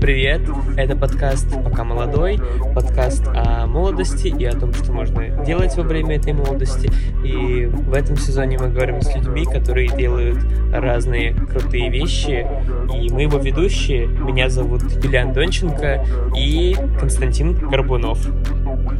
Привет, 0.00 0.42
это 0.76 0.96
подкаст 0.96 1.46
«Пока 1.64 1.84
молодой», 1.84 2.40
подкаст 2.74 3.26
о 3.28 3.66
молодости 3.66 4.28
и 4.28 4.44
о 4.44 4.58
том, 4.58 4.72
что 4.72 4.92
можно 4.92 5.44
делать 5.44 5.76
во 5.76 5.82
время 5.82 6.16
этой 6.16 6.32
молодости. 6.32 6.90
И 7.24 7.66
в 7.66 7.92
этом 7.94 8.16
сезоне 8.16 8.58
мы 8.58 8.68
говорим 8.68 9.00
с 9.00 9.14
людьми, 9.14 9.44
которые 9.44 9.88
делают 9.88 10.38
разные 10.72 11.34
крутые 11.34 11.90
вещи. 11.90 12.46
И 12.94 13.12
мы 13.12 13.22
его 13.22 13.38
ведущие. 13.38 14.06
Меня 14.06 14.48
зовут 14.48 14.82
Юлиан 15.02 15.32
Донченко 15.32 16.04
и 16.36 16.76
Константин 16.98 17.54
Горбунов. 17.68 18.18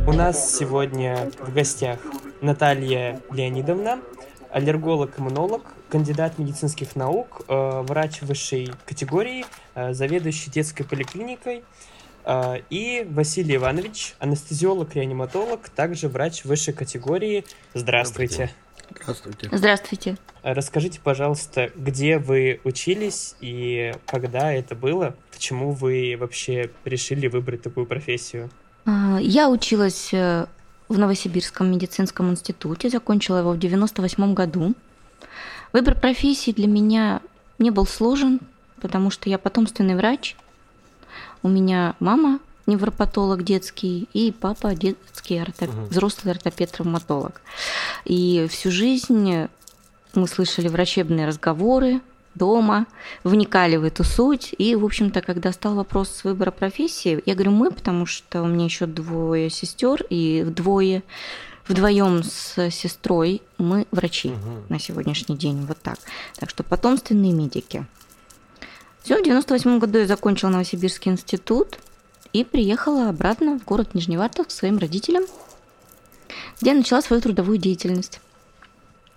У 0.07 0.13
нас 0.13 0.57
сегодня 0.57 1.31
в 1.41 1.53
гостях 1.55 1.99
Наталья 2.41 3.21
Леонидовна, 3.31 4.01
аллерголог-иммунолог, 4.51 5.63
кандидат 5.89 6.39
медицинских 6.39 6.97
наук, 6.97 7.43
э, 7.49 7.83
врач 7.83 8.23
высшей 8.23 8.71
категории, 8.87 9.45
э, 9.75 9.93
заведующий 9.93 10.51
детской 10.51 10.85
поликлиникой, 10.85 11.65
э, 12.25 12.61
и 12.71 13.07
Василий 13.11 13.57
Иванович, 13.57 14.15
анестезиолог-реаниматолог, 14.21 15.69
также 15.71 16.09
врач 16.09 16.45
высшей 16.45 16.75
категории. 16.75 17.45
Здравствуйте. 17.75 18.51
Здравствуйте. 19.03 19.49
Здравствуйте. 19.53 20.17
Расскажите, 20.43 21.01
пожалуйста, 21.03 21.71
где 21.77 22.19
вы 22.19 22.61
учились 22.65 23.35
и 23.41 23.93
когда 24.07 24.53
это 24.53 24.75
было? 24.75 25.15
Почему 25.31 25.73
вы 25.73 26.17
вообще 26.19 26.71
решили 26.85 27.27
выбрать 27.27 27.63
такую 27.63 27.85
профессию? 27.85 28.49
А, 28.87 29.19
я 29.21 29.51
училась 29.51 30.11
в 30.89 30.99
Новосибирском 30.99 31.71
медицинском 31.71 32.31
институте, 32.31 32.89
закончила 32.89 33.39
его 33.39 33.53
в 33.53 33.59
98 33.59 34.35
году. 34.35 34.75
Выбор 35.73 35.95
профессии 35.99 36.51
для 36.53 36.67
меня 36.67 37.21
не 37.59 37.71
был 37.71 37.87
сложен, 37.87 38.41
потому 38.81 39.11
что 39.11 39.29
я 39.29 39.39
потомственный 39.39 39.97
врач. 39.97 40.37
У 41.43 41.49
меня 41.49 41.95
мама 42.01 42.41
невропатолог 42.67 43.43
детский 43.45 44.09
и 44.13 44.33
папа 44.33 44.75
детский 44.75 45.39
ортоп... 45.39 45.71
угу. 45.71 45.87
взрослый 45.87 46.35
ортопед-травматолог. 46.35 47.41
И 48.05 48.47
всю 48.51 48.71
жизнь 48.71 49.49
мы 50.15 50.29
слышали 50.29 50.69
врачебные 50.69 51.27
разговоры 51.27 52.01
дома, 52.39 52.87
вникали 53.25 53.77
в 53.77 53.85
эту 53.85 54.05
суть. 54.05 54.55
И, 54.57 54.75
в 54.75 54.85
общем-то, 54.85 55.21
когда 55.21 55.53
стал 55.53 55.75
вопрос 55.75 56.25
выбора 56.25 56.51
профессии, 56.51 57.23
я 57.27 57.35
говорю 57.35 57.51
мы, 57.51 57.71
потому 57.71 58.07
что 58.07 58.43
у 58.43 58.47
меня 58.47 58.65
еще 58.65 58.87
двое 58.87 59.51
сестер 59.51 60.05
и 60.09 60.45
двое 60.47 61.03
вдвоем 61.69 62.23
с 62.23 62.71
сестрой 62.71 63.43
мы 63.59 63.87
врачи 63.91 64.31
угу. 64.31 64.65
на 64.69 64.79
сегодняшний 64.79 65.37
день, 65.37 65.65
вот 65.67 65.79
так. 65.83 65.99
Так 66.37 66.51
что 66.51 66.65
потомственные 66.65 67.33
медики. 67.33 67.87
Все, 69.03 69.19
в 69.19 69.23
98 69.23 69.79
году 69.79 69.99
я 69.99 70.07
закончила 70.07 70.51
Новосибирский 70.51 71.13
институт 71.13 71.79
и 72.33 72.45
приехала 72.45 73.09
обратно 73.09 73.59
в 73.59 73.65
город 73.65 73.95
Нижневартовск 73.95 74.51
к 74.51 74.53
своим 74.53 74.79
родителям, 74.79 75.25
где 76.61 76.71
я 76.71 76.77
начала 76.77 77.01
свою 77.01 77.23
трудовую 77.23 77.59
деятельность. 77.59 78.21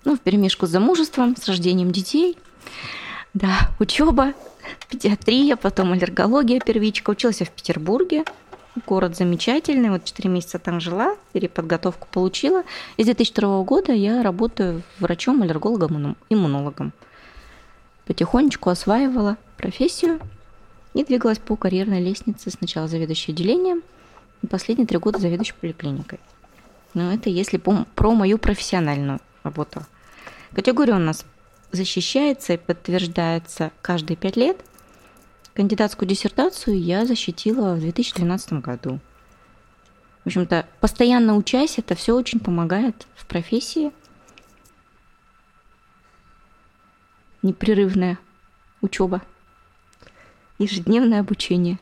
Ну, 0.03 0.15
в 0.15 0.19
перемешку 0.19 0.65
с 0.65 0.69
замужеством, 0.69 1.35
с 1.35 1.47
рождением 1.47 1.91
детей. 1.91 2.37
Да, 3.33 3.69
учеба, 3.79 4.33
педиатрия, 4.89 5.55
потом 5.55 5.93
аллергология 5.93 6.59
первичка. 6.59 7.11
Училась 7.11 7.39
я 7.39 7.45
в 7.45 7.51
Петербурге, 7.51 8.25
Город 8.87 9.17
замечательный, 9.17 9.89
вот 9.89 10.05
4 10.05 10.29
месяца 10.29 10.57
там 10.57 10.79
жила, 10.79 11.17
переподготовку 11.33 12.07
получила. 12.09 12.63
И 12.95 13.03
с 13.03 13.05
2002 13.05 13.63
года 13.63 13.91
я 13.91 14.23
работаю 14.23 14.81
врачом, 14.99 15.41
аллергологом, 15.41 16.15
иммунологом. 16.29 16.93
Потихонечку 18.05 18.69
осваивала 18.69 19.35
профессию 19.57 20.21
и 20.93 21.03
двигалась 21.03 21.39
по 21.39 21.57
карьерной 21.57 22.01
лестнице. 22.01 22.49
Сначала 22.49 22.87
заведующей 22.87 23.33
отделением, 23.33 23.83
и 24.41 24.47
последние 24.47 24.87
три 24.87 24.97
года 24.99 25.19
заведующей 25.19 25.55
поликлиникой. 25.59 26.19
Но 26.93 27.13
это 27.13 27.29
если 27.29 27.57
про 27.57 28.11
мою 28.11 28.37
профессиональную 28.37 29.19
работу. 29.43 29.85
Категория 30.53 30.93
у 30.93 30.99
нас 30.99 31.25
защищается 31.71 32.53
и 32.53 32.57
подтверждается 32.57 33.71
каждые 33.81 34.17
пять 34.17 34.35
лет– 34.37 34.57
Кандидатскую 35.53 36.07
диссертацию 36.07 36.79
я 36.79 37.05
защитила 37.05 37.75
в 37.75 37.81
2012 37.81 38.53
году. 38.53 38.99
В 40.23 40.27
общем-то, 40.27 40.65
постоянно 40.79 41.35
учась, 41.35 41.77
это 41.77 41.93
все 41.95 42.15
очень 42.15 42.39
помогает 42.39 43.05
в 43.15 43.25
профессии. 43.25 43.91
Непрерывная 47.41 48.17
учеба, 48.81 49.21
ежедневное 50.57 51.19
обучение. 51.19 51.79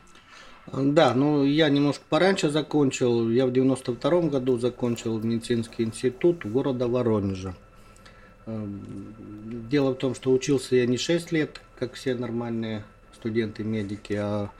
Да, 0.72 1.14
ну 1.14 1.44
я 1.44 1.68
немножко 1.68 2.02
пораньше 2.08 2.50
закончил. 2.50 3.30
Я 3.30 3.46
в 3.46 3.52
92 3.52 4.20
году 4.22 4.58
закончил 4.58 5.18
медицинский 5.20 5.84
институт 5.84 6.44
города 6.44 6.88
Воронежа. 6.88 7.54
Эм, 8.50 9.68
дело 9.70 9.92
в 9.92 9.98
том, 9.98 10.14
что 10.14 10.32
учился 10.32 10.76
я 10.76 10.86
не 10.86 10.96
6 10.96 11.32
лет, 11.32 11.60
как 11.78 11.94
все 11.94 12.14
нормальные 12.14 12.84
студенты-медики, 13.14 14.14
а 14.14 14.50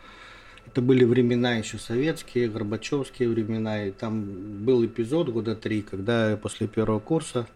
это 0.66 0.82
были 0.82 1.04
времена 1.04 1.54
еще 1.54 1.78
советские, 1.78 2.48
горбачевские 2.48 3.28
времена, 3.28 3.86
и 3.86 3.90
там 3.90 4.64
был 4.64 4.84
эпизод 4.84 5.30
года 5.30 5.56
три, 5.56 5.82
когда 5.82 6.36
после 6.36 6.68
первого 6.68 7.00
курса, 7.00 7.48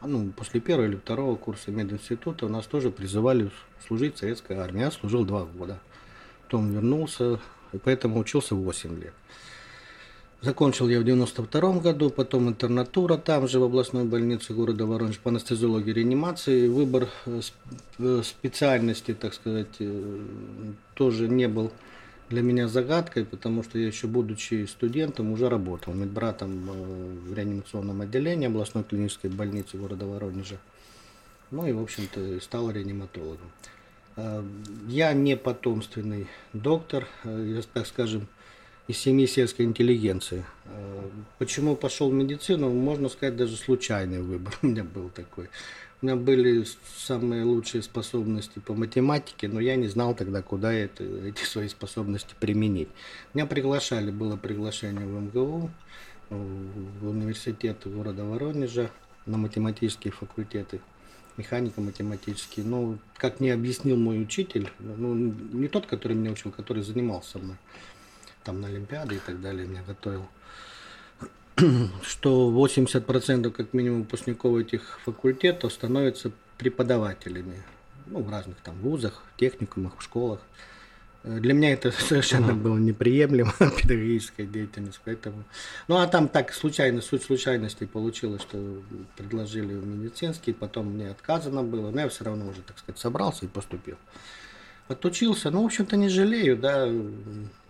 а, 0.00 0.06
ну, 0.06 0.30
после 0.36 0.60
первого 0.60 0.86
или 0.86 0.96
второго 0.96 1.36
курса 1.36 1.70
мединститута 1.70 2.46
у 2.46 2.48
нас 2.48 2.66
тоже 2.66 2.90
призывали 2.90 3.50
служить 3.86 4.16
в 4.16 4.18
советской 4.18 4.56
армии. 4.56 4.80
Я 4.80 4.90
служил 4.90 5.24
два 5.24 5.44
года. 5.44 5.80
Потом 6.44 6.72
вернулся, 6.72 7.40
и 7.72 7.78
поэтому 7.78 8.20
учился 8.20 8.54
8 8.54 9.00
лет. 9.00 9.14
Закончил 10.40 10.88
я 10.88 11.00
в 11.00 11.04
92 11.04 11.80
году, 11.80 12.10
потом 12.10 12.48
интернатура 12.48 13.16
там 13.16 13.48
же 13.48 13.58
в 13.58 13.64
областной 13.64 14.04
больнице 14.04 14.54
города 14.54 14.86
Воронеж 14.86 15.18
по 15.18 15.30
анестезиологии 15.30 15.90
реанимации. 15.90 16.68
Выбор 16.68 17.08
э, 17.26 17.40
э, 17.98 18.22
специальности, 18.22 19.14
так 19.14 19.34
сказать, 19.34 19.74
э, 19.80 20.20
тоже 20.94 21.26
не 21.26 21.48
был 21.48 21.72
для 22.30 22.42
меня 22.42 22.68
загадкой, 22.68 23.24
потому 23.24 23.64
что 23.64 23.80
я 23.80 23.88
еще 23.88 24.06
будучи 24.06 24.66
студентом 24.66 25.32
уже 25.32 25.48
работал 25.48 25.92
медбратом 25.92 26.70
в 27.26 27.34
реанимационном 27.34 28.02
отделении 28.02 28.46
областной 28.46 28.84
клинической 28.84 29.30
больницы 29.30 29.76
города 29.76 30.06
Воронежа. 30.06 30.58
Ну 31.50 31.66
и, 31.66 31.72
в 31.72 31.82
общем-то, 31.82 32.40
стал 32.42 32.70
реаниматологом. 32.70 33.50
Я 34.86 35.12
не 35.14 35.36
потомственный 35.36 36.28
доктор, 36.52 37.08
я, 37.24 37.62
так 37.72 37.86
скажем, 37.86 38.28
из 38.88 38.96
семьи 38.96 39.26
сельской 39.26 39.66
интеллигенции. 39.66 40.44
Э, 40.64 41.08
почему 41.38 41.76
пошел 41.76 42.10
в 42.10 42.14
медицину, 42.14 42.70
можно 42.70 43.08
сказать, 43.10 43.36
даже 43.36 43.56
случайный 43.56 44.22
выбор 44.22 44.58
у 44.62 44.66
меня 44.66 44.82
был 44.82 45.10
такой. 45.10 45.50
У 46.00 46.06
меня 46.06 46.16
были 46.16 46.64
самые 46.96 47.44
лучшие 47.44 47.82
способности 47.82 48.60
по 48.60 48.72
математике, 48.72 49.48
но 49.48 49.60
я 49.60 49.76
не 49.76 49.88
знал 49.88 50.14
тогда, 50.14 50.42
куда 50.42 50.72
это, 50.72 51.04
эти 51.04 51.42
свои 51.44 51.68
способности 51.68 52.34
применить. 52.38 52.88
Меня 53.34 53.46
приглашали, 53.46 54.10
было 54.10 54.36
приглашение 54.36 55.06
в 55.06 55.20
МГУ, 55.20 55.70
в 56.30 57.08
университет 57.08 57.78
города 57.84 58.24
Воронежа, 58.24 58.90
на 59.26 59.38
математические 59.38 60.12
факультеты, 60.12 60.80
механико-математические. 61.36 62.64
Но, 62.64 62.96
как 63.16 63.40
мне 63.40 63.52
объяснил 63.52 63.96
мой 63.96 64.22
учитель, 64.22 64.70
ну, 64.78 65.14
не 65.14 65.66
тот, 65.66 65.86
который 65.86 66.16
меня 66.16 66.30
учил, 66.30 66.52
который 66.52 66.84
занимался 66.84 67.40
мной, 67.40 67.56
там 68.44 68.60
на 68.60 68.68
Олимпиады 68.68 69.16
и 69.16 69.18
так 69.18 69.40
далее 69.40 69.66
меня 69.66 69.82
готовил, 69.86 70.28
что 72.02 72.50
80% 72.50 73.50
как 73.50 73.72
минимум 73.72 74.02
выпускников 74.02 74.58
этих 74.58 75.00
факультетов 75.04 75.72
становятся 75.72 76.32
преподавателями 76.56 77.62
ну, 78.06 78.22
в 78.22 78.30
разных 78.30 78.56
там 78.58 78.76
вузах, 78.80 79.22
техникумах, 79.36 80.00
школах. 80.00 80.40
Для 81.24 81.52
меня 81.52 81.72
это 81.72 81.90
совершенно 82.08 82.54
было 82.54 82.78
неприемлемо, 82.78 83.52
педагогическая 83.58 84.46
деятельность, 84.46 85.00
поэтому... 85.04 85.44
Ну, 85.88 85.96
а 85.96 86.06
там 86.06 86.28
так 86.28 86.52
случайно, 86.52 87.00
суть 87.00 87.22
случайности 87.22 87.84
получилось, 87.84 88.42
что 88.42 88.82
предложили 89.16 89.74
в 89.74 89.86
медицинский, 89.86 90.52
потом 90.52 90.92
мне 90.92 91.10
отказано 91.10 91.62
было, 91.62 91.90
но 91.90 92.02
я 92.02 92.08
все 92.08 92.24
равно 92.24 92.48
уже, 92.48 92.62
так 92.62 92.78
сказать, 92.78 93.00
собрался 93.00 93.46
и 93.46 93.48
поступил. 93.48 93.96
Отучился, 94.86 95.50
ну, 95.50 95.62
в 95.62 95.66
общем-то, 95.66 95.96
не 95.96 96.08
жалею, 96.08 96.56
да, 96.56 96.88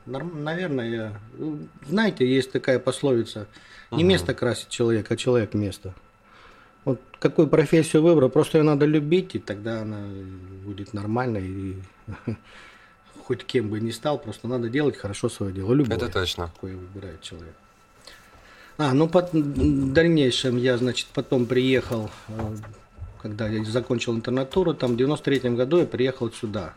наверное. 0.08 1.20
Ну, 1.36 1.58
знаете, 1.86 2.26
есть 2.26 2.52
такая 2.52 2.78
пословица, 2.78 3.46
не 3.90 4.02
ага. 4.02 4.08
место 4.08 4.34
красит 4.34 4.68
человека, 4.68 5.14
а 5.14 5.16
человек 5.16 5.54
место. 5.54 5.94
Вот 6.84 7.00
какую 7.18 7.48
профессию 7.48 8.02
выбрал, 8.02 8.30
просто 8.30 8.58
ее 8.58 8.64
надо 8.64 8.86
любить, 8.86 9.34
и 9.34 9.38
тогда 9.38 9.82
она 9.82 10.06
будет 10.64 10.94
нормальной. 10.94 11.46
И 11.46 11.76
хоть 13.24 13.44
кем 13.44 13.68
бы 13.68 13.80
ни 13.80 13.90
стал, 13.90 14.18
просто 14.18 14.48
надо 14.48 14.68
делать 14.68 14.96
хорошо 14.96 15.28
свое 15.28 15.52
дело. 15.52 15.72
Любое, 15.74 15.96
Это 15.96 16.08
точно. 16.08 16.50
Какое 16.54 16.76
выбирает 16.76 17.20
человек. 17.20 17.54
А, 18.78 18.94
ну, 18.94 19.08
по, 19.08 19.22
в 19.22 19.92
дальнейшем 19.92 20.56
я, 20.56 20.78
значит, 20.78 21.08
потом 21.12 21.46
приехал, 21.46 22.10
э, 22.28 22.56
когда 23.20 23.48
я 23.48 23.64
закончил 23.64 24.14
интернатуру, 24.14 24.72
там 24.72 24.92
в 24.92 24.96
93 24.96 25.50
году 25.50 25.78
я 25.78 25.84
приехал 25.84 26.30
сюда. 26.30 26.74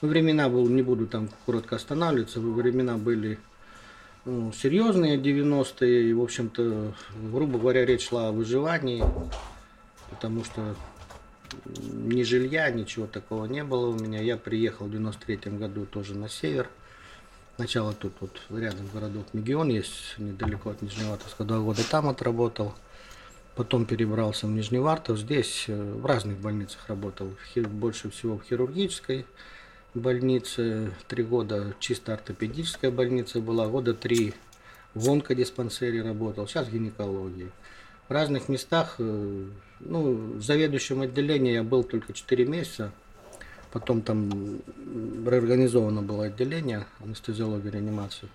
Времена 0.00 0.48
был, 0.48 0.68
не 0.68 0.82
буду 0.82 1.06
там 1.06 1.30
коротко 1.46 1.76
останавливаться, 1.76 2.40
времена 2.40 2.98
были 2.98 3.38
ну, 4.26 4.52
серьезные 4.52 5.16
90-е, 5.16 6.10
и, 6.10 6.12
в 6.12 6.20
общем-то, 6.20 6.94
грубо 7.30 7.58
говоря, 7.58 7.86
речь 7.86 8.08
шла 8.08 8.28
о 8.28 8.32
выживании, 8.32 9.02
потому 10.10 10.44
что 10.44 10.74
ни 11.78 12.22
жилья, 12.24 12.70
ничего 12.70 13.06
такого 13.06 13.46
не 13.46 13.64
было 13.64 13.86
у 13.86 13.94
меня. 13.94 14.20
Я 14.20 14.36
приехал 14.36 14.86
в 14.86 14.90
93 14.90 15.52
году 15.52 15.86
тоже 15.86 16.14
на 16.14 16.28
север. 16.28 16.68
Сначала 17.56 17.94
тут 17.94 18.12
вот 18.20 18.38
рядом 18.50 18.86
городок 18.92 19.26
Мегион 19.32 19.68
есть, 19.68 20.16
недалеко 20.18 20.70
от 20.70 20.82
Нижневартовска, 20.82 21.44
два 21.44 21.60
года 21.60 21.82
там 21.88 22.08
отработал. 22.08 22.74
Потом 23.54 23.86
перебрался 23.86 24.46
в 24.46 24.50
Нижневартов, 24.50 25.18
здесь 25.18 25.64
э, 25.68 25.92
в 25.94 26.04
разных 26.04 26.36
больницах 26.36 26.86
работал, 26.88 27.30
больше 27.56 28.10
всего 28.10 28.36
в 28.36 28.42
хирургической 28.42 29.24
больнице, 29.96 30.92
три 31.08 31.24
года 31.24 31.74
чисто 31.80 32.14
ортопедическая 32.14 32.90
больница 32.90 33.40
была, 33.40 33.66
года 33.66 33.94
три 33.94 34.34
в 34.94 35.10
онкодиспансере 35.10 36.02
работал, 36.02 36.46
сейчас 36.46 36.68
гинекологии. 36.68 37.50
В 38.08 38.12
разных 38.12 38.48
местах, 38.48 38.96
э, 38.98 39.44
ну, 39.80 40.40
заведующим 40.40 41.02
отделением 41.02 41.54
я 41.54 41.62
был 41.62 41.82
только 41.82 42.12
4 42.12 42.46
месяца, 42.46 42.92
Потом 43.76 44.00
там 44.00 44.60
реорганизовано 45.26 46.00
было 46.00 46.24
отделение 46.24 46.86
анестезиологии 47.04 47.68
реанимации. 47.68 48.28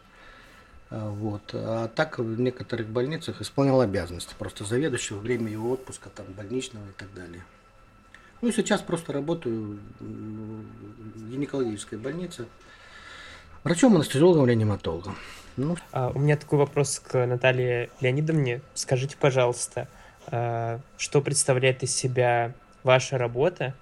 А, 0.91 1.09
вот. 1.09 1.41
А 1.53 1.87
так 1.87 2.19
в 2.19 2.39
некоторых 2.39 2.87
больницах 2.87 3.41
исполнял 3.41 3.81
обязанности 3.81 4.35
просто 4.37 4.65
заведующего, 4.65 5.17
время 5.17 5.51
его 5.51 5.71
отпуска, 5.71 6.09
там, 6.09 6.27
больничного 6.37 6.85
и 6.85 6.91
так 6.95 7.11
далее. 7.15 7.43
Ну 8.41 8.49
и 8.49 8.51
сейчас 8.51 8.81
просто 8.81 9.13
работаю 9.13 9.79
в 9.99 11.29
гинекологической 11.31 11.97
больнице 11.97 12.45
врачом, 13.63 13.95
анестезиологом, 13.95 14.47
реаниматологом. 14.47 15.15
Ну. 15.57 15.77
А, 15.91 16.11
у 16.13 16.19
меня 16.19 16.37
такой 16.37 16.59
вопрос 16.59 16.99
к 16.99 17.25
Наталье 17.25 17.89
Леонидовне. 17.99 18.61
Скажите, 18.73 19.15
пожалуйста, 19.19 19.87
а, 20.27 20.79
что 20.97 21.21
представляет 21.21 21.83
из 21.83 21.95
себя 21.95 22.53
ваша 22.83 23.17
работа 23.17 23.75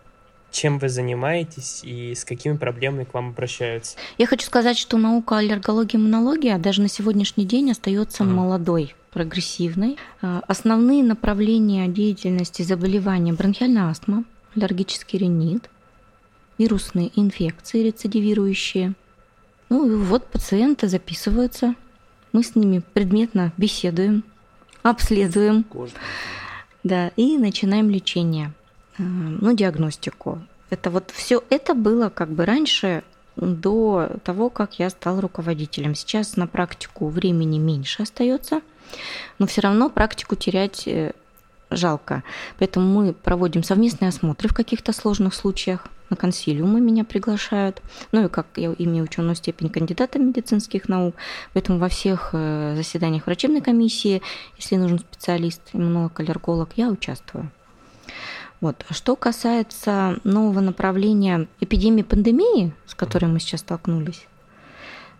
чем 0.51 0.79
вы 0.79 0.89
занимаетесь 0.89 1.81
и 1.83 2.15
с 2.15 2.25
какими 2.25 2.57
проблемами 2.57 3.03
к 3.03 3.13
вам 3.13 3.29
обращаются? 3.29 3.97
Я 4.17 4.25
хочу 4.25 4.45
сказать, 4.45 4.77
что 4.77 4.97
наука 4.97 5.37
аллергологии 5.37 5.95
и 5.95 5.97
иммунологии 5.97 6.55
даже 6.57 6.81
на 6.81 6.89
сегодняшний 6.89 7.45
день 7.45 7.71
остается 7.71 8.23
mm. 8.23 8.27
молодой 8.27 8.95
прогрессивной. 9.11 9.97
А, 10.21 10.41
основные 10.47 11.03
направления 11.03 11.87
деятельности 11.87 12.61
заболевания 12.61 13.33
бронхиальная 13.33 13.89
астма, 13.89 14.23
аллергический 14.55 15.19
ринит, 15.19 15.69
вирусные 16.57 17.11
инфекции 17.19 17.83
рецидивирующие. 17.83 18.93
Ну 19.69 19.89
и 19.89 19.95
вот 19.95 20.25
пациенты 20.27 20.87
записываются, 20.87 21.75
мы 22.31 22.43
с 22.43 22.55
ними 22.55 22.81
предметно 22.93 23.53
беседуем, 23.57 24.23
обследуем. 24.83 25.63
Кожа. 25.63 25.93
Да, 26.83 27.09
и 27.15 27.37
начинаем 27.37 27.89
лечение 27.89 28.53
ну, 28.97 29.55
диагностику. 29.55 30.41
Это 30.69 30.89
вот 30.89 31.11
все 31.11 31.43
это 31.49 31.73
было 31.73 32.09
как 32.09 32.29
бы 32.29 32.45
раньше 32.45 33.03
до 33.35 34.17
того, 34.23 34.49
как 34.49 34.79
я 34.79 34.89
стал 34.89 35.19
руководителем. 35.19 35.95
Сейчас 35.95 36.35
на 36.35 36.47
практику 36.47 37.07
времени 37.07 37.57
меньше 37.57 38.03
остается, 38.03 38.61
но 39.39 39.47
все 39.47 39.61
равно 39.61 39.89
практику 39.89 40.35
терять 40.35 40.87
э, 40.87 41.13
жалко. 41.69 42.23
Поэтому 42.57 43.01
мы 43.01 43.13
проводим 43.13 43.63
совместные 43.63 44.09
осмотры 44.09 44.49
в 44.49 44.53
каких-то 44.53 44.93
сложных 44.93 45.33
случаях. 45.33 45.85
На 46.09 46.15
консилиумы 46.15 46.81
меня 46.81 47.03
приглашают. 47.03 47.81
Ну 48.11 48.25
и 48.25 48.29
как 48.29 48.47
я 48.55 48.73
имею 48.77 49.03
ученую 49.03 49.35
степень 49.35 49.69
кандидата 49.69 50.17
медицинских 50.17 50.89
наук, 50.89 51.15
поэтому 51.53 51.77
во 51.77 51.87
всех 51.87 52.31
э, 52.33 52.73
заседаниях 52.75 53.27
врачебной 53.27 53.61
комиссии, 53.61 54.23
если 54.57 54.77
нужен 54.77 54.99
специалист, 54.99 55.61
иммунолог, 55.73 56.19
аллерголог, 56.19 56.69
я 56.75 56.89
участвую. 56.89 57.51
Вот. 58.59 58.85
Что 58.89 59.15
касается 59.15 60.19
нового 60.23 60.61
направления 60.61 61.47
эпидемии 61.61 62.01
пандемии, 62.01 62.73
с 62.87 62.95
которой 62.95 63.25
мы 63.25 63.39
сейчас 63.39 63.61
столкнулись, 63.61 64.25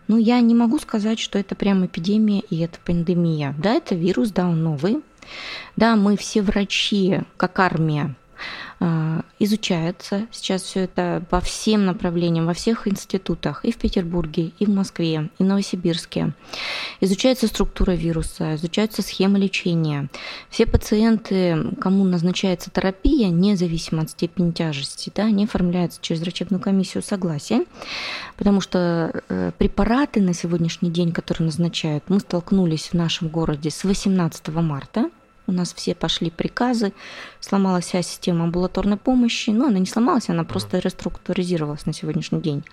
ну, 0.08 0.18
я 0.18 0.42
не 0.42 0.56
могу 0.56 0.80
сказать, 0.80 1.20
что 1.20 1.38
это 1.38 1.54
прям 1.54 1.86
эпидемия 1.86 2.40
и 2.50 2.60
это 2.62 2.80
пандемия. 2.84 3.54
Да, 3.60 3.76
это 3.76 3.94
вирус, 3.94 4.32
да, 4.32 4.48
он 4.48 4.64
новый. 4.64 5.04
Да, 5.76 5.96
мы 5.96 6.18
все 6.18 6.42
врачи, 6.42 7.22
как 7.38 7.60
армия, 7.60 8.16
изучается 9.40 10.28
сейчас 10.32 10.64
все 10.64 10.82
это 10.82 11.24
по 11.30 11.42
всем 11.42 11.86
направлениям, 11.86 12.46
во 12.46 12.54
всех 12.54 12.88
институтах, 12.88 13.66
и 13.66 13.72
в 13.72 13.78
Петербурге, 13.78 14.52
и 14.58 14.66
в 14.66 14.70
Москве, 14.70 15.30
и 15.38 15.44
в 15.44 15.46
Новосибирске. 15.46 16.34
Изучается 17.02 17.48
структура 17.48 17.92
вируса, 17.92 18.56
изучаются 18.56 19.02
схемы 19.02 19.40
лечения. 19.40 20.10
Все 20.50 20.66
пациенты, 20.66 21.76
кому 21.80 22.04
назначается 22.04 22.70
терапия, 22.70 23.30
независимо 23.30 24.04
от 24.04 24.12
степени 24.12 24.52
тяжести, 24.52 25.12
да, 25.16 25.26
они 25.26 25.46
оформляются 25.46 26.00
через 26.02 26.22
врачебную 26.22 26.62
комиссию 26.62 27.04
согласия, 27.04 27.66
потому 28.38 28.62
что 28.62 29.22
э, 29.30 29.52
препараты 29.58 30.22
на 30.22 30.34
сегодняшний 30.34 30.90
день, 30.90 31.12
которые 31.12 31.48
назначают, 31.48 32.04
мы 32.08 32.20
столкнулись 32.20 32.90
в 32.90 32.94
нашем 32.94 33.30
городе 33.30 33.72
с 33.72 33.84
18 33.84 34.48
марта, 34.50 35.10
у 35.50 35.52
нас 35.52 35.74
все 35.74 35.96
пошли 35.96 36.30
приказы, 36.30 36.94
сломалась 37.40 37.86
вся 37.86 38.02
система 38.02 38.46
амбулаторной 38.46 38.98
помощи, 38.98 39.50
но 39.50 39.68
она 39.68 39.80
не 39.80 39.86
сломалась, 39.86 40.30
она 40.30 40.44
просто 40.44 40.80
реструктуризировалась 40.80 41.86
на 41.86 41.94
сегодняшний 41.94 42.40
день, 42.40 42.64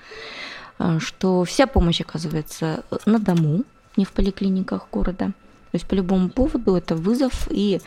а, 0.78 1.00
что 1.00 1.44
вся 1.44 1.66
помощь 1.66 2.00
оказывается 2.00 2.84
на 3.06 3.18
дому, 3.18 3.64
не 3.96 4.04
в 4.04 4.12
поликлиниках 4.12 4.88
города. 4.92 5.26
То 5.26 5.78
есть 5.78 5.86
по 5.86 5.94
любому 5.94 6.28
поводу 6.28 6.76
это 6.76 6.94
вызов, 6.94 7.48
и 7.50 7.80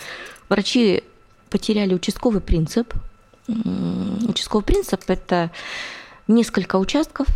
врачи 0.50 1.04
потеряли 1.50 1.94
участковый 1.94 2.42
принцип. 2.42 2.94
Участковый 4.28 4.64
принцип– 4.64 5.02
это 5.08 5.52
несколько 6.28 6.78
участков 6.78 7.28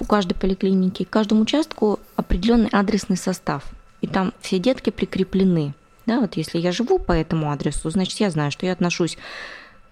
у 0.00 0.04
каждой 0.04 0.34
поликлиники, 0.34 1.04
каждому 1.04 1.42
участку 1.42 2.00
определенный 2.16 2.68
адресный 2.70 3.16
состав. 3.16 3.64
И 4.00 4.06
там 4.06 4.32
все 4.40 4.58
детки 4.58 4.90
прикреплены 4.90 5.74
да, 6.06 6.20
вот 6.20 6.36
если 6.36 6.58
я 6.58 6.72
живу 6.72 6.98
по 6.98 7.12
этому 7.12 7.50
адресу, 7.50 7.90
значит, 7.90 8.18
я 8.20 8.30
знаю, 8.30 8.50
что 8.50 8.64
я 8.64 8.72
отношусь 8.72 9.18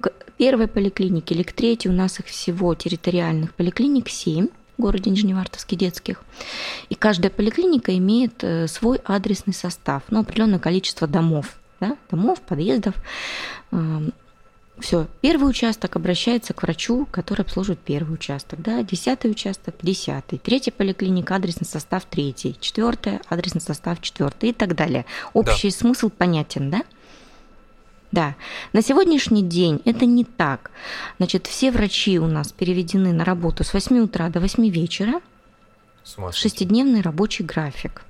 к 0.01 0.11
первой 0.39 0.69
поликлинике 0.69 1.35
или 1.35 1.43
к 1.43 1.53
третьей. 1.53 1.91
У 1.91 1.95
нас 1.95 2.21
их 2.21 2.27
всего 2.27 2.75
территориальных 2.75 3.55
поликлиник 3.55 4.09
7 4.09 4.49
в 4.77 4.83
городе 4.83 5.11
Нижневартовске 5.11 5.77
детских. 5.77 6.23
И 6.89 6.95
каждая 6.95 7.31
поликлиника 7.31 7.97
имеет 7.97 8.43
э, 8.43 8.67
свой 8.69 9.01
адресный 9.05 9.55
состав, 9.55 10.03
ну, 10.11 10.21
определенное 10.21 10.59
количество 10.59 11.07
домов, 11.07 11.59
да, 11.81 11.97
домов, 12.11 12.41
подъездов. 12.41 12.95
Все, 14.79 15.07
первый 15.21 15.49
участок 15.49 15.95
обращается 15.95 16.53
к 16.53 16.63
врачу, 16.63 17.07
который 17.11 17.43
обслуживает 17.43 17.79
первый 17.79 18.15
участок, 18.15 18.61
да, 18.61 18.83
десятый 18.83 19.31
участок, 19.31 19.77
десятый, 19.83 20.39
третья 20.39 20.73
поликлиника, 20.73 21.37
адресный 21.37 21.67
состав 21.67 22.05
третий, 22.07 22.57
четвертая, 22.59 23.21
адресный 23.29 23.61
состав 23.61 24.01
четвертый 24.01 24.51
и 24.51 24.53
так 24.53 24.75
далее. 24.75 25.07
Общий 25.33 25.71
да. 25.71 25.77
смысл 25.77 26.11
понятен, 26.11 26.71
да? 26.71 26.83
Да, 28.11 28.37
на 28.73 28.83
сегодняшний 28.83 29.43
день 29.43 29.81
это 29.85 30.07
не 30.07 30.25
так. 30.25 30.71
Значит, 31.19 31.47
все 31.47 31.71
врачи 31.71 32.19
у 32.19 32.27
нас 32.27 32.53
переведены 32.53 33.13
на 33.13 33.25
работу 33.25 33.65
с 33.65 33.73
8 33.73 33.99
утра 33.99 34.29
до 34.29 34.41
8 34.41 34.69
вечера. 34.69 35.21
Шестидневный 36.33 37.01
рабочий 37.01 37.45
график. 37.45 38.03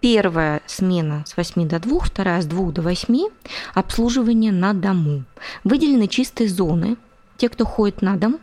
Первая 0.00 0.62
смена 0.66 1.24
с 1.26 1.36
8 1.36 1.68
до 1.68 1.80
2, 1.80 2.00
вторая 2.00 2.40
с 2.40 2.46
2 2.46 2.70
до 2.70 2.82
8, 2.82 3.28
обслуживание 3.74 4.52
на 4.52 4.72
дому. 4.72 5.24
Выделены 5.64 6.06
чистые 6.06 6.48
зоны. 6.48 6.96
Те, 7.36 7.48
кто 7.48 7.64
ходит 7.64 8.02
на 8.02 8.16
дом, 8.16 8.38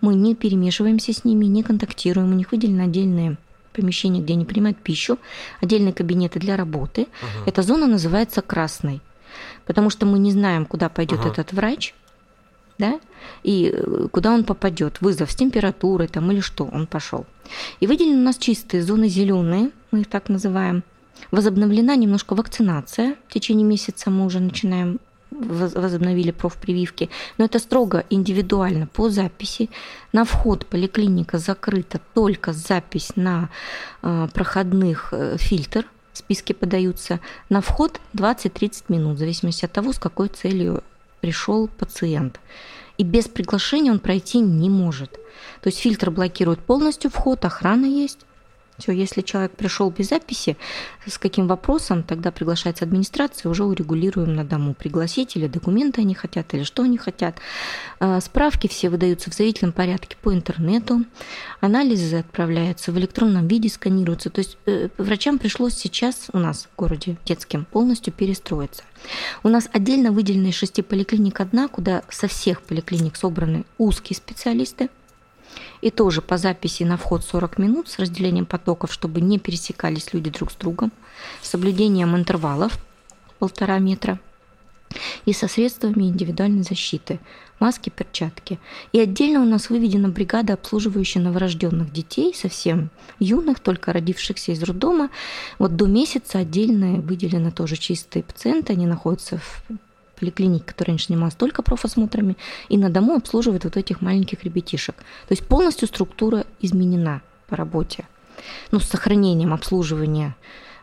мы 0.00 0.14
не 0.14 0.34
перемешиваемся 0.34 1.12
с 1.12 1.24
ними, 1.24 1.46
не 1.46 1.62
контактируем. 1.62 2.30
У 2.30 2.34
них 2.34 2.52
выделены 2.52 2.82
отдельные 2.82 3.36
помещения, 3.72 4.20
где 4.20 4.32
они 4.32 4.44
принимают 4.44 4.78
пищу, 4.78 5.18
отдельные 5.60 5.92
кабинеты 5.92 6.40
для 6.40 6.56
работы. 6.56 7.02
Угу. 7.02 7.48
Эта 7.50 7.62
зона 7.62 7.86
называется 7.86 8.40
красной, 8.40 9.00
потому 9.66 9.90
что 9.90 10.06
мы 10.06 10.18
не 10.18 10.32
знаем, 10.32 10.64
куда 10.64 10.88
пойдет 10.88 11.20
угу. 11.20 11.28
этот 11.28 11.52
врач, 11.52 11.94
да, 12.78 13.00
и 13.42 13.72
э, 13.72 14.08
куда 14.10 14.32
он 14.32 14.44
попадет, 14.44 15.00
вызов 15.00 15.30
с 15.30 15.36
температурой 15.36 16.08
там 16.08 16.30
или 16.32 16.40
что, 16.40 16.64
он 16.64 16.86
пошел. 16.86 17.26
И 17.80 17.86
выделены 17.86 18.18
у 18.18 18.24
нас 18.24 18.38
чистые 18.38 18.82
зоны 18.82 19.08
зеленые, 19.08 19.70
мы 19.96 20.02
их 20.02 20.08
так 20.08 20.28
называем. 20.28 20.82
Возобновлена 21.30 21.96
немножко 21.96 22.34
вакцинация. 22.34 23.16
В 23.28 23.32
течение 23.32 23.64
месяца 23.64 24.10
мы 24.10 24.26
уже 24.26 24.40
начинаем 24.40 25.00
возобновили 25.30 26.30
профпрививки, 26.30 27.10
но 27.36 27.44
это 27.44 27.58
строго 27.58 28.04
индивидуально 28.10 28.86
по 28.86 29.10
записи. 29.10 29.68
На 30.12 30.24
вход 30.24 30.66
поликлиника 30.66 31.38
закрыта 31.38 32.00
только 32.14 32.52
запись 32.52 33.12
на 33.16 33.50
э, 34.02 34.28
проходных 34.32 35.08
э, 35.12 35.36
фильтр 35.38 35.84
списки 36.12 36.52
подаются. 36.52 37.20
На 37.50 37.60
вход 37.60 38.00
20-30 38.14 38.84
минут, 38.88 39.16
в 39.16 39.18
зависимости 39.18 39.64
от 39.64 39.72
того, 39.72 39.92
с 39.92 39.98
какой 39.98 40.28
целью 40.28 40.82
пришел 41.20 41.68
пациент. 41.68 42.40
И 42.96 43.04
без 43.04 43.28
приглашения 43.28 43.92
он 43.92 43.98
пройти 43.98 44.38
не 44.38 44.70
может. 44.70 45.12
То 45.60 45.66
есть 45.68 45.78
фильтр 45.78 46.10
блокирует 46.10 46.60
полностью 46.60 47.10
вход, 47.10 47.44
охрана 47.44 47.84
есть. 47.84 48.25
Все, 48.78 48.92
если 48.92 49.22
человек 49.22 49.52
пришел 49.52 49.90
без 49.90 50.10
записи, 50.10 50.56
с 51.06 51.18
каким 51.18 51.46
вопросом, 51.46 52.02
тогда 52.02 52.30
приглашается 52.30 52.84
администрация, 52.84 53.48
уже 53.48 53.64
урегулируем 53.64 54.34
на 54.34 54.44
дому. 54.44 54.74
Пригласить 54.74 55.34
или 55.36 55.46
документы 55.46 56.02
они 56.02 56.14
хотят, 56.14 56.52
или 56.52 56.62
что 56.62 56.82
они 56.82 56.98
хотят. 56.98 57.36
А, 58.00 58.20
справки 58.20 58.66
все 58.66 58.90
выдаются 58.90 59.30
в 59.30 59.34
заявительном 59.34 59.72
порядке 59.72 60.16
по 60.20 60.32
интернету. 60.32 61.04
Анализы 61.60 62.16
отправляются 62.16 62.92
в 62.92 62.98
электронном 62.98 63.48
виде, 63.48 63.70
сканируются. 63.70 64.28
То 64.28 64.40
есть 64.40 64.58
э, 64.66 64.88
врачам 64.98 65.38
пришлось 65.38 65.74
сейчас 65.74 66.28
у 66.34 66.38
нас 66.38 66.68
в 66.70 66.76
городе 66.76 67.16
детским 67.24 67.64
полностью 67.64 68.12
перестроиться. 68.12 68.82
У 69.42 69.48
нас 69.48 69.70
отдельно 69.72 70.12
выделены 70.12 70.52
шести 70.52 70.82
поликлиник 70.82 71.40
одна, 71.40 71.68
куда 71.68 72.02
со 72.10 72.28
всех 72.28 72.60
поликлиник 72.60 73.16
собраны 73.16 73.64
узкие 73.78 74.16
специалисты– 74.16 74.90
и 75.80 75.90
тоже 75.90 76.22
по 76.22 76.38
записи 76.38 76.82
на 76.82 76.96
вход 76.96 77.24
40 77.24 77.58
минут 77.58 77.88
с 77.88 77.98
разделением 77.98 78.46
потоков, 78.46 78.92
чтобы 78.92 79.20
не 79.20 79.38
пересекались 79.38 80.12
люди 80.12 80.30
друг 80.30 80.52
с 80.52 80.56
другом, 80.56 80.92
с 81.42 81.48
соблюдением 81.48 82.16
интервалов 82.16 82.78
полтора 83.38 83.78
метра 83.78 84.18
и 85.24 85.32
со 85.32 85.48
средствами 85.48 86.04
индивидуальной 86.04 86.62
защиты, 86.62 87.20
маски, 87.58 87.90
перчатки. 87.90 88.58
И 88.92 89.00
отдельно 89.00 89.42
у 89.42 89.44
нас 89.44 89.68
выведена 89.68 90.08
бригада, 90.08 90.54
обслуживающая 90.54 91.20
новорожденных 91.22 91.92
детей, 91.92 92.34
совсем 92.34 92.90
юных, 93.18 93.60
только 93.60 93.92
родившихся 93.92 94.52
из 94.52 94.62
роддома. 94.62 95.10
Вот 95.58 95.76
до 95.76 95.86
месяца 95.86 96.38
отдельно 96.38 97.00
выделены 97.00 97.50
тоже 97.50 97.76
чистые 97.76 98.22
пациенты, 98.22 98.72
они 98.72 98.86
находятся 98.86 99.38
в 99.38 99.62
поликлиник, 100.18 100.64
которая 100.64 100.94
раньше 100.94 101.08
занималась 101.08 101.34
только 101.34 101.62
профосмотрами, 101.62 102.36
и 102.68 102.78
на 102.78 102.90
дому 102.90 103.14
обслуживает 103.14 103.64
вот 103.64 103.76
этих 103.76 104.00
маленьких 104.00 104.44
ребятишек. 104.44 104.96
То 104.96 105.32
есть 105.32 105.46
полностью 105.46 105.88
структура 105.88 106.44
изменена 106.60 107.22
по 107.48 107.56
работе. 107.56 108.06
Ну, 108.70 108.80
с 108.80 108.84
сохранением 108.84 109.52
обслуживания 109.54 110.36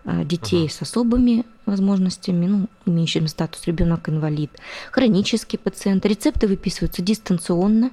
э, 0.05 0.23
детей 0.23 0.65
uh-huh. 0.65 0.71
с 0.71 0.81
особыми 0.81 1.45
возможностями, 1.65 2.47
ну, 2.47 2.67
имеющими 2.85 3.27
статус 3.27 3.65
ребенок-инвалид, 3.65 4.51
хронический 4.91 5.57
пациент. 5.57 6.05
Рецепты 6.05 6.47
выписываются 6.47 7.01
дистанционно 7.01 7.91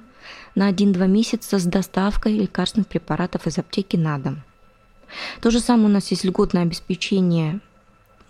на 0.55 0.69
1-2 0.69 1.07
месяца 1.07 1.59
с 1.59 1.63
доставкой 1.63 2.37
лекарственных 2.37 2.87
препаратов 2.87 3.47
из 3.47 3.57
аптеки 3.57 3.97
на 3.97 4.17
дом. 4.17 4.41
То 5.41 5.51
же 5.51 5.59
самое 5.59 5.87
у 5.87 5.91
нас 5.91 6.09
есть 6.11 6.23
льготное 6.23 6.63
обеспечение 6.63 7.59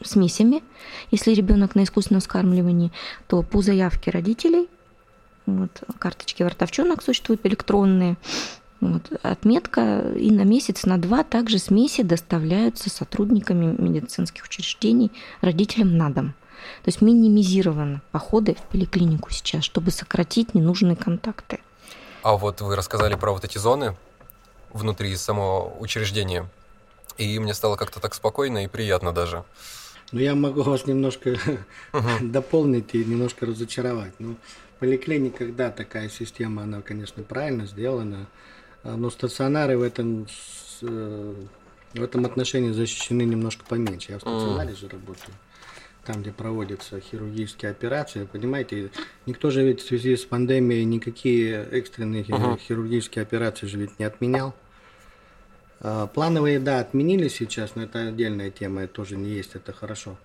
смесями. 0.03 0.63
Если 1.11 1.33
ребенок 1.33 1.75
на 1.75 1.83
искусственном 1.83 2.21
вскармливании, 2.21 2.91
то 3.27 3.43
по 3.43 3.61
заявке 3.61 4.11
родителей, 4.11 4.69
вот, 5.45 5.83
карточки 5.99 6.43
вартовчонок 6.43 7.01
существуют 7.03 7.45
электронные, 7.45 8.17
вот, 8.79 9.03
отметка, 9.21 10.11
и 10.15 10.31
на 10.31 10.43
месяц, 10.43 10.85
на 10.85 10.97
два 10.97 11.23
также 11.23 11.59
смеси 11.59 12.01
доставляются 12.01 12.89
сотрудниками 12.89 13.75
медицинских 13.77 14.45
учреждений 14.45 15.11
родителям 15.41 15.97
на 15.97 16.09
дом. 16.09 16.33
То 16.83 16.87
есть 16.87 17.01
минимизированы 17.01 18.01
походы 18.11 18.55
в 18.55 18.61
поликлинику 18.71 19.31
сейчас, 19.31 19.63
чтобы 19.63 19.91
сократить 19.91 20.53
ненужные 20.53 20.95
контакты. 20.95 21.59
А 22.23 22.37
вот 22.37 22.61
вы 22.61 22.75
рассказали 22.75 23.15
про 23.15 23.31
вот 23.31 23.43
эти 23.43 23.57
зоны 23.57 23.95
внутри 24.71 25.15
самого 25.15 25.75
учреждения, 25.79 26.47
и 27.17 27.39
мне 27.39 27.53
стало 27.53 27.75
как-то 27.75 27.99
так 27.99 28.13
спокойно 28.13 28.63
и 28.63 28.67
приятно 28.67 29.11
даже. 29.11 29.43
Ну, 30.11 30.19
я 30.19 30.35
могу 30.35 30.61
вас 30.63 30.85
немножко 30.85 31.31
uh-huh. 31.93 32.19
дополнить 32.31 32.93
и 32.93 33.03
немножко 33.03 33.45
разочаровать. 33.45 34.13
Ну, 34.19 34.35
в 34.75 34.79
поликлиниках, 34.79 35.55
да, 35.55 35.71
такая 35.71 36.09
система, 36.09 36.63
она, 36.63 36.81
конечно, 36.81 37.23
правильно 37.23 37.65
сделана, 37.65 38.27
а, 38.83 38.95
но 38.95 39.09
стационары 39.09 39.77
в 39.77 39.83
этом, 39.83 40.27
э, 40.81 41.35
в 41.93 42.01
этом 42.01 42.25
отношении 42.25 42.71
защищены 42.71 43.21
немножко 43.23 43.63
поменьше. 43.67 44.13
Я 44.13 44.17
в 44.17 44.21
стационаре 44.21 44.71
uh-huh. 44.71 44.79
же 44.79 44.89
работаю 44.89 45.33
там, 46.05 46.21
где 46.21 46.31
проводятся 46.31 46.99
хирургические 46.99 47.69
операции, 47.69 48.25
понимаете, 48.25 48.89
никто 49.27 49.51
же 49.51 49.63
ведь 49.63 49.81
в 49.81 49.87
связи 49.87 50.15
с 50.15 50.25
пандемией 50.25 50.83
никакие 50.83 51.63
экстренные 51.71 52.23
uh-huh. 52.23 52.59
хирургические 52.59 53.21
операции 53.21 53.67
же 53.67 53.77
ведь 53.77 53.99
не 53.99 54.05
отменял. 54.05 54.55
А, 55.83 56.07
плановые, 56.07 56.59
да, 56.59 56.79
отменили 56.79 57.27
сейчас, 57.27 57.75
но 57.75 57.83
это 57.83 58.07
отдельная 58.09 58.51
тема, 58.51 58.81
это 58.81 58.93
тоже 58.93 59.17
не 59.17 59.29
есть, 59.29 59.55
это 59.55 59.73
хорошо. 59.73 60.17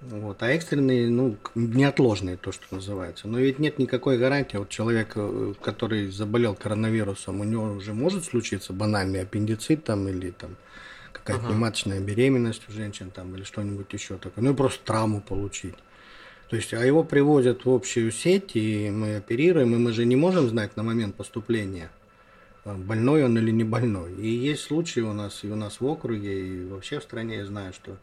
Вот. 0.00 0.42
А 0.42 0.48
экстренные, 0.48 1.08
ну, 1.08 1.36
неотложные, 1.54 2.36
то, 2.36 2.52
что 2.52 2.74
называется. 2.74 3.28
Но 3.28 3.38
ведь 3.38 3.58
нет 3.58 3.78
никакой 3.78 4.18
гарантии. 4.18 4.56
Вот 4.56 4.68
человек, 4.68 5.12
э, 5.14 5.54
который 5.62 6.08
заболел 6.10 6.54
коронавирусом, 6.54 7.40
у 7.40 7.44
него 7.44 7.64
уже 7.72 7.94
может 7.94 8.24
случиться 8.24 8.72
банальный 8.72 9.22
аппендицит 9.22 9.84
там 9.84 10.08
или 10.08 10.30
там 10.30 10.56
какая-то 11.12 11.44
ага. 11.44 11.54
нематочная 11.54 12.00
беременность 12.00 12.62
у 12.68 12.72
женщин 12.72 13.10
там 13.10 13.34
или 13.34 13.44
что-нибудь 13.44 13.90
еще 13.92 14.16
такое. 14.16 14.44
Ну, 14.44 14.52
и 14.52 14.56
просто 14.56 14.84
травму 14.84 15.22
получить. 15.22 15.76
То 16.50 16.56
есть, 16.56 16.74
а 16.74 16.84
его 16.84 17.02
привозят 17.02 17.64
в 17.64 17.70
общую 17.70 18.10
сеть, 18.12 18.50
и 18.54 18.90
мы 18.90 19.16
оперируем, 19.16 19.74
и 19.74 19.78
мы 19.78 19.92
же 19.92 20.04
не 20.04 20.16
можем 20.16 20.48
знать 20.48 20.76
на 20.76 20.82
момент 20.82 21.14
поступления– 21.14 21.90
больной 22.64 23.24
он 23.24 23.36
или 23.38 23.50
не 23.50 23.64
больной. 23.64 24.14
И 24.14 24.28
есть 24.28 24.62
случаи 24.62 25.00
у 25.00 25.12
нас 25.12 25.44
и 25.44 25.48
у 25.48 25.56
нас 25.56 25.80
в 25.80 25.86
округе, 25.86 26.46
и 26.48 26.64
вообще 26.66 27.00
в 27.00 27.02
стране 27.02 27.36
я 27.36 27.46
знаю, 27.46 27.72
что 27.72 27.96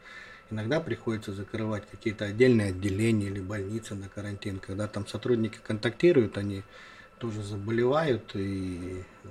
иногда 0.52 0.80
приходится 0.80 1.34
закрывать 1.34 1.84
какие-то 1.90 2.26
отдельные 2.26 2.70
отделения 2.70 3.28
или 3.28 3.40
больницы 3.40 3.96
на 3.96 4.08
карантин, 4.10 4.60
когда 4.60 4.88
там 4.88 5.08
сотрудники 5.08 5.60
контактируют, 5.64 6.38
они 6.38 6.64
тоже 7.18 7.44
заболевают 7.44 8.36
и, 8.36 9.04
э, 9.24 9.28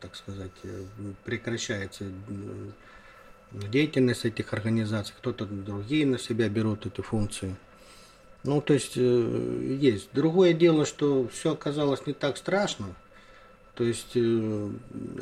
так 0.00 0.16
сказать, 0.16 0.50
э, 0.64 0.84
прекращается 1.24 2.04
э, 2.04 2.70
деятельность 3.52 4.24
этих 4.24 4.52
организаций, 4.52 5.14
кто-то 5.16 5.46
другие 5.46 6.04
на 6.04 6.18
себя 6.18 6.48
берут 6.48 6.86
эти 6.86 7.00
функции. 7.00 7.54
Ну, 8.44 8.60
то 8.60 8.74
есть 8.74 8.96
есть. 8.96 10.10
Другое 10.12 10.52
дело, 10.52 10.84
что 10.84 11.28
все 11.28 11.52
оказалось 11.52 12.06
не 12.06 12.12
так 12.12 12.36
страшно, 12.36 12.94
то 13.78 13.84
есть 13.84 14.16
э, 14.16 14.70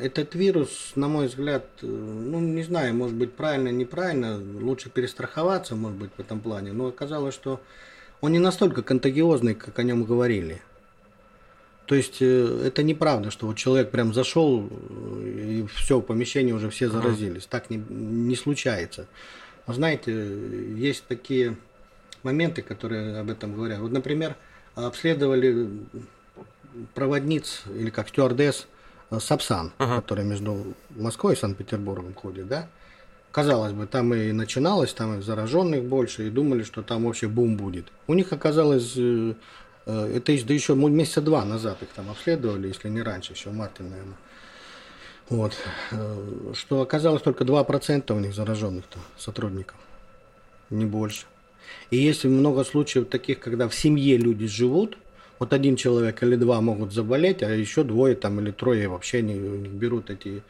этот 0.01 0.33
вирус, 0.33 0.93
на 0.95 1.07
мой 1.07 1.27
взгляд, 1.27 1.63
э, 1.83 1.85
ну 1.85 2.39
не 2.39 2.63
знаю, 2.63 2.95
может 2.95 3.15
быть 3.15 3.33
правильно, 3.33 3.67
неправильно, 3.67 4.35
лучше 4.39 4.89
перестраховаться, 4.89 5.75
может 5.75 5.99
быть, 5.99 6.09
в 6.17 6.19
этом 6.19 6.39
плане, 6.39 6.71
но 6.71 6.87
оказалось, 6.87 7.35
что 7.35 7.61
он 8.19 8.31
не 8.31 8.39
настолько 8.39 8.81
контагиозный, 8.81 9.53
как 9.53 9.77
о 9.77 9.83
нем 9.83 10.05
говорили. 10.05 10.59
То 11.85 11.93
есть 11.93 12.17
э, 12.19 12.63
это 12.65 12.81
неправда, 12.81 13.29
что 13.29 13.45
вот 13.45 13.57
человек 13.57 13.91
прям 13.91 14.11
зашел 14.11 14.67
и 15.23 15.63
все, 15.75 15.99
в 15.99 16.01
помещении 16.01 16.51
уже 16.51 16.71
все 16.71 16.89
заразились. 16.89 17.47
Ага. 17.51 17.61
Так 17.61 17.69
не, 17.69 17.77
не 17.77 18.35
случается. 18.35 19.05
Но 19.67 19.73
знаете, 19.75 20.13
есть 20.75 21.03
такие 21.07 21.57
моменты, 22.23 22.63
которые 22.63 23.19
об 23.19 23.29
этом 23.29 23.53
говорят. 23.53 23.81
Вот, 23.81 23.91
например, 23.91 24.35
обследовали 24.73 25.69
проводниц 26.93 27.63
или 27.67 27.89
как 27.89 28.09
стюардесс 28.09 28.67
э, 29.11 29.19
Сапсан, 29.19 29.71
uh-huh. 29.77 29.97
которая 29.97 30.25
между 30.25 30.73
Москвой 30.91 31.33
и 31.33 31.37
Санкт-Петербургом 31.37 32.13
ходит, 32.13 32.47
да? 32.47 32.67
Казалось 33.31 33.73
бы, 33.73 33.85
там 33.85 34.13
и 34.13 34.31
начиналось, 34.31 34.93
там 34.93 35.19
и 35.19 35.21
зараженных 35.21 35.83
больше, 35.83 36.27
и 36.27 36.29
думали, 36.29 36.63
что 36.63 36.81
там 36.81 37.05
вообще 37.05 37.27
бум 37.27 37.55
будет. 37.55 37.91
У 38.07 38.13
них 38.13 38.33
оказалось, 38.33 38.93
э, 38.95 39.33
э, 39.85 40.13
это 40.15 40.45
да 40.45 40.53
еще 40.53 40.75
месяца 40.75 41.21
два 41.21 41.45
назад 41.45 41.81
их 41.81 41.89
там 41.89 42.09
обследовали, 42.09 42.67
если 42.67 42.89
не 42.89 43.01
раньше, 43.01 43.33
еще 43.33 43.49
в 43.49 43.53
марте, 43.53 43.83
наверное. 43.83 44.17
Вот. 45.29 45.57
Что 46.53 46.81
оказалось 46.81 47.21
только 47.21 47.43
2% 47.43 48.15
у 48.15 48.19
них 48.19 48.33
зараженных-то 48.33 48.97
сотрудников, 49.17 49.75
не 50.69 50.85
больше. 50.85 51.25
И 51.91 51.97
есть 51.97 52.25
много 52.25 52.63
случаев 52.63 53.07
таких, 53.09 53.39
когда 53.39 53.67
в 53.67 53.75
семье 53.75 54.17
люди 54.17 54.47
живут, 54.47 54.97
вот 55.39 55.53
один 55.53 55.75
человек 55.75 56.21
или 56.23 56.35
два 56.35 56.61
могут 56.61 56.93
заболеть, 56.93 57.43
а 57.43 57.49
еще 57.49 57.83
двое 57.83 58.15
там 58.15 58.39
или 58.39 58.51
трое 58.51 58.87
вообще 58.87 59.21
не, 59.21 59.33
не 59.33 59.67
берут 59.67 60.09
эти 60.09 60.41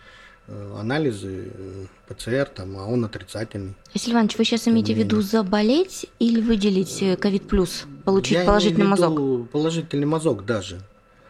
э, 0.47 0.75
анализы 0.79 1.51
э, 1.53 1.85
ПЦР, 2.07 2.49
там, 2.55 2.77
а 2.77 2.85
он 2.85 3.05
отрицательный. 3.05 3.73
Василий 3.93 4.13
Иванович, 4.13 4.37
вы 4.37 4.45
сейчас 4.45 4.67
имеете 4.67 4.93
в 4.93 4.97
виду 4.97 5.21
заболеть 5.21 6.07
или 6.19 6.41
выделить 6.41 7.01
э, 7.01 7.17
ковид 7.17 7.47
плюс, 7.47 7.85
получить 8.05 8.37
Я 8.37 8.45
положительный 8.45 8.87
мазок? 8.87 9.49
Положительный 9.51 10.07
мазок 10.07 10.45
даже. 10.45 10.79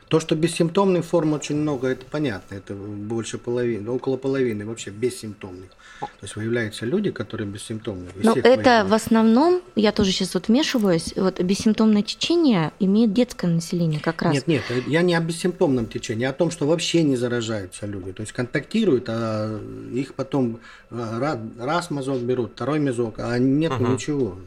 То, 0.08 0.22
что 0.22 0.36
бессимптомных 0.36 1.04
форм 1.04 1.34
очень 1.34 1.58
много, 1.58 1.90
это 1.90 2.06
понятно. 2.06 2.56
Это 2.56 2.74
больше 2.74 3.38
половины, 3.38 3.90
около 3.92 4.16
половины 4.16 4.66
вообще 4.66 4.90
бессимптомных. 4.90 5.70
То 6.00 6.08
есть 6.22 6.36
выявляются 6.36 6.86
люди, 6.86 7.12
которые 7.12 7.48
бессимптомные. 7.48 8.10
Но 8.24 8.34
это 8.34 8.86
в 8.88 8.94
основном, 8.94 9.62
я 9.76 9.92
тоже 9.92 10.12
сейчас 10.12 10.34
вот 10.34 10.48
вмешиваюсь, 10.48 11.14
вот 11.16 11.42
бессимптомное 11.42 12.04
течение 12.04 12.72
имеет 12.80 13.14
детское 13.14 13.48
население 13.48 14.00
как 14.00 14.22
раз. 14.22 14.34
Нет, 14.34 14.48
нет, 14.48 14.64
я 14.88 15.02
не 15.02 15.14
о 15.16 15.20
бессимптомном 15.20 15.88
течении, 15.88 16.26
а 16.26 16.30
о 16.30 16.34
том, 16.34 16.52
что 16.52 16.68
вообще 16.68 17.04
не 17.04 17.18
заражаются 17.18 17.86
люди. 17.86 18.14
То 18.14 18.22
есть 18.22 18.32
контактируют, 18.32 19.06
а 19.10 19.60
их 19.94 20.14
потом 20.14 20.60
а, 20.90 21.38
раз 21.60 21.90
мазок 21.90 22.20
берут, 22.22 22.52
второй 22.54 22.80
мазок, 22.80 23.16
а 23.18 23.38
нет 23.38 23.74
угу. 23.74 23.88
ничего 23.88 24.38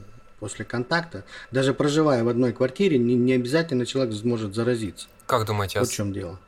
после 0.41 0.65
контакта. 0.65 1.25
Даже 1.53 1.75
проживая 1.75 2.25
в 2.25 2.29
одной 2.29 2.53
квартире, 2.53 2.99
не, 2.99 3.15
не 3.15 3.35
обязательно 3.35 3.87
человек 3.87 4.15
сможет 4.15 4.55
заразиться. 4.55 5.07
Как 5.27 5.47
думаете? 5.47 5.79
Вот 5.79 5.89
в 5.89 5.93
чем 5.93 6.13
дело. 6.13 6.39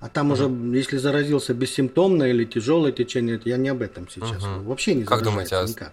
А 0.00 0.08
там 0.08 0.30
угу. 0.30 0.34
уже, 0.34 0.76
если 0.76 0.98
заразился 0.98 1.54
бессимптомно 1.54 2.24
или 2.24 2.44
тяжелое 2.44 2.92
течение, 2.92 3.40
я 3.44 3.56
не 3.56 3.68
об 3.68 3.82
этом 3.82 4.08
сейчас. 4.08 4.42
Угу. 4.42 4.64
Вообще 4.64 4.94
не 4.94 5.04
как 5.04 5.22
думаете, 5.22 5.56
а... 5.56 5.64
никак. 5.64 5.92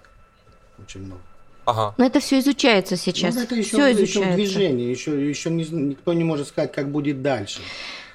Очень 0.79 1.01
много. 1.05 1.21
Ага. 1.65 1.93
Но 1.97 2.05
это 2.05 2.19
все 2.19 2.39
изучается 2.39 2.97
сейчас. 2.97 3.35
Ну, 3.35 3.41
это 3.41 3.55
еще, 3.55 3.69
все 3.69 3.91
изучается. 3.91 4.19
еще 4.19 4.35
движение, 4.35 4.91
еще, 4.91 5.29
еще 5.29 5.49
не, 5.49 5.63
никто 5.63 6.11
не 6.13 6.23
может 6.23 6.47
сказать, 6.47 6.71
как 6.73 6.89
будет 6.89 7.21
дальше. 7.21 7.61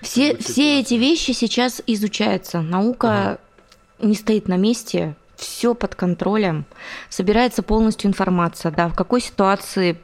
Все, 0.03 0.37
все 0.37 0.81
эти 0.81 0.95
вещи 0.95 1.31
сейчас 1.31 1.81
изучаются. 1.87 2.61
Наука 2.61 3.39
угу. 3.99 4.09
не 4.09 4.15
стоит 4.15 4.49
на 4.49 4.57
месте, 4.57 5.15
все 5.37 5.75
под 5.75 5.95
контролем, 5.95 6.65
собирается 7.09 7.63
полностью 7.63 8.09
информация, 8.09 8.73
да, 8.73 8.89
в 8.89 8.95
какой 8.95 9.21
ситуации 9.21 9.99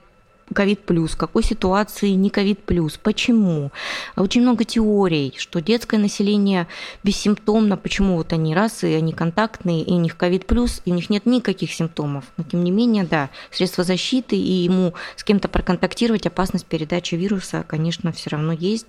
ковид 0.52 0.84
плюс, 0.84 1.14
какой 1.14 1.42
ситуации 1.42 2.10
не 2.10 2.30
ковид 2.30 2.62
плюс, 2.64 2.98
почему. 2.98 3.70
Очень 4.16 4.42
много 4.42 4.64
теорий, 4.64 5.34
что 5.38 5.60
детское 5.60 5.98
население 5.98 6.68
бессимптомно, 7.02 7.76
почему 7.76 8.16
вот 8.16 8.32
они 8.32 8.54
раз, 8.54 8.84
и 8.84 8.92
они 8.92 9.12
контактные, 9.12 9.82
и 9.82 9.92
у 9.92 9.98
них 9.98 10.16
ковид 10.16 10.46
плюс, 10.46 10.82
и 10.84 10.92
у 10.92 10.94
них 10.94 11.10
нет 11.10 11.26
никаких 11.26 11.72
симптомов. 11.72 12.24
Но 12.36 12.44
тем 12.44 12.64
не 12.64 12.70
менее, 12.70 13.04
да, 13.04 13.30
средства 13.50 13.84
защиты, 13.84 14.36
и 14.36 14.64
ему 14.64 14.94
с 15.16 15.24
кем-то 15.24 15.48
проконтактировать, 15.48 16.26
опасность 16.26 16.66
передачи 16.66 17.14
вируса, 17.14 17.64
конечно, 17.66 18.12
все 18.12 18.30
равно 18.30 18.52
есть. 18.52 18.88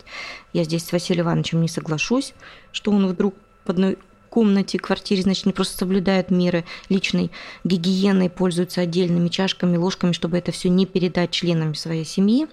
Я 0.52 0.64
здесь 0.64 0.86
с 0.86 0.92
Василием 0.92 1.26
Ивановичем 1.26 1.62
не 1.62 1.68
соглашусь, 1.68 2.34
что 2.72 2.92
он 2.92 3.08
вдруг 3.08 3.36
одной 3.66 3.98
комнате, 4.34 4.80
квартире, 4.80 5.22
значит, 5.22 5.46
не 5.46 5.54
просто 5.54 5.78
соблюдают 5.78 6.32
меры 6.32 6.66
личной 6.90 7.30
гигиены, 7.64 8.32
пользуются 8.32 8.82
отдельными 8.82 9.30
чашками, 9.30 9.78
ложками, 9.78 10.12
чтобы 10.12 10.40
это 10.40 10.52
все 10.52 10.70
не 10.70 10.88
передать 10.88 11.30
членам 11.30 11.76
своей 11.76 12.04
семьи. 12.04 12.48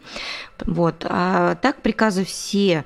Вот. 0.66 1.06
А 1.08 1.54
так 1.54 1.80
приказы 1.80 2.26
все 2.26 2.84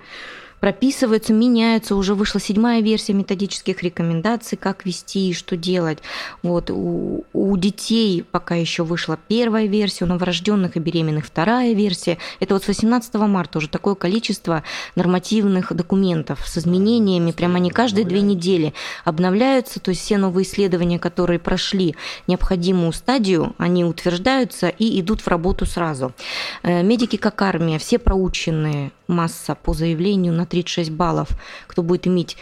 прописываются, 0.64 1.34
меняются. 1.34 1.94
Уже 1.94 2.14
вышла 2.14 2.40
седьмая 2.40 2.80
версия 2.80 3.12
методических 3.12 3.82
рекомендаций, 3.82 4.56
как 4.56 4.86
вести 4.86 5.28
и 5.28 5.34
что 5.34 5.58
делать. 5.58 5.98
Вот. 6.42 6.70
У, 6.70 7.26
у 7.34 7.56
детей 7.58 8.24
пока 8.30 8.54
еще 8.54 8.82
вышла 8.82 9.18
первая 9.28 9.66
версия, 9.66 10.06
у 10.06 10.08
новорожденных 10.08 10.78
и 10.78 10.80
беременных 10.80 11.26
вторая 11.26 11.74
версия. 11.74 12.16
Это 12.40 12.54
вот 12.54 12.64
с 12.64 12.68
18 12.68 13.14
марта 13.16 13.58
уже 13.58 13.68
такое 13.68 13.94
количество 13.94 14.62
нормативных 14.96 15.70
документов 15.76 16.40
с 16.46 16.56
изменениями. 16.56 17.32
Прямо 17.32 17.56
они 17.56 17.68
каждые 17.68 18.06
две 18.06 18.22
недели 18.22 18.72
обновляются. 19.04 19.80
То 19.80 19.90
есть 19.90 20.00
все 20.00 20.16
новые 20.16 20.46
исследования, 20.46 20.98
которые 20.98 21.40
прошли 21.40 21.94
необходимую 22.26 22.94
стадию, 22.94 23.54
они 23.58 23.84
утверждаются 23.84 24.68
и 24.68 24.98
идут 24.98 25.20
в 25.20 25.28
работу 25.28 25.66
сразу. 25.66 26.14
Э, 26.62 26.82
медики 26.82 27.16
как 27.16 27.42
армия, 27.42 27.78
все 27.78 27.98
проученные, 27.98 28.92
масса 29.06 29.54
по 29.54 29.74
заявлению 29.74 30.32
на 30.32 30.46
36 30.46 30.90
баллов, 30.90 31.28
кто 31.66 31.82
будет 31.82 32.06
иметь 32.06 32.36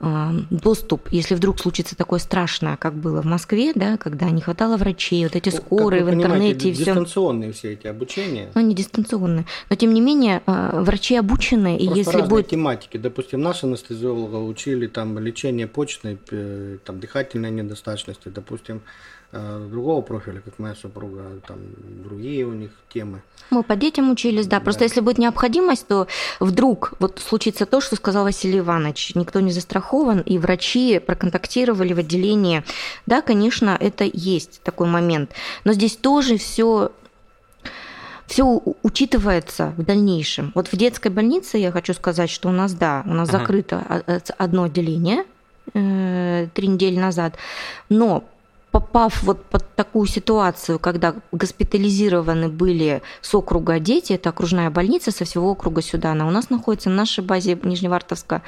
э, 0.00 0.30
доступ, 0.50 1.08
если 1.10 1.34
вдруг 1.34 1.60
случится 1.60 1.96
такое 1.96 2.18
страшное, 2.18 2.76
как 2.76 2.94
было 2.94 3.22
в 3.22 3.26
Москве, 3.26 3.72
да, 3.74 3.96
когда 3.96 4.30
не 4.30 4.40
хватало 4.40 4.76
врачей, 4.76 5.24
вот 5.24 5.36
эти 5.36 5.50
ну, 5.50 5.56
скорые 5.56 6.04
в 6.04 6.10
интернете 6.10 6.70
и 6.70 6.72
все. 6.72 6.84
Дистанционные 6.84 7.52
все 7.52 7.72
эти 7.72 7.86
обучения. 7.86 8.50
Ну, 8.54 8.60
не 8.60 8.74
дистанционные. 8.74 9.46
Но 9.70 9.76
тем 9.76 9.94
не 9.94 10.00
менее, 10.00 10.42
э, 10.46 10.80
врачи 10.82 11.16
обучены, 11.16 11.76
и 11.76 11.86
если 11.86 12.22
будет... 12.22 12.48
тематики. 12.48 12.96
Допустим, 12.96 13.40
наши 13.40 13.66
анестезиолога 13.66 14.36
учили 14.36 14.86
там 14.86 15.18
лечение 15.18 15.66
почечной, 15.66 16.18
э, 16.30 16.78
там 16.84 17.00
дыхательной 17.00 17.50
недостаточности, 17.50 18.28
допустим, 18.28 18.82
другого 19.32 20.02
профиля, 20.02 20.40
как 20.40 20.58
моя 20.58 20.74
супруга, 20.74 21.40
там 21.46 21.58
другие 22.04 22.44
у 22.44 22.52
них 22.52 22.70
темы. 22.92 23.22
Мы 23.50 23.62
по 23.62 23.76
детям 23.76 24.10
учились, 24.10 24.46
да. 24.46 24.60
Просто 24.60 24.80
да. 24.80 24.84
если 24.84 25.00
будет 25.00 25.18
необходимость, 25.18 25.86
то 25.86 26.06
вдруг 26.38 26.94
вот 26.98 27.18
случится 27.18 27.64
то, 27.64 27.80
что 27.80 27.96
сказал 27.96 28.24
Василий 28.24 28.58
Иванович. 28.58 29.14
Никто 29.14 29.40
не 29.40 29.50
застрахован, 29.50 30.20
и 30.20 30.38
врачи 30.38 30.98
проконтактировали 30.98 31.94
в 31.94 31.98
отделении. 31.98 32.62
Да, 33.06 33.22
конечно, 33.22 33.76
это 33.78 34.04
есть 34.04 34.62
такой 34.62 34.86
момент. 34.86 35.30
Но 35.64 35.72
здесь 35.72 35.96
тоже 35.96 36.36
все 36.36 36.92
все 38.26 38.62
учитывается 38.82 39.74
в 39.76 39.84
дальнейшем. 39.84 40.52
Вот 40.54 40.68
в 40.68 40.76
детской 40.76 41.10
больнице 41.10 41.58
я 41.58 41.70
хочу 41.70 41.92
сказать, 41.92 42.30
что 42.30 42.48
у 42.48 42.52
нас, 42.52 42.72
да, 42.72 43.02
у 43.04 43.12
нас 43.12 43.28
ага. 43.28 43.38
закрыто 43.40 44.22
одно 44.38 44.64
отделение 44.64 45.24
э, 45.74 46.48
три 46.54 46.68
недели 46.68 46.98
назад, 46.98 47.36
но 47.90 48.24
попав 48.72 49.22
вот 49.22 49.44
под 49.44 49.76
такую 49.76 50.06
ситуацию, 50.06 50.78
когда 50.78 51.14
госпитализированы 51.30 52.48
были 52.48 53.02
с 53.20 53.34
округа 53.34 53.78
дети, 53.78 54.14
это 54.14 54.30
окружная 54.30 54.70
больница 54.70 55.12
со 55.12 55.24
всего 55.24 55.50
округа 55.50 55.82
сюда, 55.82 56.12
она 56.12 56.26
у 56.26 56.30
нас 56.30 56.48
находится 56.48 56.88
на 56.88 56.96
нашей 56.96 57.22
базе 57.22 57.58
Нижневартовска, 57.62 58.42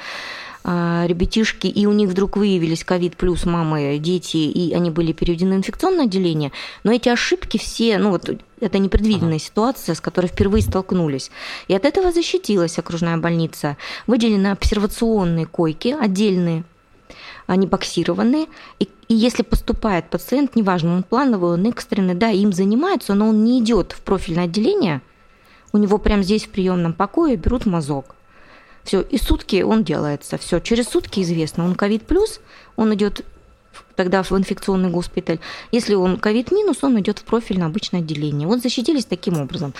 а, 0.63 1.05
ребятишки, 1.05 1.67
и 1.67 1.85
у 1.85 1.91
них 1.91 2.09
вдруг 2.09 2.37
выявились 2.37 2.83
ковид 2.83 3.15
плюс 3.17 3.45
мамы, 3.45 3.99
дети, 3.99 4.37
и 4.37 4.73
они 4.73 4.89
были 4.89 5.13
переведены 5.13 5.55
в 5.55 5.57
инфекционное 5.59 6.05
отделение, 6.05 6.51
но 6.83 6.91
эти 6.91 7.07
ошибки 7.07 7.59
все, 7.59 7.99
ну 7.99 8.09
вот 8.09 8.27
это 8.59 8.79
непредвиденная 8.79 9.35
ага. 9.35 9.45
ситуация, 9.45 9.93
с 9.93 10.01
которой 10.01 10.25
впервые 10.25 10.63
столкнулись. 10.63 11.29
И 11.67 11.75
от 11.75 11.85
этого 11.85 12.11
защитилась 12.11 12.79
окружная 12.79 13.17
больница. 13.17 13.77
Выделены 14.07 14.47
обсервационные 14.47 15.45
койки, 15.45 15.95
отдельные 15.99 16.63
они 17.47 17.67
боксированные. 17.67 18.47
И, 18.79 18.89
и 19.07 19.13
если 19.13 19.43
поступает 19.43 20.09
пациент, 20.09 20.55
неважно, 20.55 20.95
он 20.95 21.03
плановый, 21.03 21.51
он 21.51 21.65
экстренный, 21.67 22.15
да, 22.15 22.29
им 22.29 22.51
занимаются, 22.51 23.13
но 23.13 23.29
он 23.29 23.43
не 23.43 23.59
идет 23.59 23.91
в 23.91 24.01
профильное 24.01 24.45
отделение, 24.45 25.01
у 25.73 25.77
него 25.77 25.97
прямо 25.97 26.23
здесь 26.23 26.45
в 26.45 26.49
приемном 26.49 26.93
покое 26.93 27.35
берут 27.35 27.65
мазок. 27.65 28.15
Все, 28.83 29.01
и 29.01 29.17
сутки 29.17 29.63
он 29.63 29.83
делается. 29.83 30.37
Все, 30.37 30.59
через 30.59 30.87
сутки 30.87 31.19
известно, 31.21 31.65
он 31.65 31.75
ковид 31.75 32.05
плюс, 32.05 32.39
он 32.75 32.93
идет 32.93 33.25
тогда 33.95 34.23
в 34.23 34.31
инфекционный 34.31 34.89
госпиталь. 34.89 35.39
Если 35.71 35.95
он 35.95 36.17
ковид 36.17 36.51
минус, 36.51 36.83
он 36.83 36.99
идет 36.99 37.19
в 37.19 37.23
профильное 37.23 37.67
обычное 37.67 38.01
отделение. 38.01 38.47
Вот 38.47 38.61
защитились 38.61 39.05
таким 39.05 39.39
образом. 39.39 39.73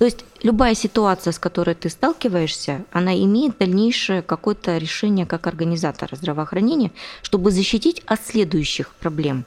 То 0.00 0.06
есть 0.06 0.24
любая 0.42 0.74
ситуация, 0.74 1.30
с 1.30 1.38
которой 1.38 1.74
ты 1.74 1.90
сталкиваешься, 1.90 2.86
она 2.90 3.14
имеет 3.22 3.58
дальнейшее 3.58 4.22
какое-то 4.22 4.78
решение 4.78 5.26
как 5.26 5.46
организатора 5.46 6.16
здравоохранения, 6.16 6.90
чтобы 7.20 7.50
защитить 7.50 8.02
от 8.06 8.24
следующих 8.24 8.94
проблем. 8.94 9.44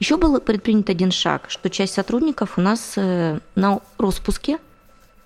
Еще 0.00 0.16
был 0.16 0.40
предпринят 0.40 0.88
один 0.88 1.10
шаг, 1.10 1.44
что 1.48 1.68
часть 1.68 1.92
сотрудников 1.92 2.56
у 2.56 2.62
нас 2.62 2.94
э, 2.96 3.40
на 3.54 3.80
распуске, 3.98 4.56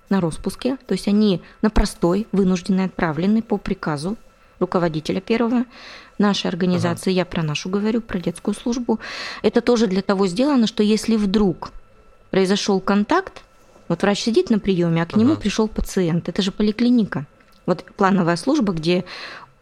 на 0.09 0.19
распуске, 0.19 0.75
то 0.85 0.95
есть 0.95 1.07
они 1.07 1.41
на 1.61 1.69
простой, 1.69 2.27
вынуждены 2.33 2.81
отправлены 2.81 3.41
по 3.41 3.55
приказу 3.55 4.17
руководителя 4.59 5.21
первого 5.21 5.63
нашей 6.17 6.47
организации, 6.47 7.11
ага. 7.11 7.19
я 7.19 7.25
про 7.25 7.41
нашу 7.41 7.69
говорю, 7.69 8.01
про 8.01 8.19
детскую 8.19 8.53
службу. 8.53 8.99
Это 9.43 9.61
тоже 9.61 9.87
для 9.87 10.01
того 10.01 10.27
сделано, 10.27 10.67
что 10.67 10.83
если 10.83 11.15
вдруг 11.15 11.71
произошел 12.31 12.81
контакт, 12.81 13.43
вот 13.87 14.01
врач 14.01 14.21
сидит 14.21 14.49
на 14.49 14.59
приеме, 14.59 15.01
а 15.01 15.05
к 15.05 15.15
нему 15.15 15.33
uh 15.33 15.39
пришел 15.39 15.67
пациент. 15.67 16.29
Это 16.29 16.41
же 16.41 16.51
поликлиника. 16.51 17.25
Вот 17.65 17.83
плановая 17.95 18.35
служба, 18.35 18.73
где 18.73 19.05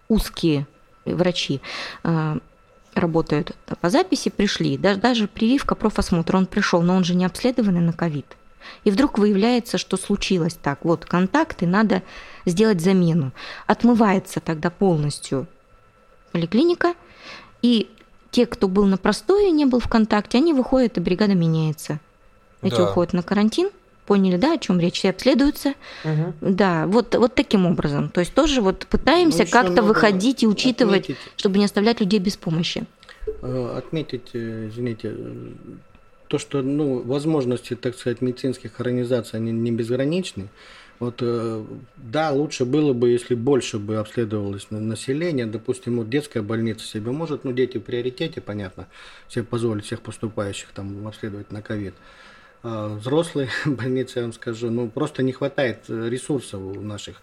узкие 0.07 0.67
врачи 1.05 1.61
э, 2.03 2.38
работают 2.93 3.55
по 3.81 3.89
записи, 3.89 4.29
пришли. 4.29 4.77
Даже, 4.77 4.99
даже 4.99 5.27
прививка, 5.27 5.75
профосмотр, 5.75 6.35
он 6.35 6.45
пришел, 6.45 6.81
но 6.81 6.95
он 6.95 7.03
же 7.03 7.15
не 7.15 7.25
обследованный 7.25 7.81
на 7.81 7.93
ковид. 7.93 8.25
И 8.83 8.91
вдруг 8.91 9.17
выявляется, 9.19 9.77
что 9.77 9.97
случилось 9.97 10.55
так. 10.55 10.83
Вот 10.83 11.05
контакты, 11.05 11.67
надо 11.67 12.01
сделать 12.45 12.81
замену. 12.81 13.31
Отмывается 13.67 14.39
тогда 14.39 14.69
полностью 14.69 15.47
поликлиника, 16.31 16.95
и 17.61 17.89
те, 18.31 18.45
кто 18.45 18.67
был 18.67 18.85
на 18.85 18.97
простое, 18.97 19.51
не 19.51 19.65
был 19.65 19.79
в 19.79 19.88
контакте, 19.88 20.39
они 20.39 20.53
выходят, 20.53 20.97
и 20.97 21.01
бригада 21.01 21.35
меняется. 21.35 21.99
Эти 22.61 22.75
да. 22.75 22.89
уходят 22.89 23.13
на 23.13 23.23
карантин, 23.23 23.69
поняли, 24.05 24.37
да, 24.37 24.53
о 24.53 24.57
чем 24.57 24.79
речь, 24.79 24.95
все 24.95 25.09
обследуются. 25.09 25.73
Угу. 26.03 26.33
Да, 26.41 26.87
вот, 26.87 27.15
вот 27.15 27.35
таким 27.35 27.65
образом. 27.65 28.09
То 28.09 28.21
есть 28.21 28.33
тоже 28.33 28.61
вот 28.61 28.87
пытаемся 28.87 29.43
ну, 29.43 29.49
как-то 29.49 29.81
выходить 29.81 30.43
и 30.43 30.47
учитывать, 30.47 31.03
отметить. 31.03 31.21
чтобы 31.37 31.57
не 31.57 31.65
оставлять 31.65 31.99
людей 31.99 32.19
без 32.19 32.37
помощи. 32.37 32.85
Э, 33.41 33.75
отметить, 33.77 34.29
э, 34.33 34.69
извините, 34.69 35.13
то, 36.27 36.37
что 36.37 36.61
ну, 36.61 37.01
возможности, 37.01 37.75
так 37.75 37.95
сказать, 37.95 38.21
медицинских 38.21 38.79
организаций, 38.79 39.39
они 39.39 39.51
не 39.51 39.71
безграничны. 39.71 40.49
Вот, 40.99 41.15
э, 41.21 41.65
да, 41.97 42.31
лучше 42.31 42.63
было 42.63 42.93
бы, 42.93 43.09
если 43.09 43.35
больше 43.35 43.79
бы 43.79 43.97
обследовалось 43.97 44.67
население. 44.69 45.45
Допустим, 45.45 45.97
вот 45.97 46.09
детская 46.09 46.41
больница 46.41 46.85
себе 46.85 47.11
может, 47.11 47.43
ну, 47.43 47.51
дети 47.51 47.77
в 47.77 47.81
приоритете, 47.81 48.39
понятно, 48.39 48.87
себе 49.27 49.43
позволить 49.43 49.85
всех 49.85 50.01
поступающих 50.01 50.69
там 50.73 51.05
обследовать 51.05 51.51
на 51.51 51.61
ковид. 51.61 51.95
Взрослые 52.65 53.49
больницы, 53.65 54.19
я 54.19 54.21
вам 54.23 54.34
скажу, 54.34 54.69
ну, 54.69 54.89
просто 54.89 55.23
не 55.23 55.32
хватает 55.32 55.86
ресурсов 55.88 56.62
у 56.62 56.82
наших 56.82 57.21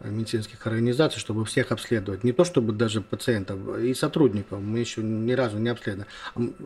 медицинских 0.00 0.66
организаций, 0.66 1.20
чтобы 1.20 1.44
всех 1.44 1.72
обследовать. 1.72 2.24
Не 2.24 2.32
то, 2.32 2.44
чтобы 2.44 2.72
даже 2.72 3.00
пациентов, 3.00 3.78
и 3.78 3.94
сотрудников 3.94 4.60
мы 4.60 4.78
еще 4.78 5.02
ни 5.02 5.32
разу 5.32 5.58
не 5.58 5.68
обследовали. 5.68 6.08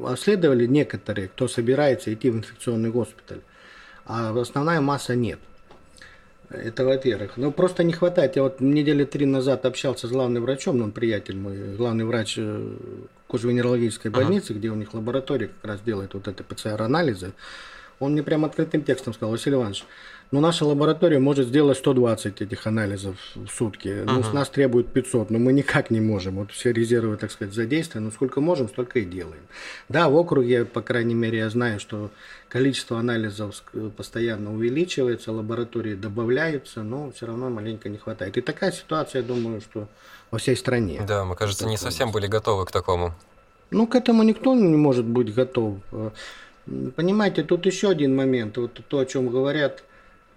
Обследовали 0.05 0.67
некоторые, 0.67 1.29
кто 1.29 1.49
собирается 1.49 2.13
идти 2.13 2.31
в 2.31 2.37
инфекционный 2.37 2.91
госпиталь, 2.91 3.41
а 4.07 4.39
основная 4.39 4.81
масса 4.81 5.15
нет. 5.15 5.39
Это 6.51 6.85
во-первых. 6.87 7.37
Ну, 7.37 7.53
просто 7.53 7.85
не 7.85 7.93
хватает. 7.93 8.37
Я 8.37 8.43
вот 8.43 8.61
недели 8.61 9.05
три 9.05 9.27
назад 9.27 9.67
общался 9.67 10.09
с 10.09 10.11
главным 10.11 10.43
врачом, 10.43 10.81
он 10.81 10.93
приятель 10.93 11.37
мой, 11.37 11.77
главный 11.77 12.07
врач 12.07 12.37
э, 12.39 12.77
кожевенерологической 13.29 14.11
больницы, 14.11 14.53
ага. 14.53 14.59
где 14.59 14.71
у 14.71 14.75
них 14.75 14.95
лаборатория 14.95 15.49
как 15.49 15.65
раз 15.73 15.81
делает 15.83 16.15
вот 16.15 16.27
это 16.27 16.43
ПЦР-анализы. 16.43 17.33
Он 18.01 18.13
мне 18.13 18.23
прямо 18.23 18.47
открытым 18.47 18.83
текстом 18.83 19.13
сказал, 19.13 19.33
Василий 19.33 19.57
Иванович, 19.57 19.85
ну, 20.31 20.41
наша 20.41 20.67
лаборатория 20.67 21.19
может 21.19 21.49
сделать 21.49 21.79
120 21.79 22.43
этих 22.43 22.67
анализов 22.67 23.17
в 23.35 23.49
сутки. 23.49 23.89
Uh-huh. 23.89 24.05
Ну, 24.05 24.23
с 24.23 24.33
нас 24.35 24.51
требует 24.51 24.93
500, 24.93 25.31
но 25.31 25.39
мы 25.39 25.55
никак 25.55 25.91
не 25.91 26.01
можем. 26.01 26.37
Вот 26.37 26.53
все 26.53 26.71
резервы, 26.71 27.17
так 27.17 27.33
сказать, 27.33 27.55
задействованы. 27.55 28.07
Ну, 28.07 28.13
сколько 28.13 28.43
можем, 28.43 28.69
столько 28.69 28.99
и 28.99 29.05
делаем. 29.07 29.41
Да, 29.89 30.11
в 30.11 30.17
округе, 30.17 30.67
по 30.67 30.83
крайней 30.83 31.15
мере, 31.15 31.39
я 31.39 31.49
знаю, 31.49 31.81
что 31.81 32.11
количество 32.51 32.99
анализов 32.99 33.63
постоянно 33.97 34.53
увеличивается, 34.53 35.33
лаборатории 35.33 35.95
добавляются, 35.95 36.83
но 36.83 37.11
все 37.13 37.27
равно 37.27 37.49
маленько 37.49 37.89
не 37.89 37.97
хватает. 37.97 38.37
И 38.37 38.43
такая 38.43 38.71
ситуация, 38.71 39.23
я 39.23 39.27
думаю, 39.27 39.63
что 39.63 39.89
во 40.31 40.39
всей 40.39 40.57
стране. 40.57 41.03
Да, 41.09 41.25
мы, 41.25 41.37
кажется, 41.37 41.67
не 41.67 41.79
совсем 41.79 42.13
были 42.13 42.27
готовы 42.27 42.67
к 42.67 42.71
такому. 42.71 43.15
Ну, 43.71 43.87
к 43.87 43.95
этому 43.95 44.23
никто 44.23 44.55
не 44.55 44.77
может 44.77 45.07
быть 45.07 45.35
готов. 45.35 45.79
Понимаете, 46.97 47.43
тут 47.43 47.67
еще 47.67 47.91
один 47.91 48.15
момент. 48.15 48.57
Вот 48.57 48.81
то, 48.89 48.99
о 48.99 49.07
чем 49.07 49.29
говорят 49.29 49.83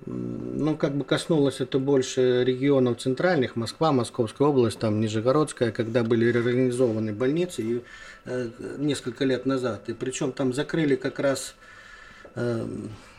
ну, 0.06 0.76
как 0.78 0.96
бы 0.96 1.04
коснулось 1.04 1.62
это 1.62 1.80
больше 1.80 2.44
регионов 2.44 3.00
центральных, 3.00 3.56
Москва, 3.56 3.92
Московская 3.92 4.48
область, 4.48 4.80
там 4.80 5.00
Нижегородская, 5.00 5.72
когда 5.72 6.04
были 6.04 6.26
реорганизованы 6.26 7.14
больницы 7.14 7.62
и, 7.62 7.82
э, 8.26 8.50
несколько 8.80 9.26
лет 9.26 9.46
назад. 9.46 9.90
И 9.90 9.94
причем 9.94 10.32
там 10.32 10.54
закрыли 10.54 10.96
как 10.96 11.20
раз, 11.20 11.56
э, 12.36 12.66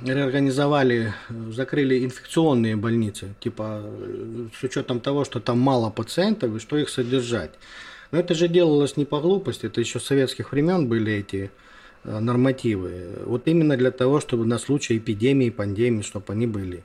реорганизовали, 0.04 1.14
закрыли 1.50 2.04
инфекционные 2.04 2.76
больницы, 2.76 3.34
типа 3.40 3.82
э, 3.84 4.46
с 4.58 4.62
учетом 4.64 5.00
того, 5.00 5.24
что 5.24 5.38
там 5.38 5.58
мало 5.58 5.90
пациентов 5.90 6.54
и 6.56 6.58
что 6.58 6.76
их 6.76 6.88
содержать. 6.88 7.52
Но 8.10 8.18
это 8.18 8.34
же 8.34 8.48
делалось 8.48 8.96
не 8.96 9.04
по 9.04 9.20
глупости, 9.20 9.66
это 9.66 9.80
еще 9.80 10.00
с 10.00 10.04
советских 10.04 10.52
времен 10.52 10.88
были 10.88 11.12
эти 11.12 11.50
нормативы. 12.04 13.18
Вот 13.24 13.46
именно 13.46 13.76
для 13.76 13.90
того, 13.90 14.20
чтобы 14.20 14.44
на 14.44 14.58
случай 14.58 14.98
эпидемии, 14.98 15.50
пандемии, 15.50 16.02
чтобы 16.02 16.32
они 16.32 16.46
были. 16.46 16.84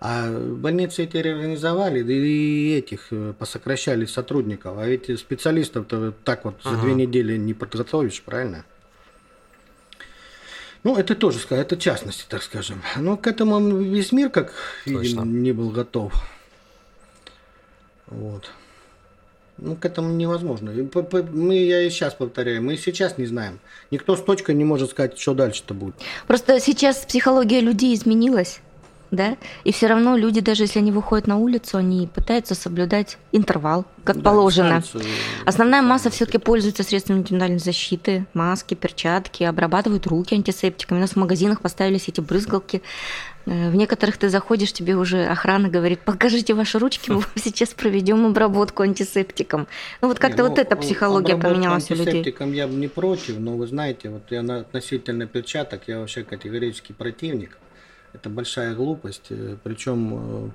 А 0.00 0.30
больницы 0.30 1.04
эти 1.04 1.16
реорганизовали, 1.16 2.02
да 2.02 2.12
и 2.12 2.76
этих 2.76 3.08
э, 3.10 3.32
посокращали 3.36 4.04
сотрудников. 4.04 4.78
А 4.78 4.86
эти 4.86 5.16
специалистов-то 5.16 6.12
так 6.24 6.44
вот 6.44 6.56
ага. 6.62 6.76
за 6.76 6.82
две 6.82 6.94
недели 6.94 7.36
не 7.36 7.54
подготовишь, 7.54 8.22
правильно? 8.22 8.64
Ну, 10.84 10.96
это 10.96 11.16
тоже, 11.16 11.40
это 11.50 11.76
частности, 11.76 12.24
так 12.28 12.42
скажем. 12.42 12.82
Но 12.96 13.16
к 13.16 13.26
этому 13.26 13.78
весь 13.78 14.12
мир, 14.12 14.30
как 14.30 14.52
видим, 14.86 15.42
не 15.42 15.50
был 15.52 15.70
готов. 15.70 16.12
Вот. 18.06 18.50
Ну, 19.58 19.74
к 19.74 19.84
этому 19.84 20.12
невозможно. 20.12 20.72
Мы, 21.32 21.56
я 21.56 21.82
и 21.82 21.90
сейчас 21.90 22.14
повторяю, 22.14 22.62
мы 22.62 22.76
сейчас 22.76 23.18
не 23.18 23.26
знаем. 23.26 23.58
Никто 23.90 24.16
с 24.16 24.22
точкой 24.22 24.54
не 24.54 24.64
может 24.64 24.90
сказать, 24.90 25.18
что 25.18 25.34
дальше-то 25.34 25.74
будет. 25.74 25.94
Просто 26.26 26.60
сейчас 26.60 26.98
психология 26.98 27.60
людей 27.60 27.94
изменилась, 27.94 28.60
да, 29.10 29.36
и 29.64 29.72
все 29.72 29.86
равно 29.86 30.16
люди, 30.16 30.40
даже 30.40 30.64
если 30.64 30.78
они 30.78 30.92
выходят 30.92 31.26
на 31.26 31.38
улицу, 31.38 31.78
они 31.78 32.06
пытаются 32.06 32.54
соблюдать 32.54 33.18
интервал, 33.32 33.84
как 34.04 34.16
да, 34.16 34.30
положено. 34.30 34.80
Дистанцию, 34.80 35.10
Основная 35.46 35.82
масса 35.82 36.10
все-таки 36.10 36.38
пользуется 36.38 36.82
средствами 36.82 37.18
индивидуальной 37.18 37.58
защиты, 37.58 38.26
маски, 38.34 38.74
перчатки, 38.74 39.44
обрабатывают 39.44 40.06
руки 40.06 40.34
антисептиками. 40.34 40.98
У 40.98 41.00
нас 41.00 41.10
в 41.10 41.16
магазинах 41.16 41.60
поставились 41.62 42.08
эти 42.08 42.20
брызгалки 42.20 42.82
в 43.48 43.74
некоторых 43.74 44.18
ты 44.18 44.28
заходишь, 44.28 44.72
тебе 44.72 44.94
уже 44.96 45.24
охрана 45.24 45.68
говорит, 45.68 46.00
покажите 46.00 46.54
ваши 46.54 46.78
ручки, 46.78 47.10
мы 47.10 47.22
сейчас 47.36 47.70
проведем 47.70 48.26
обработку 48.26 48.82
антисептиком. 48.82 49.66
Ну 50.02 50.08
вот 50.08 50.18
как-то 50.18 50.42
ну, 50.42 50.50
вот 50.50 50.58
эта 50.58 50.76
психология 50.76 51.36
поменялась 51.36 51.90
у 51.90 51.94
людей. 51.94 52.08
Антисептиком 52.08 52.52
я 52.52 52.66
бы 52.66 52.74
не 52.74 52.88
против, 52.88 53.38
но 53.38 53.56
вы 53.56 53.66
знаете, 53.66 54.10
вот 54.10 54.22
я 54.30 54.40
относительно 54.40 55.26
перчаток, 55.26 55.82
я 55.86 56.00
вообще 56.00 56.24
категорический 56.24 56.94
противник. 56.94 57.58
Это 58.12 58.28
большая 58.28 58.74
глупость, 58.74 59.26
э, 59.30 59.56
причем 59.62 60.52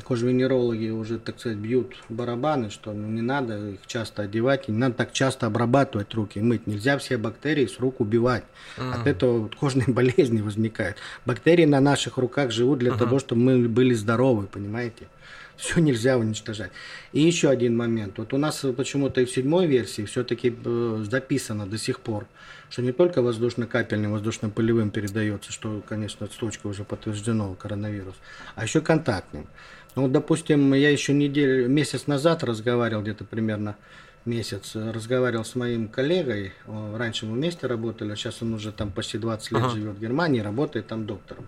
кожевенерологи 0.00 0.88
уже, 0.88 1.18
так 1.18 1.38
сказать, 1.38 1.58
бьют 1.58 1.94
барабаны, 2.08 2.70
что 2.70 2.92
ну, 2.92 3.08
не 3.08 3.20
надо 3.20 3.70
их 3.70 3.86
часто 3.86 4.22
одевать, 4.22 4.68
не 4.68 4.76
надо 4.76 4.94
так 4.94 5.12
часто 5.12 5.46
обрабатывать 5.46 6.14
руки, 6.14 6.40
мыть. 6.40 6.66
Нельзя 6.66 6.96
все 6.98 7.18
бактерии 7.18 7.66
с 7.66 7.78
рук 7.78 8.00
убивать. 8.00 8.44
Mm. 8.78 8.92
От 8.94 9.06
этого 9.06 9.38
вот 9.40 9.54
кожные 9.54 9.86
болезни 9.88 10.40
возникают. 10.40 10.96
Бактерии 11.26 11.66
на 11.66 11.80
наших 11.80 12.16
руках 12.16 12.50
живут 12.50 12.78
для 12.78 12.92
uh-huh. 12.92 12.98
того, 12.98 13.18
чтобы 13.18 13.42
мы 13.42 13.68
были 13.68 13.92
здоровы, 13.92 14.46
понимаете? 14.46 15.08
Все 15.56 15.80
нельзя 15.80 16.16
уничтожать. 16.18 16.70
И 17.12 17.20
еще 17.20 17.50
один 17.50 17.76
момент. 17.76 18.18
Вот 18.18 18.32
у 18.32 18.38
нас 18.38 18.64
почему-то 18.76 19.20
и 19.20 19.26
в 19.26 19.30
седьмой 19.30 19.66
версии 19.66 20.04
все-таки 20.06 20.54
э, 20.64 21.04
записано 21.08 21.66
до 21.66 21.78
сих 21.78 22.00
пор, 22.00 22.26
что 22.72 22.80
не 22.80 22.92
только 22.92 23.20
воздушно-капельным, 23.20 24.12
воздушно-полевым 24.12 24.90
передается, 24.90 25.52
что, 25.52 25.82
конечно, 25.86 26.26
с 26.26 26.30
точкой 26.30 26.68
уже 26.68 26.84
подтверждено 26.84 27.54
коронавирус, 27.54 28.14
а 28.54 28.64
еще 28.64 28.80
контактным. 28.80 29.46
Ну, 29.94 30.08
допустим, 30.08 30.72
я 30.72 30.88
еще 30.88 31.12
неделю, 31.12 31.68
месяц 31.68 32.06
назад 32.06 32.42
разговаривал, 32.42 33.02
где-то 33.02 33.26
примерно 33.26 33.76
месяц, 34.24 34.74
разговаривал 34.74 35.44
с 35.44 35.54
моим 35.54 35.86
коллегой, 35.86 36.54
раньше 36.66 37.26
мы 37.26 37.34
вместе 37.34 37.66
работали, 37.66 38.12
а 38.12 38.16
сейчас 38.16 38.40
он 38.40 38.54
уже 38.54 38.72
там 38.72 38.90
почти 38.90 39.18
20 39.18 39.52
лет 39.52 39.62
ага. 39.64 39.70
живет 39.74 39.96
в 39.96 40.00
Германии, 40.00 40.40
работает 40.40 40.86
там 40.86 41.04
доктором. 41.04 41.44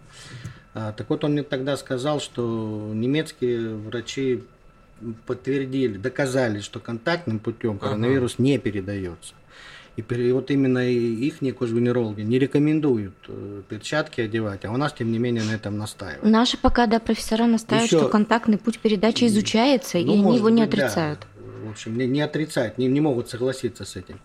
А, 0.75 0.93
так 0.93 1.09
вот, 1.09 1.25
он 1.25 1.33
мне 1.33 1.43
тогда 1.43 1.79
сказал, 1.79 2.21
что 2.21 2.91
немецкие 2.93 3.75
врачи 3.75 4.45
подтвердили, 5.25 5.97
доказали, 5.97 6.61
что 6.61 6.81
контактным 6.81 7.39
путем 7.39 7.79
коронавирус 7.79 8.35
ага. 8.35 8.43
не 8.43 8.59
передается. 8.59 9.33
И 9.97 10.33
вот 10.33 10.51
именно 10.51 10.79
их 10.89 11.39
кожвенерологи 11.57 12.23
не 12.23 12.39
рекомендуют 12.39 13.15
э, 13.29 13.63
перчатки 13.69 14.21
одевать, 14.21 14.65
а 14.65 14.73
у 14.73 14.77
нас, 14.77 14.93
тем 14.93 15.13
не 15.13 15.19
менее, 15.19 15.45
на 15.45 15.53
этом 15.53 15.79
настаивают. 15.79 16.25
Наши 16.25 16.59
пока, 16.59 16.87
да, 16.87 16.99
профессора 16.99 17.47
настаивают, 17.47 17.93
Еще... 17.93 18.01
что 18.01 18.09
контактный 18.09 18.59
путь 18.59 18.81
передачи 18.81 19.25
изучается, 19.27 19.99
ну, 19.99 20.15
и 20.15 20.19
они 20.19 20.37
его 20.37 20.49
не 20.49 20.63
быть, 20.65 20.75
отрицают. 20.75 21.21
Да. 21.21 21.69
В 21.69 21.71
общем, 21.71 21.97
не, 21.97 22.07
не 22.07 22.23
отрицают, 22.23 22.77
не, 22.77 22.89
не 22.89 23.01
могут 23.01 23.31
согласиться 23.31 23.85
с 23.85 23.95
этим. 23.95 24.19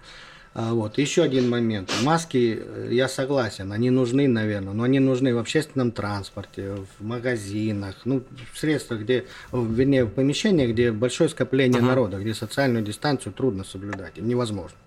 А, 0.55 0.73
вот. 0.73 0.97
Еще 0.97 1.21
один 1.21 1.49
момент. 1.49 1.93
Маски, 2.01 2.59
э, 2.59 2.89
я 2.91 3.07
согласен, 3.07 3.71
они 3.71 3.91
нужны, 3.91 4.27
наверное, 4.27 4.73
но 4.73 4.83
они 4.83 4.99
нужны 4.99 5.35
в 5.35 5.37
общественном 5.37 5.91
транспорте, 5.91 6.77
в 6.97 7.05
магазинах, 7.05 7.95
ну, 8.05 8.23
в 8.51 8.57
средствах, 8.57 9.01
где, 9.01 9.25
вернее, 9.51 10.05
в 10.05 10.09
помещениях, 10.09 10.71
где 10.71 10.91
большое 10.91 11.29
скопление 11.29 11.79
ага. 11.79 11.89
народа, 11.89 12.17
где 12.17 12.33
социальную 12.33 12.83
дистанцию 12.83 13.33
трудно 13.33 13.63
соблюдать, 13.63 14.17
невозможно. 14.17 14.77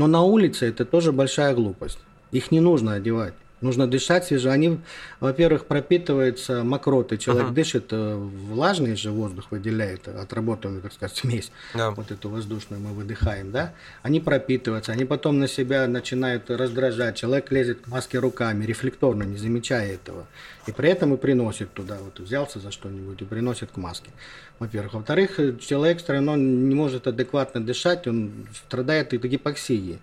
Но 0.00 0.06
на 0.06 0.22
улице 0.22 0.66
это 0.66 0.86
тоже 0.86 1.12
большая 1.12 1.54
глупость. 1.54 1.98
Их 2.32 2.50
не 2.50 2.60
нужно 2.60 2.94
одевать. 2.94 3.34
Нужно 3.60 3.86
дышать 3.86 4.24
свежо. 4.24 4.50
Они, 4.50 4.78
во-первых, 5.20 5.66
пропитываются 5.66 6.64
мокротой. 6.64 7.18
Человек 7.18 7.48
uh-huh. 7.48 7.54
дышит, 7.54 7.86
э, 7.90 8.14
влажный 8.16 8.96
же 8.96 9.10
воздух 9.10 9.50
выделяет, 9.50 10.08
отработанную, 10.08 10.80
так 10.82 10.92
сказать, 10.92 11.16
смесь. 11.16 11.52
Yeah. 11.74 11.94
Вот 11.94 12.10
эту 12.10 12.30
воздушную 12.30 12.80
мы 12.80 12.92
выдыхаем, 12.92 13.52
да? 13.52 13.74
Они 14.02 14.20
пропитываются, 14.20 14.92
они 14.92 15.04
потом 15.04 15.38
на 15.38 15.48
себя 15.48 15.86
начинают 15.86 16.50
раздражать. 16.50 17.16
Человек 17.16 17.50
лезет 17.52 17.82
к 17.82 17.86
маске 17.88 18.18
руками, 18.18 18.64
рефлекторно, 18.64 19.24
не 19.24 19.36
замечая 19.36 19.92
этого. 19.92 20.26
И 20.66 20.72
при 20.72 20.88
этом 20.88 21.14
и 21.14 21.16
приносит 21.16 21.72
туда, 21.72 21.98
вот 22.00 22.18
взялся 22.20 22.60
за 22.60 22.70
что-нибудь 22.70 23.20
и 23.20 23.24
приносит 23.24 23.70
к 23.72 23.76
маске. 23.76 24.10
Во-первых. 24.58 24.94
Во-вторых, 24.94 25.38
человек 25.60 26.02
все 26.02 26.12
равно 26.12 26.36
не 26.36 26.74
может 26.74 27.06
адекватно 27.06 27.64
дышать, 27.64 28.06
он 28.06 28.46
страдает 28.54 29.12
от 29.12 29.22
гипоксии. 29.22 29.98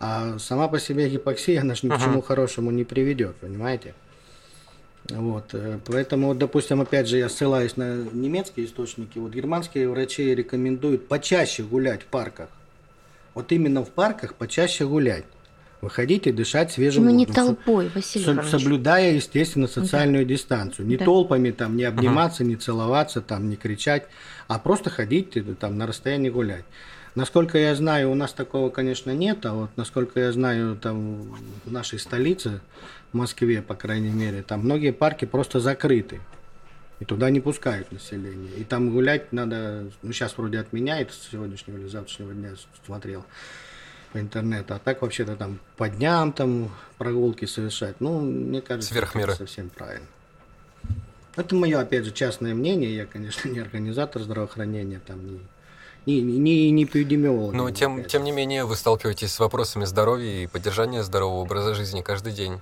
А 0.00 0.38
сама 0.38 0.66
по 0.68 0.78
себе 0.80 1.08
гипоксия, 1.10 1.60
она 1.60 1.74
же 1.74 1.86
ни 1.86 1.90
к 1.90 2.00
чему 2.00 2.22
хорошему 2.22 2.70
не 2.70 2.84
приведет, 2.84 3.36
понимаете? 3.36 3.94
Вот, 5.10 5.50
э, 5.52 5.78
поэтому, 5.84 6.28
вот, 6.28 6.38
допустим, 6.38 6.80
опять 6.80 7.06
же, 7.08 7.18
я 7.18 7.28
ссылаюсь 7.28 7.76
на 7.76 7.96
немецкие 8.12 8.64
источники. 8.66 9.18
Вот 9.18 9.32
германские 9.32 9.88
врачи 9.88 10.34
рекомендуют 10.34 11.06
почаще 11.08 11.62
гулять 11.64 12.02
в 12.02 12.06
парках. 12.06 12.48
Вот 13.34 13.52
именно 13.52 13.84
в 13.84 13.90
парках 13.90 14.34
почаще 14.34 14.86
гулять. 14.86 15.24
Выходите 15.82 16.32
дышать 16.32 16.70
свежим 16.72 17.04
Ну, 17.06 17.10
не 17.10 17.24
воздухом. 17.26 17.56
толпой, 17.56 17.90
Василий 17.94 18.24
Со- 18.24 18.42
соблюдая, 18.42 19.14
естественно, 19.14 19.66
социальную 19.66 20.24
дистанцию. 20.26 20.86
Не 20.86 20.96
Да. 20.98 21.04
толпами 21.06 21.50
там, 21.50 21.76
не 21.76 21.84
обниматься, 21.84 22.44
не 22.44 22.56
целоваться, 22.56 23.20
там, 23.22 23.48
не 23.48 23.56
кричать, 23.56 24.06
а 24.46 24.58
просто 24.58 24.90
ходить 24.90 25.36
э, 25.36 25.42
там 25.58 25.76
на 25.78 25.86
расстоянии 25.86 26.28
гулять. 26.30 26.64
Насколько 27.14 27.58
я 27.58 27.74
знаю, 27.74 28.10
у 28.10 28.14
нас 28.14 28.32
такого, 28.32 28.70
конечно, 28.70 29.10
нет, 29.10 29.44
а 29.44 29.54
вот 29.54 29.70
насколько 29.76 30.20
я 30.20 30.32
знаю, 30.32 30.76
там 30.76 31.36
в 31.64 31.72
нашей 31.72 31.98
столице, 31.98 32.60
в 33.12 33.16
Москве, 33.16 33.62
по 33.62 33.74
крайней 33.74 34.10
мере, 34.10 34.42
там 34.42 34.60
многие 34.60 34.92
парки 34.92 35.24
просто 35.24 35.58
закрыты. 35.60 36.20
И 37.00 37.04
туда 37.04 37.30
не 37.30 37.40
пускают 37.40 37.90
население. 37.90 38.52
И 38.58 38.64
там 38.64 38.90
гулять 38.90 39.32
надо, 39.32 39.86
ну 40.02 40.12
сейчас 40.12 40.36
вроде 40.36 40.58
отменяют 40.58 41.12
с 41.12 41.30
сегодняшнего 41.30 41.78
или 41.78 41.88
завтрашнего 41.88 42.32
дня 42.34 42.50
смотрел 42.84 43.24
по 44.12 44.20
интернету. 44.20 44.74
А 44.74 44.78
так 44.78 45.00
вообще-то 45.02 45.34
там 45.34 45.58
по 45.76 45.88
дням 45.88 46.32
там 46.32 46.70
прогулки 46.98 47.46
совершать. 47.46 48.00
Ну, 48.00 48.20
мне 48.20 48.60
кажется, 48.60 48.90
Сверх 48.92 49.10
это 49.10 49.18
меры. 49.18 49.32
совсем 49.34 49.70
правильно. 49.70 50.06
Это 51.36 51.54
мое, 51.54 51.80
опять 51.80 52.04
же, 52.04 52.12
частное 52.12 52.54
мнение. 52.54 52.94
Я, 52.94 53.06
конечно, 53.06 53.48
не 53.50 53.60
организатор 53.60 54.20
здравоохранения, 54.22 55.00
там, 55.04 55.26
не, 55.26 55.40
не, 56.06 56.20
не, 56.22 56.70
не 56.70 56.84
эпидемиолог. 56.84 57.54
Но 57.54 57.70
тем, 57.70 58.04
тем 58.04 58.24
не 58.24 58.32
менее 58.32 58.64
вы 58.64 58.76
сталкиваетесь 58.76 59.32
с 59.32 59.38
вопросами 59.40 59.84
здоровья 59.84 60.42
и 60.42 60.46
поддержания 60.46 61.02
здорового 61.02 61.40
образа 61.40 61.74
жизни 61.74 62.02
каждый 62.02 62.32
день. 62.32 62.60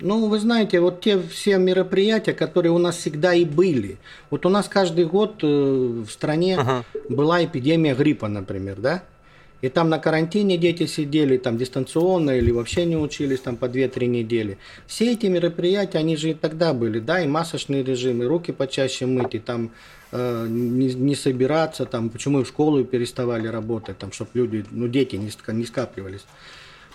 Ну, 0.00 0.28
вы 0.28 0.38
знаете, 0.38 0.78
вот 0.80 1.00
те 1.00 1.20
все 1.20 1.58
мероприятия, 1.58 2.32
которые 2.32 2.70
у 2.70 2.78
нас 2.78 2.96
всегда 2.96 3.34
и 3.34 3.44
были. 3.44 3.98
Вот 4.30 4.46
у 4.46 4.48
нас 4.48 4.68
каждый 4.68 5.06
год 5.06 5.42
э, 5.42 5.46
в 5.46 6.08
стране 6.08 6.56
Мгм. 6.58 6.84
была 7.08 7.44
эпидемия 7.44 7.94
гриппа, 7.96 8.28
например, 8.28 8.76
да? 8.76 9.02
И 9.60 9.68
там 9.68 9.88
на 9.88 9.98
карантине 9.98 10.56
дети 10.56 10.86
сидели, 10.86 11.36
там 11.36 11.58
дистанционно 11.58 12.30
или 12.30 12.52
вообще 12.52 12.84
не 12.84 12.96
учились 12.96 13.40
там 13.40 13.56
по 13.56 13.64
2-3 13.64 14.06
недели. 14.06 14.58
Все 14.86 15.12
эти 15.12 15.26
мероприятия, 15.26 15.98
они 15.98 16.16
же 16.16 16.30
и 16.30 16.34
тогда 16.34 16.72
были, 16.72 17.00
да, 17.00 17.20
и 17.20 17.26
масочный 17.26 17.82
режим, 17.82 18.22
и 18.22 18.26
руки 18.26 18.52
почаще 18.52 19.06
мыть, 19.06 19.34
и 19.34 19.40
там 19.40 19.70
э, 20.12 20.46
не, 20.48 20.94
не 20.94 21.14
собираться, 21.16 21.86
там, 21.86 22.08
почему 22.08 22.40
и 22.40 22.44
в 22.44 22.48
школу 22.48 22.84
переставали 22.84 23.48
работать, 23.48 23.98
там, 23.98 24.12
чтобы 24.12 24.30
люди, 24.34 24.64
ну, 24.70 24.86
дети 24.86 25.16
не, 25.16 25.30
не 25.52 25.64
скапливались. 25.64 26.24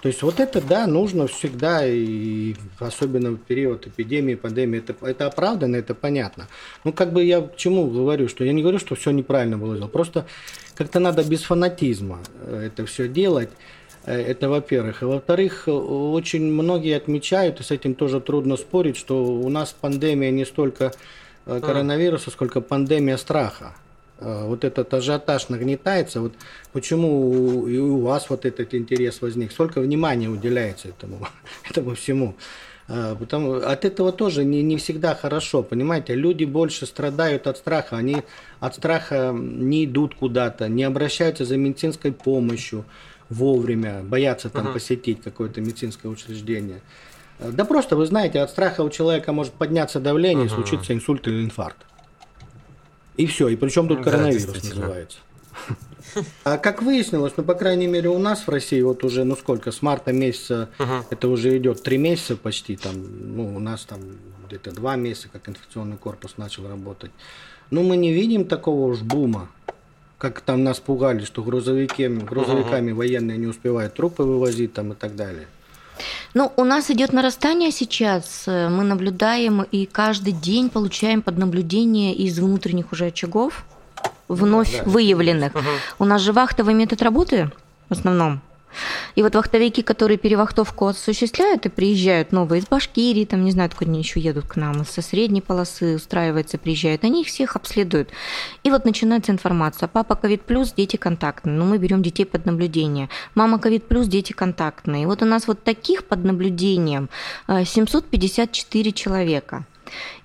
То 0.03 0.07
есть 0.07 0.21
вот 0.21 0.41
это, 0.41 0.61
да, 0.61 0.85
нужно 0.85 1.27
всегда, 1.27 1.87
и 1.87 2.55
особенно 2.79 3.31
в 3.31 3.37
период 3.37 3.87
эпидемии, 3.87 4.35
пандемии, 4.35 4.79
это, 4.79 4.93
это 5.05 5.27
оправданно, 5.27 5.77
это 5.77 5.95
понятно. 5.95 6.49
Ну, 6.83 6.91
как 6.91 7.13
бы 7.13 7.23
я 7.23 7.39
к 7.39 7.55
чему 7.55 7.87
говорю, 7.87 8.27
что 8.27 8.43
я 8.43 8.51
не 8.51 8.61
говорю, 8.61 8.79
что 8.79 8.95
все 8.95 9.11
неправильно 9.11 9.57
было 9.57 9.75
сделано, 9.75 9.89
просто 9.89 10.25
как-то 10.75 10.99
надо 10.99 11.23
без 11.23 11.43
фанатизма 11.43 12.19
э, 12.41 12.67
это 12.67 12.85
все 12.85 13.07
делать. 13.07 13.49
Э, 14.05 14.19
Это 14.19 14.49
во-первых. 14.49 15.01
И 15.01 15.05
во-вторых, 15.05 15.67
э, 15.67 15.71
очень 15.71 16.51
многие 16.51 16.95
отмечают, 16.95 17.59
и 17.59 17.63
с 17.63 17.71
этим 17.71 17.95
тоже 17.95 18.19
трудно 18.19 18.57
спорить, 18.57 18.97
что 18.97 19.23
у 19.23 19.49
нас 19.49 19.75
пандемия 19.79 20.31
не 20.31 20.45
столько 20.45 20.91
э, 21.45 21.59
коронавируса, 21.61 22.31
сколько 22.31 22.61
пандемия 22.61 23.17
страха. 23.17 23.75
Вот 24.19 24.63
этот 24.63 24.93
ажиотаж 24.93 25.49
нагнетается. 25.49 26.21
Вот 26.21 26.33
почему 26.71 27.67
и 27.67 27.77
у 27.77 27.99
вас 27.99 28.29
вот 28.29 28.45
этот 28.45 28.73
интерес 28.73 29.21
возник? 29.21 29.51
Сколько 29.51 29.81
внимания 29.81 30.29
уделяется 30.29 30.89
этому, 30.89 31.27
этому 31.69 31.95
всему? 31.95 32.35
Э, 32.87 33.15
Потому 33.17 33.55
от 33.55 33.85
этого 33.85 34.11
тоже 34.11 34.43
не, 34.43 34.61
не 34.61 34.77
всегда 34.77 35.15
хорошо, 35.15 35.63
понимаете? 35.63 36.15
Люди 36.15 36.43
больше 36.43 36.85
страдают 36.85 37.47
от 37.47 37.57
страха, 37.57 37.97
они 37.97 38.23
от 38.59 38.75
страха 38.75 39.31
не 39.33 39.85
идут 39.85 40.15
куда-то, 40.15 40.67
не 40.67 40.83
обращаются 40.83 41.45
за 41.45 41.57
медицинской 41.57 42.11
помощью 42.11 42.83
вовремя, 43.29 44.01
боятся 44.03 44.49
там 44.49 44.73
посетить 44.73 45.21
какое-то 45.23 45.61
медицинское 45.61 46.07
учреждение. 46.09 46.81
Э, 47.39 47.51
Да 47.51 47.65
просто, 47.65 47.95
вы 47.95 48.05
знаете, 48.05 48.41
от 48.41 48.49
страха 48.49 48.81
у 48.81 48.89
человека 48.89 49.31
может 49.31 49.53
подняться 49.53 49.99
давление, 49.99 50.45
и 50.45 50.49
случится 50.49 50.93
инсульт 50.93 51.27
или 51.27 51.43
инфаркт. 51.43 51.77
И 53.15 53.27
все. 53.27 53.47
И 53.47 53.55
причем 53.55 53.87
тут 53.87 53.99
Да, 53.99 54.03
коронавирус 54.05 54.43
действительно. 54.45 54.81
называется. 54.81 55.17
А 56.43 56.57
как 56.57 56.81
выяснилось, 56.81 57.33
ну, 57.37 57.43
по 57.43 57.53
крайней 57.55 57.87
мере, 57.87 58.09
у 58.09 58.19
нас 58.19 58.41
в 58.41 58.49
России 58.49 58.81
вот 58.81 59.03
уже, 59.03 59.23
ну 59.23 59.35
сколько, 59.35 59.71
с 59.71 59.81
марта 59.81 60.11
месяца, 60.13 60.69
это 61.09 61.27
уже 61.27 61.57
идет 61.57 61.83
три 61.83 61.97
месяца 61.97 62.35
почти, 62.35 62.75
там, 62.75 62.95
ну, 63.35 63.55
у 63.55 63.59
нас 63.59 63.85
там 63.85 63.99
где-то 64.47 64.71
два 64.71 64.95
месяца, 64.95 65.29
как 65.31 65.49
инфекционный 65.49 65.97
корпус 65.97 66.37
начал 66.37 66.67
работать. 66.67 67.11
Ну, 67.71 67.83
мы 67.83 67.97
не 67.97 68.13
видим 68.13 68.45
такого 68.45 68.91
уж 68.91 68.99
бума, 69.01 69.49
как 70.17 70.41
там 70.41 70.63
нас 70.63 70.79
пугали, 70.79 71.25
что 71.25 71.41
грузовики, 71.43 72.07
грузовиками 72.07 72.91
военные 72.91 73.37
не 73.37 73.47
успевают 73.47 73.95
трупы 73.95 74.23
вывозить 74.23 74.73
там 74.73 74.93
и 74.93 74.95
так 74.95 75.15
далее. 75.15 75.47
Ну, 76.33 76.51
у 76.57 76.63
нас 76.63 76.89
идет 76.89 77.13
нарастание 77.13 77.71
сейчас. 77.71 78.45
Э, 78.47 78.69
Мы 78.69 78.83
наблюдаем 78.83 79.61
и 79.61 79.85
каждый 79.85 80.33
день 80.33 80.69
получаем 80.69 81.21
под 81.21 81.37
наблюдение 81.37 82.15
из 82.15 82.39
внутренних 82.39 82.91
уже 82.91 83.05
очагов, 83.07 83.65
вновь 84.27 84.77
да. 84.77 84.83
выявленных. 84.83 85.53
У 85.99 86.05
нас 86.05 86.21
же 86.21 86.33
вахтовый 86.33 86.73
метод 86.73 87.01
работы 87.01 87.51
в 87.89 87.93
основном. 87.93 88.41
И 89.15 89.23
вот 89.23 89.35
вахтовики, 89.35 89.81
которые 89.81 90.17
перевахтовку 90.17 90.87
осуществляют 90.87 91.65
и 91.65 91.69
приезжают 91.69 92.31
новые 92.31 92.61
из 92.61 92.67
Башкирии, 92.67 93.25
там 93.25 93.43
не 93.43 93.51
знаю, 93.51 93.67
откуда 93.67 93.91
они 93.91 93.99
еще 93.99 94.19
едут 94.19 94.47
к 94.47 94.55
нам, 94.55 94.85
со 94.85 95.01
средней 95.01 95.41
полосы 95.41 95.95
устраиваются, 95.95 96.57
приезжают, 96.57 97.03
они 97.03 97.21
их 97.21 97.27
всех 97.27 97.55
обследуют. 97.55 98.09
И 98.63 98.71
вот 98.71 98.85
начинается 98.85 99.31
информация. 99.31 99.87
Папа 99.87 100.15
ковид 100.15 100.41
плюс, 100.41 100.73
дети 100.73 100.95
контактные. 100.95 101.55
Ну, 101.55 101.65
мы 101.65 101.77
берем 101.77 102.01
детей 102.01 102.25
под 102.25 102.45
наблюдение. 102.45 103.09
Мама 103.35 103.59
ковид 103.59 103.87
плюс, 103.87 104.07
дети 104.07 104.33
контактные. 104.33 105.03
И 105.03 105.05
вот 105.05 105.21
у 105.21 105.25
нас 105.25 105.47
вот 105.47 105.63
таких 105.63 106.05
под 106.05 106.23
наблюдением 106.23 107.09
э, 107.47 107.65
754 107.65 108.91
человека. 108.91 109.65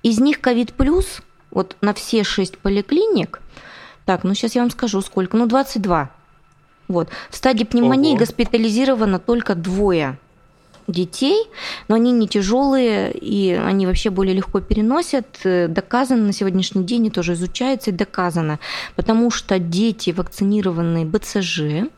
Из 0.03 0.19
них 0.19 0.41
ковид 0.41 0.73
плюс, 0.73 1.21
вот 1.51 1.77
на 1.81 1.93
все 1.93 2.25
6 2.25 2.59
поликлиник, 2.59 3.41
так, 4.09 4.25
ну 4.25 4.33
сейчас 4.33 4.55
я 4.55 4.63
вам 4.63 4.71
скажу 4.71 5.03
сколько, 5.03 5.37
ну 5.37 5.45
22. 5.45 6.09
Вот. 6.89 7.11
В 7.29 7.37
стадии 7.37 7.65
пневмонии 7.65 8.13
Ого. 8.13 8.21
госпитализировано 8.21 9.19
только 9.19 9.55
двое 9.55 10.17
детей, 10.87 11.45
но 11.89 11.97
они 11.97 12.13
не 12.13 12.27
тяжелые, 12.27 13.13
и 13.13 13.53
они 13.53 13.85
вообще 13.87 14.09
более 14.09 14.35
легко 14.35 14.61
переносят. 14.61 15.27
Э, 15.45 15.69
Доказано 15.69 16.23
на 16.23 16.33
сегодняшний 16.33 16.85
день, 16.85 17.05
и 17.05 17.11
тоже 17.11 17.35
изучается 17.35 17.91
и 17.91 17.93
доказано, 17.93 18.61
потому 18.97 19.31
что 19.31 19.59
дети, 19.59 20.09
вакцинированные 20.09 21.05
БЦЖ 21.05 21.91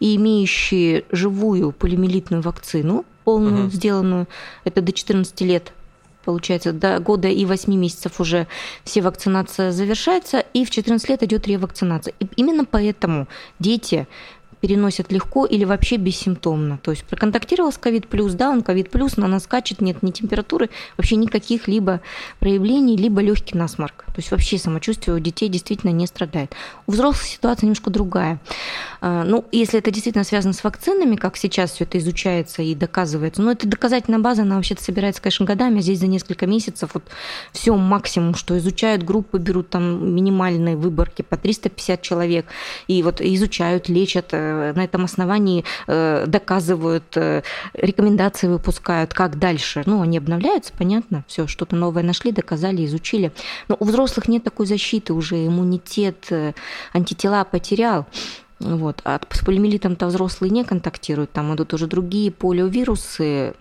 и 0.00 0.16
имеющие 0.16 1.04
живую 1.12 1.70
полимелитную 1.70 2.42
вакцину, 2.42 3.04
полную 3.22 3.66
Мгм. 3.66 3.70
сделанную, 3.70 4.26
это 4.64 4.82
до 4.82 4.90
14 4.92 5.44
лет 5.44 5.72
Получается, 6.24 6.72
до 6.72 6.98
года 6.98 7.28
и 7.28 7.44
8 7.44 7.74
месяцев 7.74 8.20
уже 8.20 8.46
все 8.84 9.02
вакцинация 9.02 9.72
завершается, 9.72 10.44
и 10.52 10.64
в 10.64 10.70
14 10.70 11.08
лет 11.08 11.22
идет 11.22 11.46
ревакцинация. 11.46 12.14
И 12.20 12.26
именно 12.36 12.64
поэтому 12.64 13.28
дети 13.58 14.06
переносят 14.62 15.10
легко 15.10 15.44
или 15.44 15.64
вообще 15.64 15.96
бессимптомно. 15.96 16.78
То 16.78 16.92
есть 16.92 17.04
проконтактировал 17.04 17.72
с 17.72 17.78
ковид 17.78 18.06
плюс, 18.06 18.34
да, 18.34 18.48
он 18.48 18.62
ковид 18.62 18.90
плюс, 18.90 19.16
но 19.16 19.26
она 19.26 19.40
скачет, 19.40 19.80
нет 19.80 20.04
ни 20.04 20.12
температуры, 20.12 20.70
вообще 20.96 21.16
никаких 21.16 21.66
либо 21.66 22.00
проявлений, 22.38 22.96
либо 22.96 23.20
легкий 23.20 23.58
насморк. 23.58 24.04
То 24.06 24.18
есть 24.18 24.30
вообще 24.30 24.58
самочувствие 24.58 25.16
у 25.16 25.18
детей 25.18 25.48
действительно 25.48 25.90
не 25.90 26.06
страдает. 26.06 26.54
У 26.86 26.92
взрослых 26.92 27.24
ситуация 27.24 27.66
немножко 27.66 27.90
другая. 27.90 28.38
А, 29.00 29.24
Ну, 29.24 29.44
если 29.50 29.80
это 29.80 29.90
действительно 29.90 30.22
связано 30.22 30.52
с 30.52 30.62
вакцинами, 30.62 31.16
как 31.16 31.36
сейчас 31.36 31.72
все 31.72 31.82
это 31.82 31.98
изучается 31.98 32.62
и 32.62 32.76
доказывается, 32.76 33.42
но 33.42 33.50
это 33.50 33.66
доказательная 33.66 34.20
база, 34.20 34.42
она 34.42 34.56
вообще-то 34.56 34.84
собирается, 34.84 35.20
конечно, 35.20 35.44
годами, 35.44 35.80
а 35.80 35.82
здесь 35.82 35.98
за 35.98 36.06
несколько 36.06 36.46
месяцев 36.46 36.90
вот 36.94 37.02
все 37.50 37.74
максимум, 37.74 38.36
что 38.36 38.56
изучают 38.58 39.02
группы, 39.02 39.38
берут 39.38 39.70
там 39.70 40.14
минимальные 40.14 40.76
выборки 40.76 41.22
по 41.22 41.36
350 41.36 42.00
человек, 42.00 42.46
и 42.86 43.02
вот 43.02 43.20
изучают, 43.20 43.88
лечат, 43.88 44.28
э, 44.30 44.51
на 44.52 44.84
этом 44.84 45.04
основании 45.04 45.64
э, 45.86 46.24
доказывают, 46.26 47.16
э, 47.16 47.42
рекомендации 47.74 48.48
выпускают, 48.48 49.14
как 49.14 49.38
дальше. 49.38 49.82
Ну, 49.86 50.02
они 50.02 50.18
обновляются, 50.18 50.72
понятно, 50.76 51.24
все, 51.26 51.46
что-то 51.46 51.76
новое 51.76 52.02
нашли, 52.02 52.32
доказали, 52.32 52.84
изучили. 52.84 53.32
Но 53.68 53.76
у 53.78 53.84
взрослых 53.84 54.28
нет 54.28 54.44
такой 54.44 54.66
защиты, 54.66 55.12
уже 55.12 55.46
иммунитет, 55.46 56.26
э, 56.30 56.52
антитела 56.92 57.44
потерял. 57.44 58.06
Вот. 58.60 59.00
А 59.04 59.20
с 59.30 59.44
полимелитом-то 59.44 60.06
взрослые 60.06 60.50
не 60.50 60.64
контактируют, 60.64 61.32
там 61.32 61.54
идут 61.54 61.74
уже 61.74 61.86
другие 61.86 62.30
полиовирусы, 62.30 63.54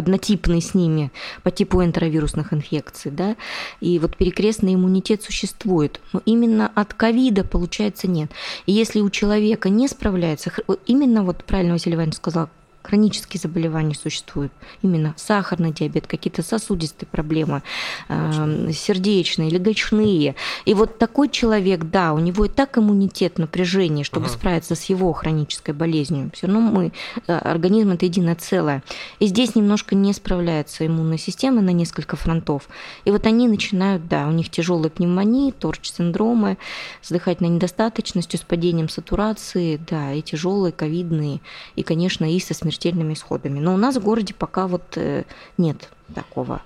однотипные 0.00 0.60
с 0.60 0.74
ними 0.74 1.12
по 1.42 1.50
типу 1.50 1.82
энтеровирусных 1.84 2.52
инфекций, 2.52 3.10
да, 3.10 3.36
и 3.80 3.98
вот 3.98 4.16
перекрестный 4.16 4.74
иммунитет 4.74 5.22
существует, 5.22 6.00
но 6.12 6.22
именно 6.24 6.70
от 6.74 6.94
ковида, 6.94 7.44
получается, 7.44 8.08
нет. 8.08 8.30
И 8.66 8.72
если 8.72 9.00
у 9.00 9.10
человека 9.10 9.68
не 9.68 9.86
справляется, 9.86 10.52
именно 10.86 11.22
вот 11.22 11.44
правильно 11.44 11.74
Василий 11.74 11.94
Иванович 11.94 12.16
сказал, 12.16 12.48
хронические 12.82 13.40
заболевания 13.40 13.94
существуют. 13.94 14.52
Именно 14.82 15.14
сахарный 15.16 15.72
диабет, 15.72 16.06
какие-то 16.06 16.42
сосудистые 16.42 17.08
проблемы, 17.08 17.62
э, 18.08 18.70
сердечные, 18.72 19.50
легочные. 19.50 20.34
И 20.64 20.74
вот 20.74 20.98
такой 20.98 21.28
человек, 21.28 21.84
да, 21.84 22.12
у 22.12 22.18
него 22.18 22.46
и 22.46 22.48
так 22.48 22.78
иммунитет, 22.78 23.38
напряжение, 23.38 24.04
чтобы 24.04 24.26
uh 24.26 24.30
справиться 24.30 24.74
с 24.74 24.84
его 24.84 25.12
хронической 25.12 25.74
болезнью. 25.74 26.30
Все 26.32 26.46
равно 26.46 26.60
мы, 26.60 26.92
э, 27.26 27.36
организм 27.36 27.90
это 27.90 28.06
единое 28.06 28.36
целое. 28.36 28.82
И 29.18 29.26
здесь 29.26 29.54
немножко 29.54 29.94
не 29.94 30.12
справляется 30.12 30.86
иммунная 30.86 31.18
система 31.18 31.60
на 31.60 31.70
несколько 31.70 32.16
фронтов. 32.16 32.68
И 33.04 33.10
вот 33.10 33.26
они 33.26 33.48
начинают, 33.48 34.08
да, 34.08 34.26
у 34.28 34.30
них 34.30 34.50
тяжелые 34.50 34.90
пневмонии, 34.90 35.50
торч-синдромы, 35.50 36.58
с 37.02 37.10
дыхательной 37.10 37.50
недостаточностью, 37.50 38.38
с 38.38 38.42
падением 38.42 38.88
сатурации, 38.88 39.80
да, 39.90 40.12
и 40.12 40.22
тяжелые 40.22 40.72
ковидные, 40.72 41.40
и, 41.76 41.82
конечно, 41.82 42.24
и 42.24 42.38
со 42.40 42.54
смертельными 42.70 43.14
исходами. 43.14 43.58
Но 43.58 43.74
у 43.74 43.76
нас 43.76 43.96
в 43.96 44.02
городе 44.02 44.34
пока 44.34 44.66
вот 44.66 44.96
э, 44.96 45.24
нет 45.58 45.88
такого. 46.14 46.62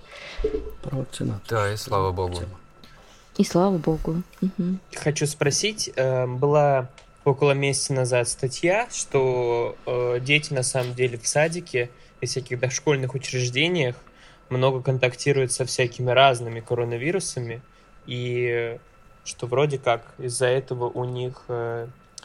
Про 0.83 0.99
вакцинацию. 0.99 1.43
Да, 1.49 1.73
и 1.73 1.77
слава 1.77 2.13
богу. 2.13 2.41
И 3.37 3.45
слава 3.45 3.79
богу. 3.79 4.23
Угу. 4.43 4.79
Хочу 4.97 5.27
спросить, 5.27 5.91
э, 5.97 6.27
была 6.27 6.89
около 7.25 7.53
месяца 7.53 7.95
назад 7.95 8.29
статья, 8.29 8.87
что 8.93 9.77
э, 9.87 10.21
дети 10.21 10.53
на 10.53 10.63
самом 10.63 10.95
деле 10.95 11.19
в 11.19 11.27
садике 11.27 11.91
и 12.21 12.27
всяких 12.27 12.61
дошкольных 12.61 13.15
учреждениях 13.15 13.97
много 14.51 14.83
контактируют 14.83 15.53
со 15.53 15.65
всякими 15.65 16.11
разными 16.11 16.61
коронавирусами, 16.61 17.63
и 18.07 18.79
что 19.25 19.47
вроде 19.47 19.79
как 19.79 20.15
из-за 20.19 20.47
этого 20.47 20.85
у 20.85 21.05
них 21.05 21.45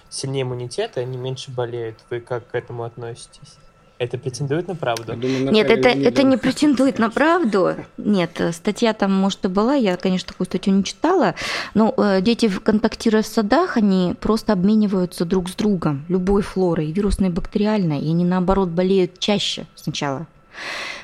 сильнее 0.10 0.42
иммунитет, 0.42 0.98
и 0.98 1.00
они 1.00 1.18
меньше 1.18 1.50
болеют. 1.50 1.98
Вы 2.10 2.20
как 2.20 2.48
к 2.50 2.56
этому 2.56 2.84
относитесь? 2.84 3.58
Это 4.00 4.18
претендует 4.18 4.70
на 4.70 4.76
правду? 4.76 5.14
Думаю, 5.14 5.52
Нет, 5.52 5.70
это, 5.70 5.94
не 5.94 6.06
это 6.06 6.24
не 6.24 6.38
претендует 6.38 7.00
на 7.00 7.10
правду. 7.10 7.76
Нет, 7.98 8.42
статья 8.54 8.94
там, 8.94 9.14
может, 9.14 9.44
и 9.44 9.50
была, 9.50 9.76
я, 9.76 9.98
конечно, 9.98 10.30
такую 10.30 10.46
статью 10.46 10.74
не 10.74 10.86
читала, 10.86 11.36
но 11.74 11.94
э, 11.98 12.22
дети, 12.22 12.50
контактируя 12.50 13.22
в 13.22 13.28
садах, 13.28 13.76
они 13.76 14.16
просто 14.22 14.54
обмениваются 14.54 15.26
друг 15.26 15.50
с 15.50 15.54
другом 15.54 16.06
любой 16.08 16.44
флорой, 16.44 16.94
вирусной 16.94 17.28
и 17.28 17.32
бактериальной, 17.32 18.00
и 18.00 18.10
они, 18.10 18.24
наоборот, 18.24 18.70
болеют 18.70 19.20
чаще 19.20 19.68
сначала 19.76 20.28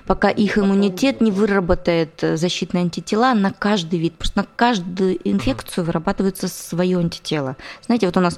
пока 0.05 0.29
их 0.29 0.57
иммунитет 0.57 1.21
не 1.21 1.31
выработает 1.31 2.23
э, 2.23 2.37
защитные 2.37 2.81
антитела 2.81 3.33
на 3.33 3.51
каждый 3.51 3.99
вид. 3.99 4.13
Просто 4.13 4.39
на 4.39 4.47
каждую 4.55 5.17
инфекцию 5.27 5.85
вырабатывается 5.85 6.47
свое 6.47 6.99
антитело. 6.99 7.55
Знаете, 7.85 8.05
вот 8.05 8.17
у 8.17 8.19
нас 8.19 8.37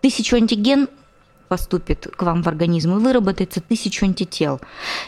тысячу 0.00 0.36
антиген 0.36 0.88
поступит 1.46 2.08
к 2.14 2.22
вам 2.22 2.42
в 2.42 2.48
организм 2.48 2.96
и 2.96 3.00
выработается 3.00 3.60
тысячу 3.60 4.06
антител. 4.06 4.60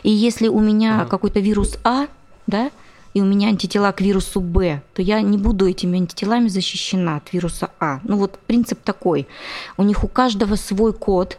И 0.03 0.11
если 0.11 0.49
у 0.49 0.61
меня 0.61 1.03
uh 1.03 1.09
какой-то 1.09 1.41
вирус 1.41 1.79
А, 1.85 2.07
да, 2.47 2.71
и 3.15 3.21
у 3.21 3.25
меня 3.25 3.49
антитела 3.49 3.93
к 3.93 4.01
вирусу 4.01 4.41
Б, 4.41 4.83
то 4.95 5.03
я 5.03 5.21
не 5.23 5.39
буду 5.39 5.69
этими 5.69 5.99
антителами 5.99 6.49
защищена 6.49 7.17
от 7.17 7.33
вируса 7.33 7.71
А. 7.81 8.01
Ну 8.05 8.17
вот 8.17 8.39
принцип 8.47 8.81
такой. 8.83 9.27
У 9.77 9.83
них 9.83 10.05
у 10.05 10.09
каждого 10.09 10.57
свой 10.57 10.93
код, 10.93 11.39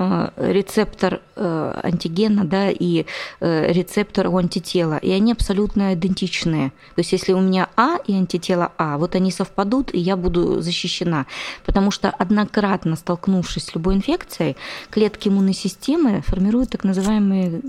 Э, 0.00 0.30
рецептор 0.36 1.20
антигена 1.38 2.44
да, 2.44 2.70
и 2.70 3.06
э, 3.40 3.72
рецептор 3.72 4.28
у 4.28 4.36
антитела, 4.36 4.98
и 4.98 5.10
они 5.10 5.32
абсолютно 5.32 5.94
идентичные. 5.94 6.70
То 6.94 7.00
есть 7.00 7.12
если 7.12 7.32
у 7.32 7.40
меня 7.40 7.68
А 7.76 7.98
и 8.06 8.14
антитела 8.14 8.72
А, 8.78 8.98
вот 8.98 9.14
они 9.14 9.30
совпадут, 9.30 9.94
и 9.94 9.98
я 9.98 10.16
буду 10.16 10.60
защищена. 10.60 11.26
Потому 11.64 11.90
что 11.90 12.10
однократно 12.10 12.96
столкнувшись 12.96 13.64
с 13.64 13.74
любой 13.74 13.94
инфекцией, 13.94 14.56
клетки 14.90 15.28
иммунной 15.28 15.54
системы 15.54 16.22
формируют 16.26 16.70
так 16.70 16.84
называемые 16.84 17.62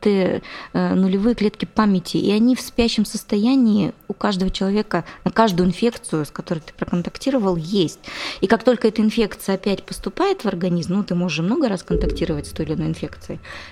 Т 0.00 0.42
нулевые 0.72 1.34
клетки 1.34 1.64
памяти, 1.64 2.18
и 2.18 2.30
они 2.30 2.54
в 2.54 2.60
спящем 2.60 3.06
состоянии 3.06 3.92
у 4.08 4.12
каждого 4.12 4.50
человека 4.50 5.04
на 5.24 5.30
каждую 5.30 5.68
инфекцию, 5.68 6.26
с 6.26 6.30
которой 6.30 6.58
ты 6.58 6.72
проконтактировал, 6.74 7.56
есть. 7.56 8.00
И 8.40 8.46
как 8.46 8.62
только 8.62 8.88
эта 8.88 9.00
инфекция 9.00 9.54
опять 9.54 9.82
поступает 9.84 10.42
в 10.42 10.46
организм, 10.46 10.94
ну, 10.94 11.04
ты 11.04 11.14
можешь 11.14 11.38
много 11.38 11.68
раз 11.68 11.82
контактировать 11.82 12.46
с 12.46 12.50
той 12.50 12.66
или 12.66 12.74
иной 12.74 12.88
инфекцией, 12.88 13.05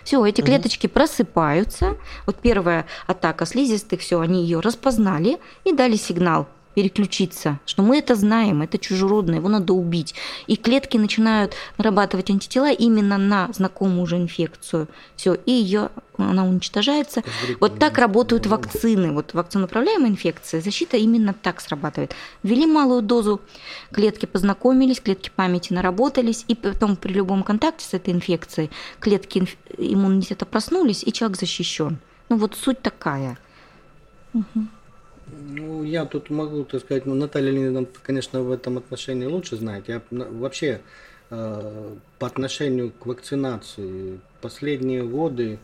все, 0.04 0.24
эти 0.24 0.40
клеточки 0.40 0.86
просыпаются. 0.86 1.96
Вот 2.26 2.36
первая 2.36 2.86
атака 3.06 3.46
слизистых, 3.46 4.00
все, 4.00 4.20
они 4.20 4.42
ее 4.42 4.60
распознали 4.60 5.38
и 5.64 5.72
дали 5.72 5.96
сигнал 5.96 6.48
переключиться, 6.74 7.60
что 7.66 7.82
мы 7.82 7.98
это 7.98 8.14
знаем, 8.14 8.62
это 8.62 8.78
чужеродное, 8.78 9.36
его 9.36 9.48
надо 9.48 9.72
убить. 9.72 10.14
И 10.46 10.56
клетки 10.56 10.96
начинают 10.96 11.54
нарабатывать 11.78 12.30
антитела 12.30 12.72
именно 12.72 13.18
на 13.18 13.52
знакомую 13.52 14.02
уже 14.02 14.16
инфекцию. 14.16 14.88
Все, 15.16 15.34
и 15.34 15.52
ее 15.52 15.90
она 16.16 16.44
уничтожается. 16.44 17.22
Вот 17.60 17.78
так 17.78 17.98
работают 17.98 18.46
вакцины. 18.46 19.12
Вот 19.12 19.34
вакциноуправляемая 19.34 20.10
инфекция, 20.10 20.60
защита 20.60 20.96
именно 20.96 21.32
так 21.32 21.60
срабатывает. 21.60 22.14
Ввели 22.42 22.66
малую 22.66 23.02
дозу, 23.02 23.40
клетки 23.92 24.26
познакомились, 24.26 25.00
клетки 25.00 25.30
памяти 25.34 25.72
наработались, 25.72 26.44
и 26.48 26.54
потом 26.54 26.96
при 26.96 27.12
любом 27.12 27.42
контакте 27.42 27.86
с 27.86 27.94
этой 27.94 28.12
инфекцией 28.12 28.70
клетки 29.00 29.46
иммунитета 29.76 30.46
проснулись, 30.46 31.02
и 31.04 31.12
человек 31.12 31.38
защищен. 31.38 31.98
Ну 32.28 32.36
вот 32.36 32.54
суть 32.56 32.80
такая. 32.80 33.38
Угу. 34.32 34.66
Ну, 35.26 35.84
я 35.84 36.04
тут 36.04 36.30
могу, 36.30 36.64
так 36.64 36.82
сказать, 36.82 37.06
ну, 37.06 37.14
Наталья 37.14 37.50
Леонидовна, 37.50 37.88
конечно, 38.02 38.42
в 38.42 38.50
этом 38.50 38.78
отношении 38.78 39.26
лучше 39.26 39.56
знает. 39.56 39.88
Я 39.88 40.02
вообще 40.10 40.80
э, 41.30 41.96
по 42.18 42.26
отношению 42.26 42.92
к 42.92 43.06
вакцинации 43.06 44.20
последние 44.42 45.02
годы 45.02 45.58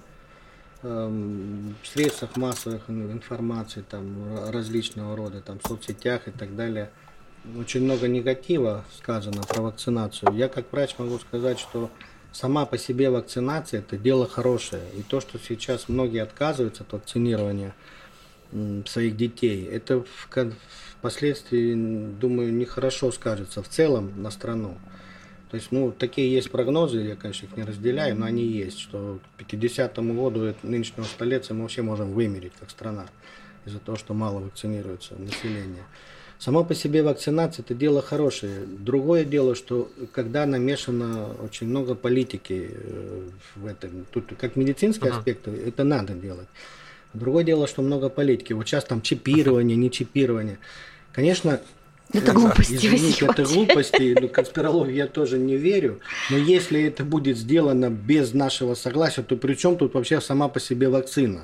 э, 0.82 1.72
в 1.82 1.86
средствах 1.86 2.36
массовых 2.36 2.88
информации, 2.88 3.84
там, 3.88 4.50
различного 4.50 5.14
рода, 5.16 5.40
там, 5.40 5.58
в 5.58 5.68
соцсетях 5.68 6.26
и 6.26 6.30
так 6.30 6.56
далее, 6.56 6.90
очень 7.58 7.82
много 7.84 8.08
негатива 8.08 8.84
сказано 8.96 9.42
про 9.42 9.62
вакцинацию. 9.62 10.32
Я 10.34 10.48
как 10.48 10.72
врач 10.72 10.94
могу 10.98 11.18
сказать, 11.18 11.58
что 11.58 11.90
сама 12.32 12.64
по 12.64 12.78
себе 12.78 13.10
вакцинация– 13.10 13.80
это 13.80 13.98
дело 13.98 14.26
хорошее. 14.26 14.82
И 14.96 15.02
то, 15.02 15.20
что 15.20 15.38
сейчас 15.38 15.88
многие 15.88 16.22
отказываются 16.22 16.82
от 16.82 16.92
вакцинирования– 16.92 17.74
своих 18.86 19.16
детей. 19.16 19.64
Это 19.66 20.04
впоследствии, 20.98 21.74
думаю, 21.74 22.52
нехорошо 22.52 23.12
скажется 23.12 23.62
в 23.62 23.68
целом 23.68 24.12
на 24.22 24.30
страну. 24.30 24.76
То 25.50 25.56
есть, 25.56 25.72
ну, 25.72 25.90
такие 25.90 26.32
есть 26.32 26.50
прогнозы, 26.50 27.00
я, 27.00 27.16
конечно, 27.16 27.46
их 27.46 27.56
не 27.56 27.64
разделяю, 27.64 28.16
но 28.16 28.26
они 28.26 28.44
есть, 28.44 28.78
что 28.78 29.18
к 29.36 29.44
50 29.44 29.98
году 30.14 30.54
нынешнего 30.62 31.04
столетия 31.04 31.54
мы 31.54 31.62
вообще 31.62 31.82
можем 31.82 32.12
вымереть 32.12 32.52
как 32.58 32.70
страна 32.70 33.06
из-за 33.66 33.80
того, 33.80 33.96
что 33.98 34.14
мало 34.14 34.40
вакцинируется 34.40 35.14
население. 35.16 35.84
Само 36.38 36.64
по 36.64 36.74
себе 36.74 37.02
вакцинация– 37.02 37.62
это 37.64 37.74
дело 37.74 38.00
хорошее. 38.00 38.64
Другое 38.64 39.24
дело, 39.24 39.54
что 39.54 39.90
когда 40.12 40.46
намешано 40.46 41.34
очень 41.34 41.66
много 41.66 41.94
политики 41.94 42.70
э, 42.72 43.28
в 43.56 43.66
этом, 43.66 44.06
тут 44.10 44.32
как 44.38 44.56
медицинские 44.56 45.10
uh-huh. 45.10 45.18
аспекты, 45.18 45.50
это 45.50 45.84
надо 45.84 46.14
делать. 46.14 46.48
Другое 47.12 47.44
дело, 47.44 47.66
что 47.66 47.82
много 47.82 48.08
политики. 48.08 48.52
Вот 48.52 48.66
сейчас 48.66 48.84
там 48.84 49.02
чипирование, 49.02 49.76
не 49.76 49.90
чипирование. 49.90 50.58
Конечно, 51.12 51.60
это 52.12 52.32
глупости, 52.32 52.74
Извините, 52.74 53.26
это 53.26 53.44
глупости, 53.44 54.16
но 54.20 54.28
конспирологию 54.28 54.96
я 54.96 55.06
тоже 55.06 55.38
не 55.38 55.56
верю. 55.56 56.00
Но 56.30 56.36
если 56.36 56.82
это 56.82 57.04
будет 57.04 57.36
сделано 57.36 57.90
без 57.90 58.34
нашего 58.34 58.74
согласия, 58.74 59.22
то 59.22 59.36
при 59.36 59.54
чем 59.54 59.76
тут 59.76 59.94
вообще 59.94 60.20
сама 60.20 60.48
по 60.48 60.58
себе 60.58 60.88
вакцина? 60.88 61.42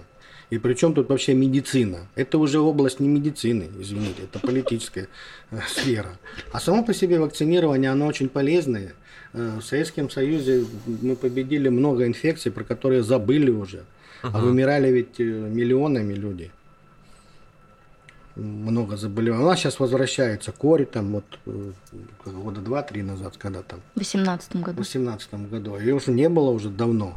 И 0.51 0.59
при 0.59 0.75
чем 0.75 0.95
тут 0.95 1.09
вообще 1.09 1.35
медицина? 1.35 2.09
Это 2.15 2.39
уже 2.39 2.61
область 2.61 3.01
не 3.01 3.09
медицины, 3.09 3.69
извините, 3.81 4.23
это 4.25 4.39
политическая 4.39 5.09
э, 5.51 5.59
сфера. 5.67 6.19
А 6.53 6.61
само 6.61 6.85
по 6.85 6.95
себе 6.95 7.19
вакцинирование, 7.19 7.91
оно 7.91 8.07
очень 8.07 8.29
полезное. 8.29 8.93
Э, 9.33 9.59
в 9.61 9.63
Советском 9.65 10.09
Союзе 10.09 10.65
мы 10.87 11.17
победили 11.17 11.69
много 11.69 12.07
инфекций, 12.07 12.53
про 12.53 12.63
которые 12.63 13.03
забыли 13.03 13.51
уже. 13.51 13.85
А 14.23 14.39
вымирали 14.39 14.89
ведь 14.89 15.21
э, 15.21 15.25
миллионами 15.25 16.15
люди. 16.15 16.51
Много 18.35 18.97
заболеваний. 18.97 19.45
У 19.45 19.47
нас 19.47 19.59
сейчас 19.59 19.81
возвращается 19.81 20.53
кори, 20.53 20.85
там 20.85 21.13
вот 21.13 21.25
э, 21.47 21.73
года 22.27 22.61
два-три 22.61 23.03
назад, 23.03 23.37
когда 23.39 23.63
там. 23.63 23.81
В 23.95 23.99
18 23.99 24.57
году. 24.57 24.73
В 24.73 24.79
18 24.79 25.35
году. 25.51 25.79
Ее 25.79 25.95
уже 25.95 26.11
не 26.11 26.29
было 26.29 26.51
уже 26.51 26.69
давно. 26.69 27.15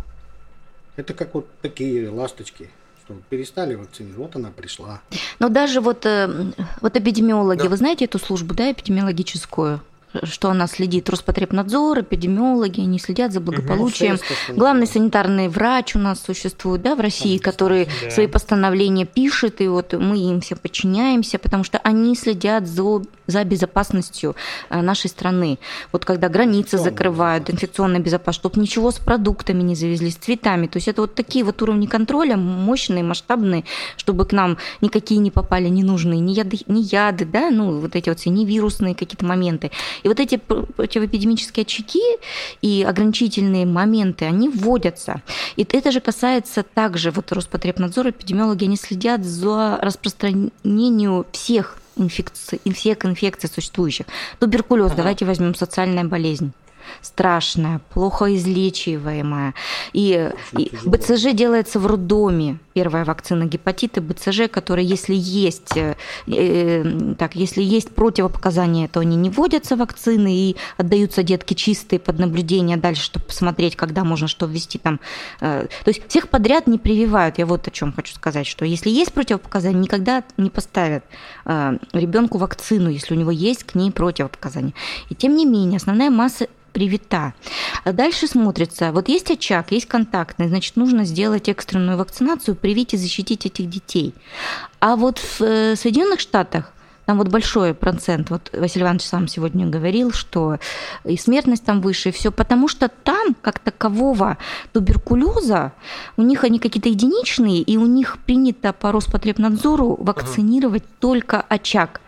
Это 0.95 1.13
как 1.13 1.33
вот 1.33 1.47
такие 1.61 2.09
ласточки 2.09 2.69
что 3.09 3.15
перестали 3.29 3.75
вакцинировать, 3.75 4.17
вот 4.17 4.35
она 4.35 4.51
пришла. 4.51 5.01
Но 5.39 5.49
даже 5.49 5.81
вот, 5.81 6.05
э, 6.05 6.51
вот 6.81 6.95
эпидемиологи, 6.95 7.63
да. 7.63 7.69
вы 7.69 7.77
знаете 7.77 8.05
эту 8.05 8.19
службу, 8.19 8.53
да, 8.53 8.71
эпидемиологическую? 8.71 9.81
Что 10.23 10.49
она 10.49 10.67
следит. 10.67 11.09
Роспотребнадзор, 11.09 12.01
эпидемиологи, 12.01 12.81
они 12.81 12.99
следят 12.99 13.31
за 13.31 13.39
благополучием. 13.39 14.17
Ну, 14.49 14.55
Главный 14.55 14.87
санитарный 14.87 15.47
врач 15.47 15.95
у 15.95 15.99
нас 15.99 16.21
существует 16.21 16.81
да, 16.81 16.95
в 16.95 16.99
России, 16.99 17.37
который 17.37 17.87
Да. 18.03 18.09
свои 18.09 18.27
постановления 18.27 19.05
пишет, 19.05 19.61
и 19.61 19.67
вот 19.67 19.93
мы 19.93 20.17
им 20.17 20.41
все 20.41 20.55
подчиняемся, 20.55 21.37
потому 21.39 21.63
что 21.63 21.77
они 21.79 22.15
следят 22.15 22.67
за, 22.67 23.01
за 23.27 23.43
безопасностью 23.43 24.35
э, 24.69 24.81
нашей 24.81 25.09
страны. 25.09 25.59
Вот 25.91 26.05
когда 26.05 26.29
границы 26.29 26.77
закрывают, 26.77 27.49
инфекционная 27.49 27.99
безопасность, 27.99 28.39
чтобы 28.39 28.61
ничего 28.61 28.91
с 28.91 28.99
продуктами 28.99 29.61
не 29.61 29.75
завезли, 29.75 30.09
с 30.11 30.15
цветами. 30.15 30.67
То 30.67 30.77
есть 30.77 30.87
это 30.87 31.01
вот 31.01 31.15
такие 31.15 31.43
вот 31.45 31.61
уровни 31.61 31.85
контроля 31.85 32.37
мощные, 32.37 33.03
масштабные, 33.03 33.65
чтобы 33.97 34.25
к 34.25 34.31
нам 34.31 34.57
никакие 34.81 35.19
не 35.19 35.31
попали 35.31 35.67
ненужные, 35.69 36.19
ни 36.19 36.31
яды, 36.31 36.59
ни 36.67 36.81
яды 36.81 37.25
да, 37.25 37.49
ну 37.51 37.79
вот 37.79 37.95
эти 37.95 38.09
вот 38.09 38.19
все, 38.19 38.29
ни 38.29 38.45
вирусные 38.45 38.95
какие-то 38.95 39.25
моменты. 39.25 39.71
И 40.03 40.07
вот 40.07 40.19
эти 40.19 40.37
пр- 40.37 40.65
противоэпидемические 40.65 41.63
очаги 41.63 42.03
и 42.61 42.85
ограничительные 42.87 43.65
моменты, 43.65 44.25
они 44.25 44.49
вводятся. 44.49 45.21
И 45.55 45.67
это 45.71 45.91
же 45.91 45.99
касается 45.99 46.63
также, 46.63 47.11
вот 47.11 47.31
Роспотребнадзор, 47.31 48.09
эпидемиологи, 48.09 48.65
они 48.65 48.77
следят 48.77 49.23
за 49.23 49.77
распространением 49.81 51.25
всех 51.31 51.77
инфекций, 51.95 52.61
всех 52.73 53.05
инфекций 53.05 53.49
существующих. 53.49 54.05
Туберкулез, 54.39 54.91
давайте 54.93 55.25
возьмем 55.25 55.55
социальная 55.55 56.03
болезнь 56.03 56.53
страшная, 57.01 57.81
плохо 57.93 58.35
излечиваемая. 58.35 59.53
И, 59.93 60.31
и 60.57 60.65
тяжело. 60.65 60.91
БЦЖ 60.91 61.33
делается 61.33 61.79
в 61.79 61.87
роддоме. 61.87 62.59
Первая 62.73 63.03
вакцина 63.03 63.45
гепатита 63.45 64.01
БЦЖ, 64.01 64.49
которая, 64.49 64.85
если 64.85 65.13
есть, 65.13 65.75
э, 65.75 65.95
э, 66.27 67.13
так, 67.17 67.35
если 67.35 67.61
есть 67.61 67.89
противопоказания, 67.89 68.87
то 68.87 69.01
они 69.01 69.17
не 69.17 69.29
вводятся 69.29 69.75
вакцины 69.75 70.33
и 70.33 70.55
отдаются 70.77 71.23
детки 71.23 71.53
чистые 71.53 71.99
под 71.99 72.19
наблюдение 72.19 72.77
дальше, 72.77 73.03
чтобы 73.03 73.25
посмотреть, 73.25 73.75
когда 73.75 74.03
можно 74.03 74.27
что 74.27 74.45
ввести 74.45 74.77
там. 74.77 74.99
Э, 75.41 75.67
То 75.83 75.89
есть 75.89 76.07
всех 76.07 76.29
подряд 76.29 76.67
не 76.67 76.77
прививают. 76.77 77.37
Я 77.37 77.45
вот 77.45 77.67
о 77.67 77.71
чем 77.71 77.91
хочу 77.91 78.13
сказать, 78.15 78.47
что 78.47 78.65
если 78.65 78.89
есть 78.89 79.13
противопоказания, 79.13 79.79
никогда 79.79 80.23
не 80.37 80.49
поставят 80.49 81.03
ребенку 81.45 82.37
вакцину, 82.37 82.89
если 82.89 83.15
у 83.15 83.17
него 83.17 83.31
есть 83.31 83.63
к 83.63 83.75
ней 83.75 83.91
противопоказания. 83.91 84.73
И 85.09 85.15
тем 85.15 85.35
не 85.35 85.45
менее, 85.45 85.77
основная 85.77 86.09
масса 86.09 86.47
привита. 86.69 87.33
А 87.83 87.91
Дальше 87.91 88.27
смотрится, 88.27 88.91
вот 88.91 89.09
есть 89.09 89.31
очаг, 89.31 89.71
есть 89.71 89.87
контактный, 89.87 90.47
значит, 90.47 90.75
нужно 90.75 91.05
сделать 91.05 91.49
экстренную 91.49 91.97
вакцинацию, 91.97 92.55
привить 92.55 92.93
и 92.93 92.97
защитить 92.97 93.45
этих 93.45 93.69
детей. 93.69 94.13
А 94.79 94.95
вот 94.95 95.19
в 95.19 95.41
э, 95.41 95.75
Соединенных 95.75 96.19
Штатах 96.19 96.73
там 97.09 97.17
вот 97.17 97.29
большой 97.29 97.73
процент, 97.73 98.29
вот 98.29 98.51
Василий 98.53 98.83
Иванович 98.83 99.01
сам 99.01 99.27
сегодня 99.27 99.65
говорил, 99.65 100.11
что 100.11 100.59
и 101.03 101.17
смертность 101.17 101.65
там 101.65 101.81
выше, 101.81 102.09
и 102.09 102.11
все, 102.11 102.31
потому 102.31 102.67
что 102.67 102.87
там, 102.87 103.35
как 103.41 103.57
такового 103.57 104.37
туберкулеза, 104.73 105.73
у 106.17 106.21
них 106.21 106.43
они 106.43 106.59
какие-то 106.59 106.89
единичные, 106.89 107.63
и 107.63 107.77
у 107.77 107.87
них 107.87 108.19
принято 108.27 108.73
по 108.73 108.91
Роспотребнадзору 108.91 109.95
вакцинировать 109.99 110.83
только 110.99 111.41
очаг. 111.41 111.99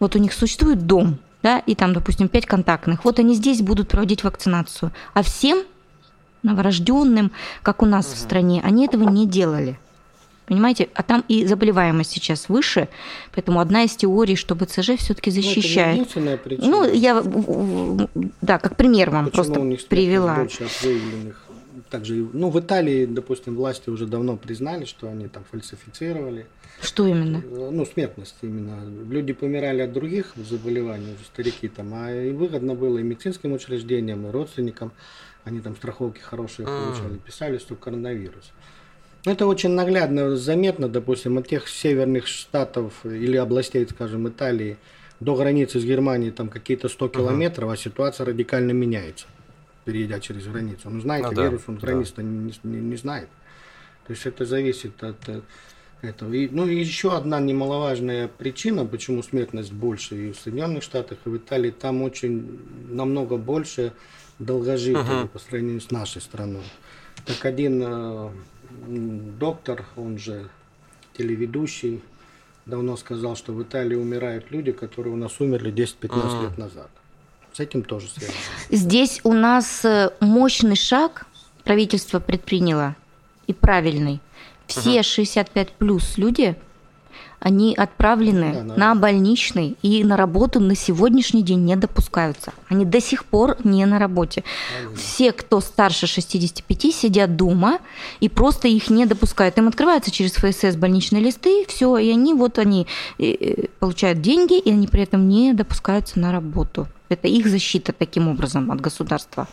Вот 0.00 0.16
у 0.16 0.18
них 0.18 0.32
существует 0.32 0.88
дом, 0.88 1.20
да, 1.42 1.58
и 1.60 1.74
там, 1.74 1.92
допустим, 1.92 2.28
5 2.28 2.46
контактных. 2.46 3.04
Вот 3.04 3.18
они 3.18 3.34
здесь 3.34 3.62
будут 3.62 3.88
проводить 3.88 4.24
вакцинацию. 4.24 4.92
А 5.14 5.22
всем 5.22 5.64
новорожденным, 6.42 7.32
как 7.62 7.82
у 7.82 7.86
нас 7.86 8.06
в 8.06 8.18
стране, 8.18 8.60
они 8.64 8.86
этого 8.86 9.08
не 9.08 9.26
делали. 9.26 9.78
Понимаете? 10.46 10.88
А 10.94 11.02
там 11.02 11.24
и 11.28 11.46
заболеваемость 11.46 12.10
сейчас 12.10 12.48
выше, 12.48 12.88
поэтому 13.32 13.60
одна 13.60 13.84
из 13.84 13.94
теорий, 13.94 14.34
что 14.36 14.54
БЦЖ 14.54 14.96
все-таки 14.98 15.30
Ну, 15.30 15.36
это 15.38 15.46
не 15.46 15.54
защищает. 15.54 15.94
единственная 15.94 16.36
причина. 16.36 16.68
Ну, 16.68 16.92
я, 16.92 17.22
да, 18.42 18.58
как 18.58 18.76
пример 18.76 19.10
вам 19.10 19.30
Почему 19.30 19.44
просто 19.44 19.86
привела. 19.88 20.46
Также, 21.90 22.14
ну, 22.32 22.50
в 22.50 22.58
Италии, 22.58 23.06
допустим, 23.06 23.56
власти 23.56 23.90
уже 23.90 24.06
давно 24.06 24.36
признали, 24.36 24.84
что 24.84 25.08
они 25.08 25.28
там 25.28 25.44
фальсифицировали. 25.50 26.46
Что 26.80 27.06
именно? 27.06 27.38
Э, 27.38 27.70
Ну, 27.70 27.84
смертность 27.86 28.36
именно. 28.42 28.82
Люди 29.10 29.32
помирали 29.32 29.82
от 29.82 29.92
других 29.92 30.32
заболеваний, 30.36 31.14
уже 31.14 31.24
старики 31.24 31.68
там, 31.68 31.92
а 31.94 32.12
и 32.12 32.30
выгодно 32.32 32.74
было 32.74 32.98
и 32.98 33.02
медицинским 33.02 33.52
учреждениям, 33.52 34.26
и 34.26 34.30
родственникам. 34.30 34.92
Они 35.44 35.60
там 35.60 35.76
страховки 35.76 36.20
хорошие 36.20 36.66
М. 36.68 36.74
получали, 36.92 37.18
писали, 37.18 37.58
что 37.58 37.74
коронавирус. 37.74 38.52
Это 39.24 39.46
очень 39.46 39.70
наглядно 39.70 40.36
заметно, 40.36 40.88
допустим, 40.88 41.38
от 41.38 41.46
тех 41.46 41.68
северных 41.68 42.26
штатов 42.26 43.04
или 43.06 43.36
областей, 43.36 43.86
скажем, 43.88 44.28
Италии 44.28 44.76
до 45.20 45.36
границы 45.36 45.78
с 45.78 45.84
Германией 45.84 46.32
там 46.32 46.48
какие-то 46.48 46.88
100 46.88 47.08
километров, 47.08 47.70
а 47.70 47.76
ситуация 47.76 48.26
радикально 48.26 48.72
меняется, 48.72 49.26
перейдя 49.84 50.20
через 50.20 50.46
границу. 50.46 50.90
Ну, 50.90 51.00
знаете, 51.00 51.28
Ну 51.28 51.34
да, 51.34 51.44
вирус, 51.44 51.62
он 51.66 51.76
да. 51.76 51.86
границ-то 51.86 52.22
не, 52.22 52.52
не- 52.62 52.80
не 52.80 52.96
знает. 52.96 53.28
То 54.06 54.12
есть 54.12 54.26
это 54.26 54.44
зависит 54.44 55.02
от 55.02 55.28
э, 55.28 55.40
этого. 56.02 56.32
И, 56.32 56.48
ну 56.48 56.66
и 56.66 56.76
еще 56.78 57.16
одна 57.16 57.40
немаловажная 57.40 58.28
причина, 58.28 58.84
почему 58.84 59.22
смертность 59.22 59.72
больше 59.72 60.28
и 60.28 60.32
в 60.32 60.36
Соединенных 60.38 60.82
Штатах, 60.82 61.18
и 61.24 61.28
в 61.28 61.36
Италии, 61.36 61.70
там 61.70 62.02
очень 62.02 62.60
намного 62.88 63.36
больше 63.36 63.92
долгожителей 64.38 65.20
Мгм. 65.20 65.28
по 65.28 65.38
сравнению 65.38 65.80
с 65.80 65.90
нашей 65.90 66.20
страной. 66.22 66.62
Так 67.24 67.44
один 67.44 67.82
э, 67.84 68.30
доктор, 69.38 69.84
он 69.96 70.18
же 70.18 70.48
телеведущий, 71.16 72.00
давно 72.66 72.96
сказал, 72.96 73.36
что 73.36 73.52
в 73.52 73.62
Италии 73.62 73.96
умирают 73.96 74.50
люди, 74.50 74.72
которые 74.72 75.12
у 75.12 75.16
нас 75.16 75.40
умерли 75.40 75.70
10-15 75.72 76.34
Мгм. 76.34 76.42
лет 76.44 76.58
назад. 76.58 76.90
С 77.52 77.60
этим 77.60 77.82
тоже 77.82 78.08
связано. 78.08 78.38
Здесь 78.70 79.20
у 79.24 79.32
нас 79.32 79.84
э, 79.84 80.10
мощный 80.20 80.76
шаг 80.76 81.26
правительство 81.64 82.18
предприняло 82.20 82.96
и 83.46 83.52
правильный. 83.52 84.20
Все 84.66 85.02
65 85.02 85.72
плюс 85.72 86.16
люди, 86.16 86.56
они 87.40 87.74
отправлены 87.74 88.52
Да, 88.54 88.62
на- 88.62 88.76
на 88.76 88.94
больничный 88.94 89.76
и 89.82 90.02
на 90.04 90.16
работу 90.16 90.60
на 90.60 90.74
сегодняшний 90.76 91.42
день 91.42 91.64
не 91.64 91.76
допускаются. 91.76 92.52
Они 92.68 92.84
до 92.86 93.00
сих 93.00 93.24
пор 93.26 93.56
не 93.64 93.84
на 93.84 93.98
работе. 93.98 94.44
Все, 94.96 95.32
кто 95.32 95.60
старше 95.60 96.06
65, 96.06 96.94
сидят 96.94 97.36
дома 97.36 97.80
и 98.20 98.28
просто 98.28 98.68
их 98.68 98.88
не 98.88 99.04
допускают. 99.06 99.58
Им 99.58 99.68
открываются 99.68 100.10
через 100.10 100.32
ФСС 100.34 100.76
больничные 100.76 101.22
листы, 101.22 101.66
все, 101.68 101.98
и 101.98 102.10
они 102.10 102.32
вот 102.32 102.58
они 102.58 102.86
э, 103.18 103.24
э, 103.24 103.66
получают 103.80 104.20
деньги, 104.22 104.58
и 104.58 104.70
они 104.70 104.86
при 104.86 105.02
этом 105.02 105.28
не 105.28 105.52
допускаются 105.52 106.18
на 106.20 106.32
работу. 106.32 106.86
Это 107.12 107.28
их 107.28 107.46
защита 107.46 107.92
таким 107.92 108.28
образом 108.28 108.70
от 108.70 108.80
государства. 108.80 109.46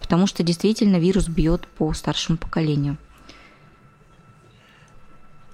Потому 0.00 0.26
что 0.26 0.42
действительно 0.42 0.96
вирус 0.96 1.28
бьет 1.28 1.66
по 1.66 1.92
старшему 1.94 2.36
поколению. 2.38 2.96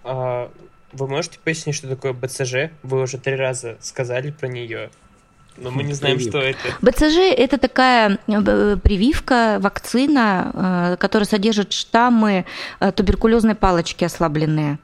А 0.02 0.50
вы 0.92 1.06
можете 1.06 1.38
пояснить, 1.38 1.76
что 1.76 1.88
такое 1.88 2.12
БЦЖ? 2.12 2.72
Вы 2.82 3.02
уже 3.02 3.18
три 3.18 3.36
раза 3.36 3.76
сказали 3.80 4.30
про 4.30 4.48
нее, 4.48 4.90
но 5.56 5.70
мы 5.70 5.82
не 5.82 5.92
знаем, 5.92 6.18
что 6.18 6.38
это. 6.38 6.58
БЦЖ– 6.80 7.18
это 7.36 7.58
такая 7.58 8.18
э, 8.26 8.76
прививка, 8.82 9.58
вакцина, 9.60 10.92
э, 10.92 10.96
которая 10.96 11.26
содержит 11.26 11.72
штаммы 11.72 12.46
э, 12.80 12.92
туберкулезной 12.92 13.54
палочки 13.54 14.04
ослабленные. 14.04 14.78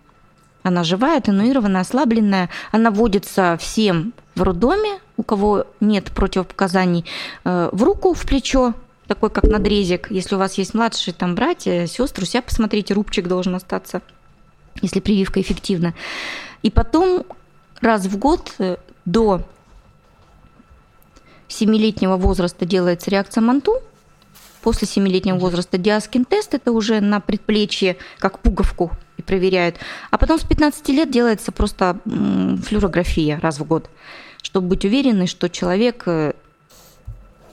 Она 0.67 0.83
живая, 0.83 1.19
атенуированная, 1.19 1.83
ослабленная. 1.83 2.51
Она 2.73 2.91
вводится 2.91 3.57
всем 3.61 4.13
в 4.35 4.43
роддоме, 4.43 4.99
у 5.17 5.23
кого 5.23 5.65
нет 5.79 6.11
противопоказаний, 6.11 7.05
э, 7.45 7.69
в 7.71 7.85
руку, 7.85 8.15
в 8.15 8.27
плечо, 8.27 8.75
такой 9.07 9.31
как 9.31 9.45
надрезик. 9.45 10.11
Если 10.11 10.35
у 10.35 10.39
вас 10.39 10.55
есть 10.59 10.75
младшие 10.75 11.15
там 11.15 11.37
братья, 11.37 11.87
сестры, 11.87 12.25
у 12.25 12.27
себя 12.27 12.43
посмотрите, 12.43 12.95
рубчик 12.95 13.29
должен 13.29 13.55
остаться, 13.55 14.03
если 14.83 14.99
прививка 14.99 15.41
эффективна. 15.41 15.95
И 16.65 16.73
потом 16.73 17.25
раз 17.81 18.07
в 18.07 18.19
год 18.19 18.53
э, 18.59 18.79
до 19.05 19.43
семилетнего 21.47 22.17
возраста 22.17 22.67
делается 22.67 23.09
реакция 23.09 23.41
Манту, 23.41 23.81
после 24.63 24.89
семилетнего 24.89 25.39
возраста 25.39 25.79
диаскин-тест, 25.79 26.55
это 26.55 26.73
уже 26.73 27.01
на 27.01 27.21
предплечье, 27.21 27.99
как 28.19 28.41
пуговку, 28.41 28.91
проверяют. 29.27 29.77
А 30.11 30.19
потом 30.19 30.39
с 30.39 30.45
15 30.45 30.89
лет 30.91 31.11
делается 31.11 31.53
просто 31.53 31.99
флюорография 32.05 33.39
раз 33.41 33.59
в 33.59 33.65
год, 33.65 33.91
чтобы 34.43 34.69
быть 34.69 34.85
уверенной, 34.85 35.27
что 35.27 35.49
человек 35.51 36.05
э, 36.07 36.33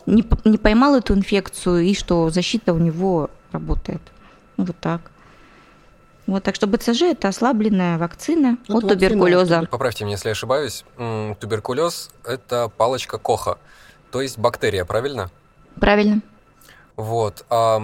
не, 0.05 0.24
не 0.45 0.57
поймал 0.57 0.95
эту 0.95 1.13
инфекцию 1.13 1.82
и 1.82 1.93
что 1.93 2.30
защита 2.30 2.74
у 2.74 2.78
него 2.78 3.30
работает. 3.51 4.01
Ну, 4.57 4.65
Вот 4.65 4.78
так. 4.80 5.01
Вот, 6.26 6.43
так 6.43 6.55
что 6.55 6.67
БЦЖ– 6.67 7.01
это 7.01 7.28
ослабленная 7.28 7.97
вакцина 7.97 8.57
Ну, 8.69 8.78
от 8.78 8.86
это 8.86 8.93
вакцина 8.93 9.09
туберкулеза. 9.09 9.67
Поправьте 9.69 10.05
меня, 10.05 10.13
если 10.13 10.30
я 10.30 10.32
ошибаюсь. 10.32 10.86
Туберкулез– 11.39 12.11
это 12.24 12.69
палочка 12.69 13.17
Коха, 13.17 13.57
то 14.09 14.21
есть 14.21 14.38
бактерия, 14.38 14.86
правильно? 14.86 15.30
Правильно. 15.76 16.21
Вот. 16.95 17.45
А, 17.49 17.82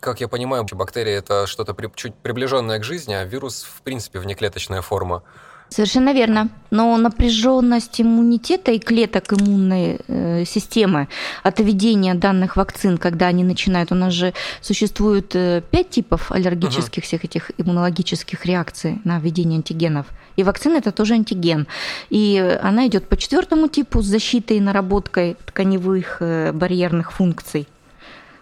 как 0.00 0.20
я 0.20 0.28
понимаю, 0.28 0.66
бактерия– 0.72 1.18
это 1.18 1.46
что-то 1.46 1.74
при- 1.74 1.90
чуть 1.94 2.14
приближенное 2.14 2.78
к 2.78 2.84
жизни, 2.84 3.14
а 3.14 3.24
вирус, 3.24 3.64
в 3.64 3.82
принципе, 3.82 4.18
внеклеточная 4.18 4.82
форма. 4.82 5.22
Совершенно 5.70 6.14
верно. 6.14 6.48
Но 6.70 6.96
напряженность 6.96 8.00
иммунитета 8.00 8.72
и 8.72 8.78
клеток 8.78 9.32
иммунной 9.32 10.00
э, 10.06 10.44
системы 10.44 11.08
от 11.42 11.60
введения 11.60 12.14
данных 12.14 12.56
вакцин, 12.56 12.98
когда 12.98 13.26
они 13.26 13.44
начинают, 13.44 13.92
у 13.92 13.94
нас 13.94 14.12
же 14.12 14.32
существует 14.60 15.34
э, 15.34 15.62
пять 15.70 15.90
типов 15.90 16.32
аллергических 16.32 17.02
uh-huh. 17.02 17.06
всех 17.06 17.24
этих 17.24 17.50
иммунологических 17.58 18.46
реакций 18.46 19.00
на 19.04 19.18
введение 19.18 19.58
антигенов. 19.58 20.06
И 20.36 20.42
вакцина 20.42 20.76
это 20.76 20.92
тоже 20.92 21.14
антиген. 21.14 21.66
И 22.08 22.58
она 22.62 22.86
идет 22.86 23.08
по 23.08 23.16
четвертому 23.16 23.68
типу 23.68 24.00
с 24.00 24.06
защитой 24.06 24.58
и 24.58 24.60
наработкой 24.60 25.36
тканевых 25.46 26.18
э, 26.20 26.52
барьерных 26.52 27.12
функций. 27.12 27.66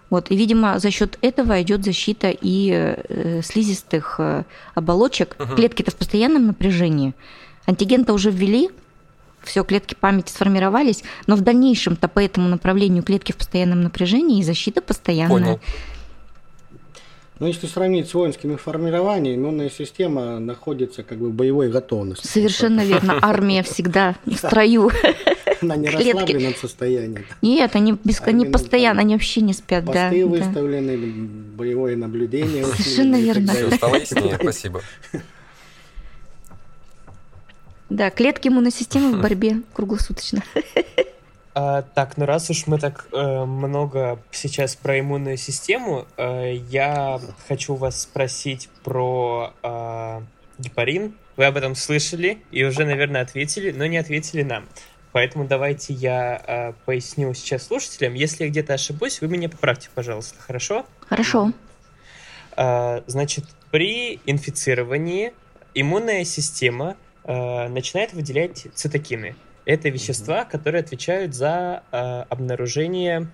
Вот, 0.08 0.30
и, 0.30 0.36
видимо, 0.36 0.78
за 0.78 0.90
счет 0.90 1.18
этого 1.20 1.60
идет 1.62 1.84
защита 1.84 2.30
и 2.30 2.70
э, 2.72 3.42
слизистых 3.42 4.16
э, 4.18 4.44
оболочек. 4.74 5.36
Угу. 5.38 5.56
Клетки-то 5.56 5.90
в 5.90 5.96
постоянном 5.96 6.46
напряжении. 6.46 7.14
Антиген-то 7.66 8.12
уже 8.12 8.30
ввели, 8.30 8.70
все, 9.42 9.64
клетки 9.64 9.96
памяти 9.98 10.30
сформировались, 10.30 11.02
но 11.26 11.34
в 11.34 11.40
дальнейшем-то 11.40 12.08
по 12.08 12.20
этому 12.20 12.48
направлению 12.48 13.02
клетки 13.02 13.32
в 13.32 13.36
постоянном 13.36 13.82
напряжении 13.82 14.40
и 14.40 14.44
защита 14.44 14.80
постоянная. 14.80 15.28
Понял. 15.28 15.60
Ну, 17.38 17.48
если 17.48 17.66
сравнить 17.66 18.08
с 18.08 18.14
воинскими 18.14 18.56
формированиями, 18.56 19.36
иммунная 19.36 19.68
система 19.70 20.38
находится 20.38 21.02
как 21.02 21.18
бы 21.18 21.28
в 21.28 21.34
боевой 21.34 21.68
готовности. 21.68 22.26
Совершенно 22.26 22.82
верно. 22.84 23.18
Армия 23.20 23.62
всегда 23.62 24.14
в 24.24 24.36
строю. 24.36 24.90
Она 25.62 25.76
не 25.76 25.88
расслабленном 25.88 26.54
состоянии. 26.54 27.24
Нет, 27.42 27.74
они, 27.74 27.96
без, 28.04 28.20
они 28.22 28.46
постоянно, 28.46 29.00
они 29.00 29.14
вообще 29.14 29.40
не 29.40 29.52
спят. 29.52 29.84
Посты 29.84 30.22
да, 30.22 30.26
выставлены, 30.26 30.96
да. 30.96 31.56
боевое 31.56 31.96
наблюдение. 31.96 32.64
Совершенно 32.64 33.16
верно. 33.16 33.52
Все, 33.52 33.70
стало 33.72 33.96
яснее, 33.96 34.36
спасибо. 34.40 34.82
Да, 37.88 38.10
клетки 38.10 38.48
иммунной 38.48 38.72
системы 38.72 39.16
в 39.16 39.22
борьбе 39.22 39.62
круглосуточно. 39.72 40.42
А, 41.58 41.80
так, 41.80 42.18
ну 42.18 42.26
раз 42.26 42.50
уж 42.50 42.66
мы 42.66 42.78
так 42.78 43.06
э, 43.12 43.44
много 43.46 44.18
сейчас 44.30 44.76
про 44.76 45.00
иммунную 45.00 45.38
систему, 45.38 46.06
э, 46.18 46.56
я 46.68 47.18
хочу 47.48 47.76
вас 47.76 48.02
спросить 48.02 48.68
про 48.84 49.54
э, 49.62 50.20
гепарин. 50.58 51.14
Вы 51.38 51.46
об 51.46 51.56
этом 51.56 51.74
слышали 51.74 52.42
и 52.50 52.62
уже, 52.62 52.84
наверное, 52.84 53.22
ответили, 53.22 53.72
но 53.72 53.86
не 53.86 53.96
ответили 53.96 54.42
нам. 54.42 54.66
Поэтому 55.16 55.46
давайте 55.46 55.94
я 55.94 56.42
э, 56.46 56.72
поясню 56.84 57.32
сейчас 57.32 57.68
слушателям. 57.68 58.12
Если 58.12 58.44
я 58.44 58.50
где-то 58.50 58.74
ошибусь, 58.74 59.22
вы 59.22 59.28
меня 59.28 59.48
поправьте, 59.48 59.88
пожалуйста, 59.94 60.38
хорошо? 60.38 60.84
Хорошо. 61.08 61.54
Э, 62.54 63.00
значит, 63.06 63.46
при 63.70 64.20
инфицировании 64.26 65.32
иммунная 65.72 66.24
система 66.24 66.96
э, 67.24 67.68
начинает 67.68 68.12
выделять 68.12 68.66
цитокины. 68.74 69.36
Это 69.64 69.88
вещества, 69.88 70.44
которые 70.44 70.80
отвечают 70.80 71.34
за 71.34 71.82
э, 71.92 72.24
обнаружение 72.28 73.26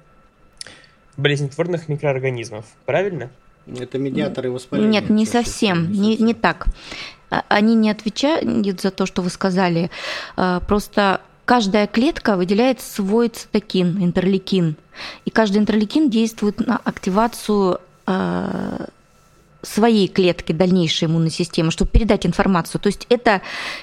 болезнетворных 1.16 1.88
микроорганизмов. 1.88 2.64
Правильно? 2.86 3.28
Это 3.66 3.98
медиаторы 3.98 4.52
воспаления. 4.52 5.00
Нет, 5.00 5.10
не 5.10 5.26
совсем, 5.26 5.90
не, 5.90 6.16
не 6.16 6.34
так. 6.34 6.68
А, 7.28 7.42
они 7.48 7.74
не 7.74 7.90
отвечают 7.90 8.80
за 8.80 8.92
то, 8.92 9.04
что 9.04 9.20
вы 9.20 9.30
сказали. 9.30 9.90
Просто 10.36 11.22
каждая 11.44 11.86
клетка 11.86 12.36
выделяет 12.36 12.80
свой 12.80 13.28
цитокин, 13.28 14.02
интерлейкин. 14.02 14.76
И 15.24 15.30
каждый 15.30 15.58
интерлейкин 15.58 16.10
действует 16.10 16.66
на 16.66 16.76
активацию 16.76 17.80
э, 18.06 18.86
своей 19.62 20.08
клетки 20.08 20.52
дальнейшей 20.52 21.06
иммунной 21.06 21.30
системы, 21.30 21.70
чтобы 21.70 21.90
передать 21.90 22.26
информацию. 22.26 22.80
То 22.80 22.88
есть 22.88 23.06
это 23.08 23.40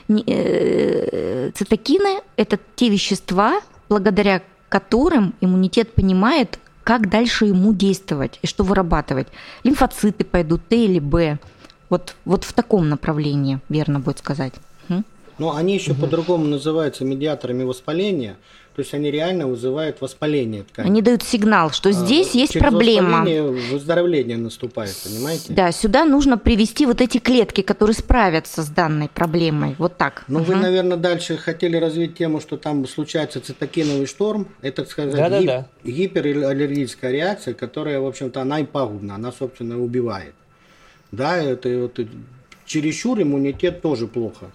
э, 0.07 1.51
цитокины, 1.55 2.21
это 2.35 2.59
те 2.75 2.89
вещества, 2.89 3.61
благодаря 3.87 4.41
которым 4.69 5.33
иммунитет 5.41 5.93
понимает, 5.93 6.59
как 6.83 7.09
дальше 7.09 7.45
ему 7.45 7.73
действовать 7.73 8.39
и 8.41 8.47
что 8.47 8.63
вырабатывать. 8.63 9.27
Лимфоциты 9.63 10.23
пойдут, 10.23 10.67
Т 10.67 10.85
или 10.85 10.99
Б. 10.99 11.39
Вот, 11.89 12.15
вот 12.25 12.43
в 12.43 12.53
таком 12.53 12.89
направлении, 12.89 13.59
верно 13.69 13.99
будет 13.99 14.19
сказать. 14.19 14.53
Но 15.39 15.55
они 15.55 15.73
еще 15.73 15.93
угу. 15.93 16.01
по-другому 16.01 16.45
называются 16.45 17.05
медиаторами 17.05 17.63
воспаления. 17.63 18.37
То 18.75 18.81
есть 18.81 18.93
они 18.93 19.11
реально 19.11 19.45
вызывают 19.47 19.99
воспаление 19.99 20.63
ткани. 20.63 20.87
Они 20.87 21.01
дают 21.01 21.21
сигнал, 21.23 21.71
что 21.71 21.89
а, 21.89 21.91
здесь 21.91 22.33
а, 22.33 22.37
есть 22.37 22.53
через 22.53 22.61
проблема. 22.61 23.25
Выздоровление 23.25 24.37
наступает, 24.37 24.95
понимаете? 25.03 25.51
Да, 25.51 25.71
сюда 25.73 26.05
нужно 26.05 26.37
привести 26.37 26.85
вот 26.85 27.01
эти 27.01 27.17
клетки, 27.17 27.61
которые 27.61 27.93
справятся 27.93 28.63
с 28.63 28.69
данной 28.69 29.09
проблемой. 29.09 29.75
Вот 29.79 29.97
так. 29.97 30.23
Ну, 30.29 30.39
угу. 30.39 30.53
вы, 30.53 30.55
наверное, 30.55 30.95
дальше 30.95 31.35
хотели 31.35 31.75
развить 31.75 32.15
тему, 32.15 32.39
что 32.39 32.55
там 32.55 32.87
случается 32.87 33.41
цитокиновый 33.41 34.05
шторм. 34.05 34.47
Это, 34.61 34.83
так 34.83 34.91
сказать, 34.91 35.11
да, 35.13 35.29
гип- 35.29 35.45
да, 35.47 35.67
гипераллергическая 35.83 37.11
реакция, 37.11 37.53
которая, 37.55 37.99
в 37.99 38.05
общем-то, 38.05 38.41
она 38.41 38.61
и 38.61 38.65
пагубна, 38.65 39.15
она, 39.15 39.33
собственно, 39.33 39.81
убивает. 39.81 40.35
Да, 41.11 41.35
это, 41.35 41.67
это 41.67 42.07
чересчур 42.65 43.21
иммунитет 43.21 43.81
тоже 43.81 44.07
плохо. 44.07 44.51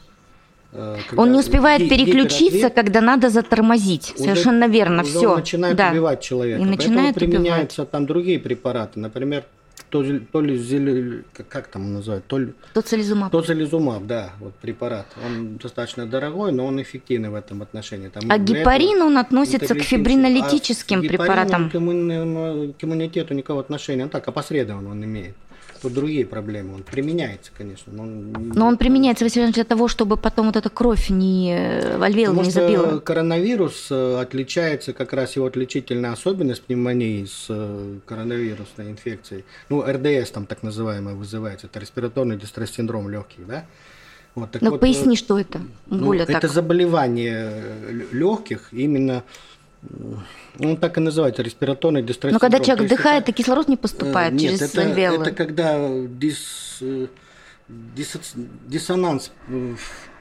Э, 0.74 0.96
он 1.16 1.32
не 1.32 1.38
успевает 1.38 1.88
переключиться, 1.88 2.68
когда 2.70 3.00
надо 3.00 3.30
затормозить. 3.30 4.12
Уже, 4.16 4.24
Совершенно 4.24 4.66
верно. 4.66 5.02
Уже 5.02 5.10
все. 5.10 5.30
Он 5.30 5.38
начинает 5.38 5.76
да. 5.76 5.90
убивать 5.90 6.20
человека. 6.20 6.60
И 6.60 6.64
начинает 6.64 7.14
Поэтому 7.14 7.32
применяются 7.32 7.82
убивать. 7.82 7.90
там 7.92 8.06
другие 8.06 8.38
препараты. 8.40 8.98
Например, 8.98 9.44
то, 9.90 10.02
то 10.32 10.40
ли 10.40 11.22
как 11.48 11.68
там 11.68 11.94
называют, 11.94 12.26
то 12.26 12.38
ли 12.38 12.52
тоцилизумаб. 12.72 13.30
Тоцилизумаб, 13.30 14.04
да, 14.06 14.32
вот 14.40 14.54
препарат. 14.54 15.06
Он 15.24 15.56
достаточно 15.56 16.06
дорогой, 16.06 16.50
но 16.50 16.66
он 16.66 16.82
эффективный 16.82 17.28
в 17.28 17.34
этом 17.36 17.62
отношении. 17.62 18.08
Там, 18.08 18.24
а 18.28 18.38
гепарин 18.38 19.02
он 19.02 19.18
относится 19.18 19.74
к 19.74 19.82
фибринолитическим 19.82 20.98
а 20.98 21.02
препаратам. 21.02 21.70
К, 21.70 21.76
иммун, 21.76 22.72
к 22.72 22.84
иммунитету 22.84 23.34
никакого 23.34 23.60
отношения, 23.60 24.04
он 24.04 24.10
так 24.10 24.26
опосредованно 24.26 24.90
он 24.90 25.04
имеет 25.04 25.36
тут 25.84 25.92
другие 25.92 26.24
проблемы. 26.24 26.74
Он 26.74 26.82
применяется, 26.82 27.52
конечно. 27.56 27.92
Но 27.92 28.02
он, 28.04 28.32
но 28.54 28.66
он 28.66 28.76
применяется, 28.78 29.24
Василий 29.24 29.52
для 29.52 29.64
того, 29.64 29.86
чтобы 29.88 30.16
потом 30.16 30.46
вот 30.46 30.56
эта 30.56 30.70
кровь 30.70 31.10
не 31.10 31.54
альвеол 32.00 32.34
не 32.42 32.50
забила. 32.50 32.98
коронавирус 33.00 33.88
э, 33.90 34.18
отличается, 34.20 34.94
как 34.94 35.12
раз 35.12 35.36
его 35.36 35.46
отличительная 35.46 36.12
особенность 36.12 36.62
пневмонии 36.62 37.26
с 37.26 37.46
э, 37.50 37.98
коронавирусной 38.06 38.90
инфекцией. 38.90 39.44
Ну, 39.68 39.82
РДС 39.82 40.30
там 40.30 40.46
так 40.46 40.62
называемое 40.62 41.14
вызывается. 41.14 41.66
Это 41.66 41.80
респираторный 41.80 42.38
дистресс-синдром 42.38 43.10
легких, 43.10 43.46
да? 43.46 43.66
Вот, 44.34 44.50
так 44.50 44.62
ну, 44.62 44.70
вот, 44.70 44.80
поясни, 44.80 45.16
что 45.16 45.38
это? 45.38 45.60
Ну, 45.86 46.06
Более 46.06 46.24
это 46.24 46.40
так. 46.40 46.50
заболевание 46.50 47.62
легких 48.10 48.68
именно 48.72 49.22
ну, 50.58 50.76
так 50.76 50.96
и 50.98 51.00
называется, 51.00 51.42
респираторный 51.42 52.02
дистресс 52.02 52.32
Но 52.32 52.38
когда 52.38 52.60
человек 52.60 52.86
вдыхает, 52.86 53.24
это... 53.24 53.32
и 53.32 53.34
кислород 53.34 53.68
не 53.68 53.76
поступает 53.76 54.32
Нет, 54.32 54.52
через 54.52 54.62
это, 54.62 54.82
альвеолы. 54.82 55.26
это 55.26 55.34
когда 55.34 55.78
дис, 56.06 56.82
дис, 57.68 58.16
диссонанс 58.66 59.32
э, 59.48 59.74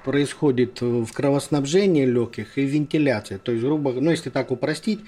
происходит 0.03 0.81
в 0.81 1.11
кровоснабжении 1.11 2.05
легких 2.05 2.57
и 2.57 2.65
вентиляции. 2.65 3.37
То 3.37 3.51
есть, 3.51 3.63
грубо 3.63 3.91
ну, 3.93 4.11
если 4.11 4.29
так 4.29 4.51
упростить, 4.51 5.01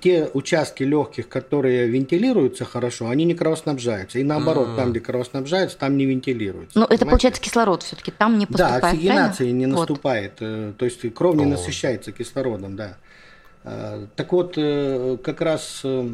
те 0.00 0.28
участки 0.32 0.82
легких, 0.82 1.28
которые 1.28 1.88
вентилируются 1.88 2.64
хорошо, 2.64 3.08
они 3.08 3.24
не 3.24 3.34
кровоснабжаются. 3.34 4.18
И 4.18 4.22
наоборот, 4.22 4.68
mm-hmm. 4.68 4.76
там, 4.76 4.90
где 4.90 5.00
кровоснабжаются, 5.00 5.76
там 5.78 5.96
не 5.96 6.06
вентилируются. 6.06 6.78
Но 6.78 6.86
понимаете? 6.86 7.02
это 7.02 7.10
получается 7.10 7.42
кислород 7.42 7.82
все-таки, 7.82 8.10
там 8.10 8.38
не 8.38 8.46
поступает. 8.46 8.82
Да, 8.82 8.88
оксигенации 8.90 9.36
правильно? 9.38 9.58
не 9.58 9.66
наступает. 9.66 10.32
Вот. 10.40 10.76
То 10.76 10.84
есть 10.84 11.14
кровь 11.14 11.36
не 11.36 11.46
насыщается 11.46 12.12
кислородом, 12.12 12.76
да. 12.76 12.96
Э, 13.64 14.06
так 14.16 14.32
вот, 14.32 14.54
э, 14.56 15.16
как 15.22 15.40
раз 15.40 15.80
э, 15.84 16.08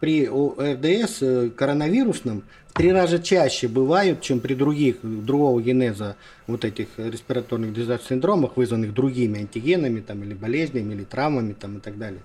при 0.00 0.26
РДС 0.26 1.54
коронавирусном 1.54 2.42
три 2.74 2.92
раза 2.92 3.18
чаще 3.18 3.68
бывают, 3.68 4.20
чем 4.20 4.40
при 4.40 4.54
других, 4.54 4.96
другого 5.02 5.60
генеза 5.60 6.16
вот 6.46 6.64
этих 6.64 6.88
респираторных 6.96 7.76
синдромах, 8.02 8.56
вызванных 8.56 8.94
другими 8.94 9.40
антигенами 9.40 10.00
там, 10.00 10.22
или 10.24 10.34
болезнями, 10.34 10.94
или 10.94 11.04
травмами 11.04 11.52
там, 11.52 11.78
и 11.78 11.80
так 11.80 11.98
далее. 11.98 12.20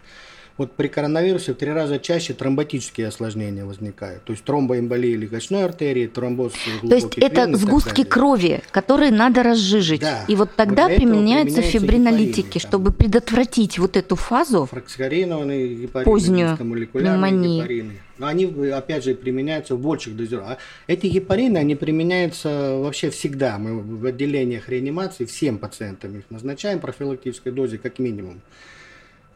Вот 0.58 0.72
при 0.72 0.88
коронавирусе 0.88 1.54
в 1.54 1.58
три 1.58 1.72
раза 1.72 2.00
чаще 2.00 2.34
тромботические 2.34 3.08
осложнения 3.08 3.66
возникают. 3.66 4.24
То 4.24 4.32
есть 4.32 4.46
тромбоэмболия 4.46 5.18
легочной 5.18 5.66
артерии, 5.66 6.08
тромбоз 6.08 6.54
То 6.82 6.96
есть 6.96 7.18
это 7.18 7.54
сгустки 7.58 8.06
крови, 8.06 8.62
которые 8.72 9.12
надо 9.12 9.44
разжижить. 9.44 10.00
Да. 10.00 10.24
И 10.30 10.36
вот 10.36 10.56
тогда 10.56 10.88
вот 10.88 10.96
применяются 10.96 11.62
фибринолитики, 11.62 12.60
чтобы 12.60 12.92
предотвратить 12.92 13.78
вот 13.80 13.98
эту 13.98 14.16
фазу 14.16 14.70
позднюю 16.06 16.58
пневмонию. 16.58 17.92
Но 18.18 18.28
они, 18.28 18.46
опять 18.72 19.04
же, 19.04 19.14
применяются 19.14 19.76
в 19.76 19.82
больших 19.82 20.16
дозировках. 20.16 20.58
А 20.88 20.92
эти 20.92 21.08
гепарины, 21.08 21.58
они 21.58 21.76
применяются 21.76 22.78
вообще 22.78 23.10
всегда. 23.10 23.58
Мы 23.58 23.82
в 23.82 24.06
отделениях 24.06 24.70
реанимации 24.70 25.26
всем 25.26 25.58
пациентам 25.58 26.18
их 26.18 26.24
назначаем 26.30 26.80
профилактической 26.80 27.52
дозе 27.52 27.78
как 27.78 28.00
минимум. 28.00 28.40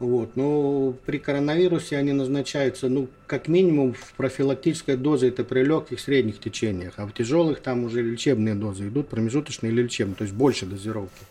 Вот. 0.00 0.34
Но 0.34 0.94
при 1.04 1.18
коронавирусе 1.18 1.98
они 1.98 2.12
назначаются, 2.12 2.88
ну, 2.88 3.08
как 3.26 3.48
минимум 3.48 3.92
в 3.92 4.14
профилактической 4.14 4.96
дозе, 4.96 5.28
это 5.28 5.44
при 5.44 5.62
легких, 5.62 6.00
средних 6.00 6.40
течениях, 6.40 6.94
а 6.96 7.06
в 7.06 7.12
тяжелых 7.12 7.60
там 7.60 7.84
уже 7.84 8.02
лечебные 8.02 8.54
дозы 8.54 8.88
идут, 8.88 9.08
промежуточные 9.08 9.70
или 9.70 9.82
лечебные, 9.82 10.16
то 10.16 10.24
есть 10.24 10.34
больше 10.34 10.64
дозировки. 10.64 11.22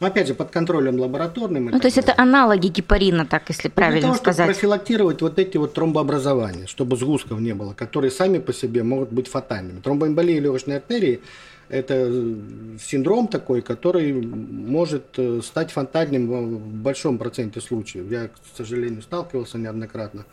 Но 0.00 0.08
опять 0.08 0.26
же, 0.26 0.34
под 0.34 0.50
контролем 0.50 0.98
лабораторным. 0.98 1.66
Ну, 1.66 1.78
то 1.78 1.86
есть 1.86 1.98
это 1.98 2.14
аналоги 2.16 2.68
гепарина, 2.68 3.26
так 3.26 3.48
если 3.48 3.68
ну, 3.68 3.74
правильно 3.74 4.00
для 4.00 4.08
того, 4.08 4.18
сказать. 4.18 4.46
Чтобы 4.46 4.54
профилактировать 4.54 5.22
вот 5.22 5.38
эти 5.38 5.56
вот 5.58 5.74
тромбообразования, 5.74 6.66
чтобы 6.66 6.96
сгустков 6.96 7.38
не 7.38 7.54
было, 7.54 7.74
которые 7.74 8.10
сами 8.10 8.38
по 8.38 8.52
себе 8.52 8.82
могут 8.82 9.12
быть 9.12 9.28
фатальными. 9.28 9.80
Тромбоэмболия 9.80 10.40
легочной 10.40 10.76
артерии– 10.78 11.20
это 11.70 12.36
синдром 12.80 13.28
такой, 13.28 13.62
который 13.62 14.12
может 14.12 15.18
э, 15.18 15.40
стать 15.42 15.70
фатальным 15.70 16.28
в 16.28 16.58
большом 16.82 17.16
проценте 17.16 17.60
случаев. 17.60 18.10
Я, 18.10 18.28
к 18.28 18.56
сожалению, 18.56 19.02
сталкивался 19.02 19.56
неоднократно 19.56 20.26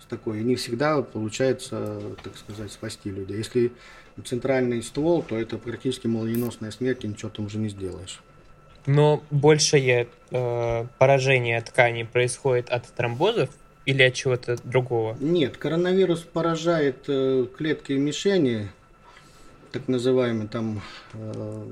с 0.00 0.04
такой. 0.04 0.40
И 0.40 0.44
не 0.44 0.56
всегда 0.56 1.00
получается, 1.02 2.00
так 2.22 2.36
сказать, 2.36 2.70
спасти 2.70 3.10
людей. 3.10 3.38
Если 3.38 3.72
центральный 4.24 4.82
ствол, 4.82 5.22
то 5.22 5.38
это 5.38 5.56
практически 5.58 6.06
молниеносная 6.06 6.70
смерть, 6.70 7.04
и 7.04 7.08
ничего 7.08 7.30
там 7.30 7.46
уже 7.46 7.58
не 7.58 7.70
сделаешь. 7.70 8.20
Но 8.86 9.22
большее 9.30 10.08
э, 10.30 10.86
поражение 10.98 11.60
тканей 11.60 12.04
происходит 12.04 12.68
от 12.70 12.84
тромбозов 12.86 13.50
или 13.84 14.02
от 14.02 14.14
чего-то 14.14 14.56
другого? 14.62 15.16
Нет, 15.20 15.56
коронавирус 15.56 16.20
поражает 16.20 17.04
э, 17.08 17.46
клетки 17.56 17.92
мишени, 17.92 18.68
так 19.78 19.88
называемые, 19.88 20.48
там, 20.48 20.80
э, 21.12 21.64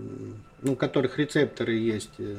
ну, 0.63 0.73
у 0.73 0.77
которых 0.77 1.19
рецепторы 1.19 1.73
есть 1.73 2.13
э, 2.19 2.37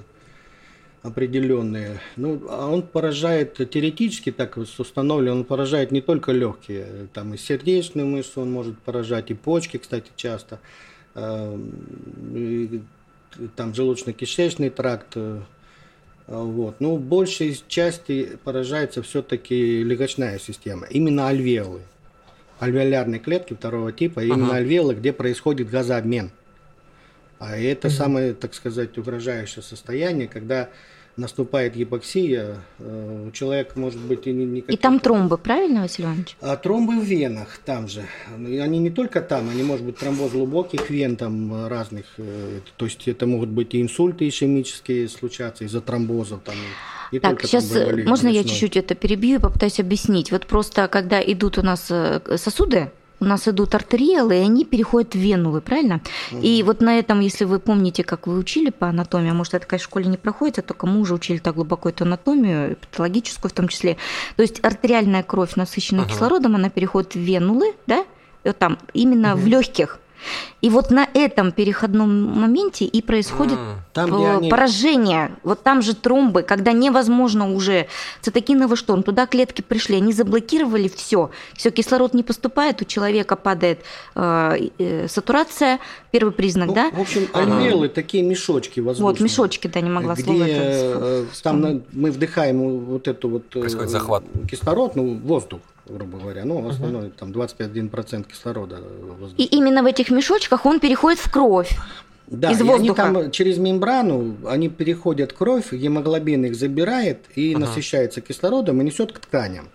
определенные. 1.02 2.00
Ну, 2.18 2.40
а 2.50 2.68
он 2.68 2.84
поражает 2.84 3.56
теоретически, 3.56 4.32
так 4.32 4.58
установлено, 4.58 5.38
он 5.38 5.44
поражает 5.44 5.92
не 5.92 6.02
только 6.02 6.34
легкие, 6.34 7.08
там 7.14 7.34
и 7.34 7.38
сердечную 7.38 8.08
мышцу 8.08 8.42
он 8.42 8.52
может 8.52 8.78
поражать, 8.78 9.32
и 9.32 9.34
почки, 9.34 9.78
кстати, 9.78 10.12
часто. 10.16 10.60
Э, 11.16 11.58
там 13.56 13.74
желудочно-кишечный 13.74 14.70
тракт. 14.70 15.14
Э, 15.16 15.42
вот. 16.28 16.76
Ну, 16.80 16.98
большей 16.98 17.60
части 17.68 18.38
поражается 18.44 19.02
все-таки 19.02 19.84
легочная 19.84 20.38
система, 20.38 20.86
именно 20.86 21.28
альвеолы. 21.28 21.82
Альвеолярные 22.60 23.20
клетки 23.20 23.54
второго 23.54 23.92
типа, 23.92 24.22
именно 24.22 24.54
uh-huh. 24.54 24.58
альвеолы, 24.58 24.96
где 24.96 25.12
происходит 25.12 25.70
газообмен. 25.70 26.32
А 27.40 27.58
это 27.58 27.90
uh-huh. 27.90 27.92
самое, 27.92 28.34
так 28.34 28.54
сказать, 28.54 28.98
угрожающее 28.98 29.62
состояние, 29.62 30.28
когда 30.28 30.70
наступает 31.18 31.76
гипоксия, 31.76 32.58
э, 32.80 33.28
у 33.28 33.32
человека 33.32 33.80
может 33.80 34.00
быть 34.00 34.28
и 34.28 34.34
не 34.34 34.60
И 34.60 34.78
там 34.78 35.00
тромбы, 35.00 35.38
правильно, 35.38 35.82
Василий 35.82 36.08
Иванович? 36.08 36.38
А 36.42 36.58
тромбы 36.58 37.00
в 37.00 37.04
венах 37.04 37.60
там 37.64 37.88
же. 37.88 38.04
Они 38.36 38.80
не 38.80 38.90
только 38.90 39.22
там, 39.22 39.50
они 39.50 39.64
может 39.64 39.86
быть 39.86 39.98
тромбоз 39.98 40.32
глубоких 40.32 40.90
вен 40.90 41.16
там 41.16 41.68
разных. 41.68 42.06
Э, 42.18 42.60
то 42.76 42.86
есть 42.86 43.08
это 43.08 43.26
могут 43.28 43.50
быть 43.50 43.74
и 43.74 43.82
инсульты 43.82 44.28
ишемические 44.28 45.08
случаться 45.08 45.64
из-за 45.64 45.82
тромбозов 45.82 46.42
там. 46.44 46.56
Не 47.12 47.20
так, 47.20 47.42
сейчас 47.42 47.72
можно 48.06 48.28
я 48.28 48.44
чуть-чуть 48.44 48.78
это 48.78 48.96
перебью 48.96 49.38
и 49.38 49.42
попытаюсь 49.42 49.80
объяснить. 49.80 50.32
Вот 50.32 50.46
просто 50.46 50.88
когда 50.88 51.22
идут 51.22 51.58
у 51.58 51.62
нас 51.62 51.88
э, 51.90 52.20
сосуды, 52.38 52.92
у 53.20 53.26
нас 53.26 53.48
идут 53.48 53.74
артериалы, 53.76 54.36
и 54.36 54.40
они 54.40 54.66
переходят 54.66 55.14
в 55.14 55.18
венулы, 55.18 55.62
правильно? 55.62 56.02
Угу. 56.32 56.42
И 56.42 56.64
вот 56.64 56.82
на 56.82 57.00
этом, 57.00 57.22
если 57.22 57.46
вы 57.46 57.60
помните, 57.60 58.04
как 58.04 58.28
вы 58.28 58.38
учили 58.38 58.70
по 58.70 58.88
анатомии, 58.88 59.32
а 59.32 59.34
может, 59.34 59.54
это, 59.54 59.66
конечно, 59.66 59.88
в 59.88 59.90
школе 59.90 60.08
не 60.08 60.18
проходит, 60.18 60.60
а 60.60 60.62
только 60.62 60.86
мы 60.86 61.00
уже 61.00 61.14
учили 61.14 61.38
так 61.38 61.56
глубоко 61.56 61.90
эту 61.90 62.04
анатомию, 62.04 62.78
патологическую 62.78 63.50
в 63.50 63.54
том 63.54 63.68
числе. 63.68 63.98
То 64.36 64.44
есть 64.44 64.64
артериальная 64.64 65.24
кровь, 65.24 65.56
насыщенная 65.56 66.04
угу. 66.04 66.12
кислородом, 66.12 66.56
она 66.56 66.70
переходит 66.70 67.14
в 67.16 67.20
венулы, 67.20 67.74
да, 67.88 68.06
и 68.44 68.50
вот 68.50 68.58
там, 68.58 68.78
именно 68.94 69.34
угу. 69.34 69.42
в 69.42 69.48
легких. 69.48 70.00
И 70.62 70.70
вот 70.70 70.92
на 70.92 71.08
этом 71.14 71.52
переходном 71.52 72.10
моменте 72.10 72.86
и 72.86 73.02
происходит 73.02 73.60
там, 73.94 74.14
они... 74.38 74.50
поражение. 74.50 75.32
Вот 75.44 75.64
там 75.64 75.82
же 75.82 75.96
тромбы, 75.96 76.44
когда 76.44 76.72
невозможно 76.72 77.54
уже 77.54 77.88
цитокиновый 78.22 78.78
шторм, 78.78 79.04
туда 79.04 79.28
клетки 79.28 79.62
пришли, 79.62 79.98
они 79.98 80.14
заблокировали 80.14 80.88
все. 80.88 81.30
Все, 81.54 81.72
кислород 81.72 82.14
не 82.14 82.24
поступает, 82.24 82.82
у 82.82 82.86
человека 82.86 83.36
падает 83.36 83.80
э, 84.16 84.70
э, 84.80 85.08
сатурация, 85.08 85.80
первый 86.12 86.32
признак, 86.32 86.70
ну, 86.70 86.74
да? 86.74 86.92
В 86.92 87.02
общем, 87.02 87.28
альвеолы, 87.34 87.90
такие 87.90 88.24
мешочки 88.24 88.80
воздушные. 88.80 89.12
Вот, 89.12 89.20
мешочки, 89.20 89.68
да, 89.68 89.82
не 89.82 89.90
могла 89.90 90.16
где, 90.16 90.24
слово 90.24 90.44
это 90.44 90.56
э, 90.64 91.26
Там 91.44 91.84
мы 91.92 92.12
вдыхаем 92.12 92.80
вот 92.80 93.08
эту 93.08 93.30
вот... 93.30 93.44
Э, 93.56 93.60
Происходит 93.60 93.90
захват. 93.90 94.24
Кислород, 94.50 94.96
ну, 94.96 95.16
воздух 95.24 95.60
грубо 95.88 96.20
говоря. 96.20 96.46
Ну, 96.46 96.62
в 96.62 96.68
основном 96.68 97.12
там 97.12 97.32
21% 97.32 98.28
кислорода. 98.28 98.82
И 99.38 99.44
именно 99.44 99.84
в 99.84 99.86
этих 99.86 100.10
мешочках 100.10 100.66
он 100.66 100.80
переходит 100.80 101.20
в 101.20 101.32
кровь. 101.32 101.78
Да, 102.28 102.52
из 102.52 102.62
воздуха. 102.62 103.04
они 103.04 103.14
там 103.14 103.32
через 103.32 103.60
мембрану, 103.60 104.36
они 104.48 104.68
переходят 104.68 105.32
в 105.32 105.36
кровь, 105.36 105.72
гемоглобин 105.72 106.46
их 106.46 106.56
забирает 106.56 107.20
и 107.36 107.52
ага. 107.52 107.66
насыщается 107.66 108.20
кислородом 108.22 108.82
и 108.82 108.84
несет 108.84 109.12
к 109.12 109.20
тканям. 109.20 109.70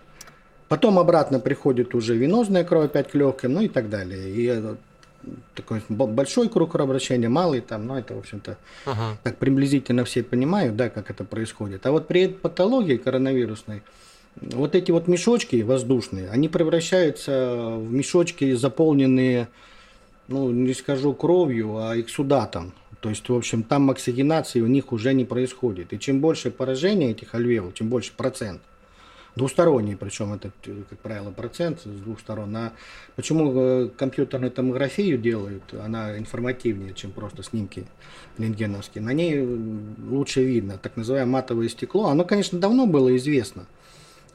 Потом 0.67 0.99
обратно 0.99 1.39
приходит 1.39 1.95
уже 1.95 2.15
венозная 2.15 2.65
кровь 2.65 2.85
опять 2.85 3.09
к 3.09 3.15
легким, 3.15 3.53
ну 3.53 3.61
и 3.61 3.69
так 3.69 3.89
далее. 3.89 4.29
И 4.29 4.75
такой 5.55 5.81
большой 5.89 6.49
круг 6.49 6.71
кровообращения, 6.71 7.29
малый 7.29 7.61
там, 7.61 7.87
ну 7.87 7.95
это, 7.95 8.15
в 8.15 8.19
общем-то, 8.19 8.57
ага. 8.85 9.17
так 9.23 9.37
приблизительно 9.37 10.03
все 10.03 10.23
понимают, 10.23 10.75
да, 10.75 10.89
как 10.89 11.09
это 11.09 11.23
происходит. 11.23 11.85
А 11.85 11.91
вот 11.91 12.07
при 12.07 12.27
патологии 12.27 12.97
коронавирусной, 12.97 13.81
вот 14.39 14.75
эти 14.75 14.91
вот 14.91 15.07
мешочки 15.07 15.61
воздушные, 15.61 16.29
они 16.29 16.47
превращаются 16.47 17.75
в 17.77 17.91
мешочки, 17.91 18.53
заполненные, 18.53 19.49
ну, 20.27 20.51
не 20.51 20.73
скажу 20.73 21.13
кровью, 21.13 21.77
а 21.77 21.99
эксудатом. 21.99 22.73
То 23.01 23.09
есть, 23.09 23.27
в 23.27 23.35
общем, 23.35 23.63
там 23.63 23.89
оксигенации 23.89 24.61
у 24.61 24.67
них 24.67 24.91
уже 24.91 25.13
не 25.13 25.25
происходит. 25.25 25.91
И 25.91 25.99
чем 25.99 26.21
больше 26.21 26.51
поражение 26.51 27.11
этих 27.11 27.33
альвеол, 27.33 27.71
чем 27.71 27.89
больше 27.89 28.13
процент, 28.15 28.61
двусторонний, 29.35 29.95
причем 29.95 30.33
это, 30.33 30.51
как 30.89 30.99
правило, 30.99 31.31
процент 31.31 31.81
с 31.81 31.85
двух 31.85 32.19
сторон. 32.19 32.55
А 32.55 32.73
почему 33.15 33.51
э, 33.55 33.89
компьютерную 33.97 34.51
томографию 34.51 35.17
делают, 35.17 35.63
она 35.73 36.17
информативнее, 36.17 36.93
чем 36.93 37.11
просто 37.11 37.41
снимки 37.41 37.85
рентгеновские. 38.37 39.03
На 39.03 39.13
ней 39.13 39.41
лучше 39.41 40.43
видно, 40.43 40.77
так 40.77 40.95
называемое 40.95 41.31
матовое 41.31 41.69
стекло. 41.69 42.07
Оно, 42.07 42.23
конечно, 42.23 42.59
давно 42.59 42.85
было 42.85 43.15
известно– 43.15 43.65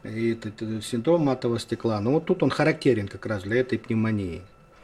и 0.08 0.32
этот 0.32 0.84
синдром 0.84 1.22
матового 1.22 1.58
стекла. 1.58 2.00
Но 2.00 2.12
вот 2.12 2.26
тут 2.26 2.42
он 2.42 2.50
характерен 2.50 3.08
как 3.08 3.26
раз 3.26 3.42
для 3.42 3.60
этой 3.60 3.78
пневмонии. 3.78 4.42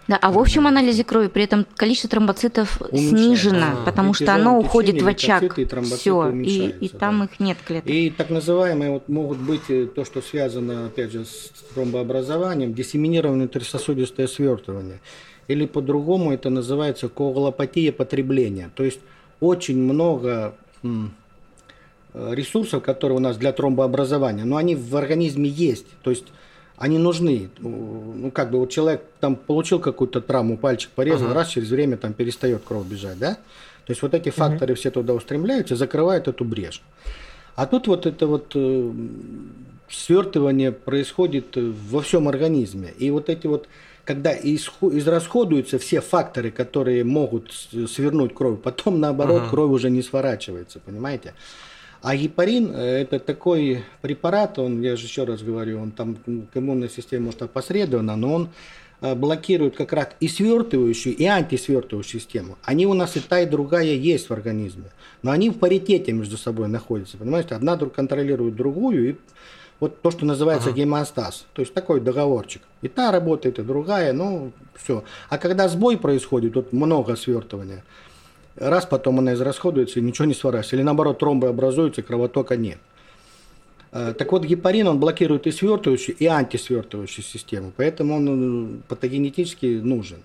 Да, 0.09 0.18
а 0.20 0.33
в 0.33 0.39
общем 0.39 0.66
анализе 0.66 1.05
крови 1.05 1.29
при 1.29 1.45
этом 1.45 1.64
количество 1.77 2.11
тромбоцитов 2.11 2.81
Уменьшается. 2.81 3.09
снижено, 3.16 3.66
а, 3.73 3.85
потому 3.85 4.14
что 4.14 4.35
оно 4.35 4.59
уходит 4.59 5.01
в 5.01 5.07
очаг. 5.07 5.57
И 5.59 5.64
Все, 5.64 6.31
и, 6.31 6.75
и 6.81 6.89
там 6.89 7.20
да. 7.20 7.25
их 7.27 7.41
нет 7.41 7.59
клеток. 7.64 7.89
И 7.89 8.11
так 8.11 8.31
называемые 8.31 8.91
вот 8.91 9.09
могут 9.09 9.39
быть 9.39 9.62
э, 9.68 9.87
то, 9.87 10.05
что 10.05 10.20
связано, 10.20 10.87
опять 10.87 11.12
же, 11.12 11.25
с 11.25 11.53
тромбообразованием, 11.75 12.75
диссеминированное 12.75 13.47
внутрисосудистое 13.47 14.27
свертывание. 14.27 15.01
Или 15.47 15.66
по-другому 15.66 16.33
это 16.33 16.51
называется 16.51 17.09
коагулопатия 17.09 17.93
потребления. 17.93 18.70
То 18.75 18.83
есть 18.83 19.01
очень 19.41 19.79
много 19.79 20.55
Э, 20.83 20.89
ресурсов, 22.15 22.83
которые 22.83 23.17
у 23.17 23.21
нас 23.21 23.37
для 23.37 23.53
тромбообразования, 23.53 24.45
но 24.45 24.57
они 24.57 24.77
в 24.77 24.97
организме 24.97 25.49
есть, 25.49 25.87
то 26.03 26.11
есть 26.11 26.27
они 26.77 26.99
нужны. 26.99 27.51
Ну, 27.59 28.31
как 28.35 28.51
бы 28.51 28.59
вот 28.59 28.71
человек 28.71 29.05
там 29.21 29.37
получил 29.37 29.79
какую-то 29.79 30.21
травму, 30.21 30.57
пальчик 30.57 30.91
порезал, 30.91 31.27
ага. 31.27 31.35
раз 31.35 31.49
через 31.49 31.71
время 31.71 31.97
там 31.97 32.13
перестает 32.13 32.63
кровь 32.65 32.87
бежать, 32.87 33.19
да? 33.19 33.35
То 33.87 33.91
есть 33.91 34.03
вот 34.03 34.15
эти 34.15 34.31
факторы 34.31 34.73
угу. 34.73 34.79
все 34.79 34.91
туда 34.91 35.15
устремляются, 35.15 35.77
закрывают 35.77 36.29
эту 36.29 36.45
брешь. 36.45 36.83
А 37.55 37.67
тут 37.67 37.87
вот 37.87 38.07
это 38.07 38.27
вот 38.27 38.53
э, 38.55 38.93
свертывание 39.91 40.73
происходит 40.73 41.57
во 41.57 42.01
всем 42.01 42.29
организме. 42.29 42.93
И 42.99 43.11
вот 43.11 43.29
эти 43.29 43.47
вот, 43.47 43.69
когда 44.05 44.33
израсходуются 44.33 45.79
все 45.79 46.01
факторы, 46.01 46.51
которые 46.51 47.05
могут 47.05 47.53
свернуть 47.53 48.35
кровь, 48.35 48.61
потом 48.61 49.01
наоборот 49.01 49.43
ага. 49.43 49.51
кровь 49.51 49.71
уже 49.71 49.91
не 49.91 50.03
сворачивается, 50.03 50.81
понимаете? 50.81 51.35
А 52.03 52.16
гепарин 52.16 52.72
э,– 52.74 53.03
это 53.03 53.20
такой 53.20 53.84
препарат, 54.00 54.59
он, 54.59 54.82
я 54.82 54.96
же 54.96 55.07
еще 55.07 55.22
раз 55.22 55.42
говорю, 55.42 55.80
он 55.80 55.92
там 55.92 56.16
к 56.16 56.57
иммунной 56.57 56.90
системе 56.90 57.26
может 57.26 57.42
опосредованно, 57.42 58.16
но 58.16 58.34
он 58.34 58.48
э, 59.00 59.14
блокирует 59.14 59.76
как 59.76 59.92
раз 59.92 60.09
и 60.18 60.26
свертывающую, 60.26 61.14
и 61.14 61.24
антисвертывающую 61.24 62.20
систему. 62.20 62.59
Они 62.64 62.86
у 62.86 62.94
нас 62.94 63.16
и 63.16 63.20
та, 63.20 63.40
и 63.40 63.46
другая 63.46 63.94
есть 63.94 64.30
в 64.30 64.32
организме. 64.32 64.90
Но 65.22 65.30
они 65.30 65.48
в 65.50 65.59
паритете 65.61 66.11
между 66.11 66.36
собой 66.36 66.66
находятся. 66.66 67.18
Понимаете, 67.18 67.55
одна 67.55 67.76
контролирует 67.78 68.57
другую, 68.57 69.11
и 69.11 69.16
вот 69.78 70.03
то, 70.03 70.11
что 70.11 70.26
называется 70.26 70.70
ага. 70.70 70.78
гемостаз. 70.78 71.46
То 71.53 71.62
есть 71.62 71.72
такой 71.72 72.00
договорчик. 72.00 72.62
И 72.82 72.88
та 72.88 73.12
работает, 73.12 73.61
и 73.61 73.62
другая, 73.62 74.12
ну, 74.12 74.50
все. 74.74 75.05
А 75.28 75.38
когда 75.38 75.68
сбой 75.68 75.96
происходит, 75.98 76.57
вот 76.57 76.72
много 76.72 77.14
свертывания– 77.14 77.84
раз 78.57 78.86
потом 78.86 79.18
она 79.18 79.34
израсходуется 79.34 79.98
и 79.98 80.03
ничего 80.03 80.26
не 80.26 80.34
сворачивается. 80.34 80.76
Или 80.76 80.82
наоборот, 80.82 81.18
тромбы 81.18 81.48
образуются, 81.48 82.03
кровотока 82.03 82.57
нет. 82.57 82.78
Э, 83.92 84.14
так 84.16 84.32
вот, 84.32 84.44
гепарин, 84.44 84.88
он 84.88 84.98
блокирует 84.98 85.46
и 85.46 85.53
свертывающую, 85.53 86.16
и 86.16 86.26
антисвертывающую 86.26 87.24
систему, 87.24 87.72
поэтому 87.76 88.16
он 88.16 88.78
э, 88.78 88.80
патогенетически 88.88 89.80
нужен. 89.82 90.18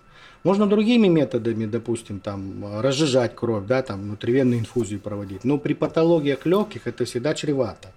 Можно 0.44 0.68
другими 0.68 1.08
методами, 1.08 1.66
допустим, 1.66 2.20
там, 2.20 2.82
разжижать 2.82 3.36
кровь, 3.36 3.66
да, 3.68 3.82
там, 3.82 4.02
внутривенную 4.04 4.60
инфузию 4.62 5.02
проводить. 5.02 5.44
Но 5.44 5.58
при 5.58 5.74
патологиях 5.74 6.46
легких 6.46 6.88
это 6.88 7.04
всегда 7.04 7.34
чревато. 7.34 7.90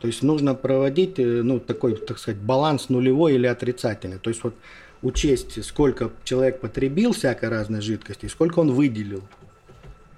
То 0.00 0.08
есть 0.08 0.22
нужно 0.22 0.54
проводить, 0.54 1.18
э, 1.18 1.42
ну, 1.42 1.60
такой, 1.60 1.96
так 1.96 2.18
сказать, 2.18 2.38
баланс 2.38 2.90
нулевой 2.90 3.34
или 3.34 3.46
отрицательный. 3.46 4.18
То 4.18 4.28
есть 4.28 4.44
вот 4.44 4.54
учесть, 5.04 5.64
сколько 5.64 6.10
человек 6.24 6.60
потребил 6.60 7.12
всякой 7.12 7.50
разной 7.50 7.80
жидкости, 7.80 8.26
сколько 8.26 8.58
он 8.58 8.72
выделил 8.72 9.22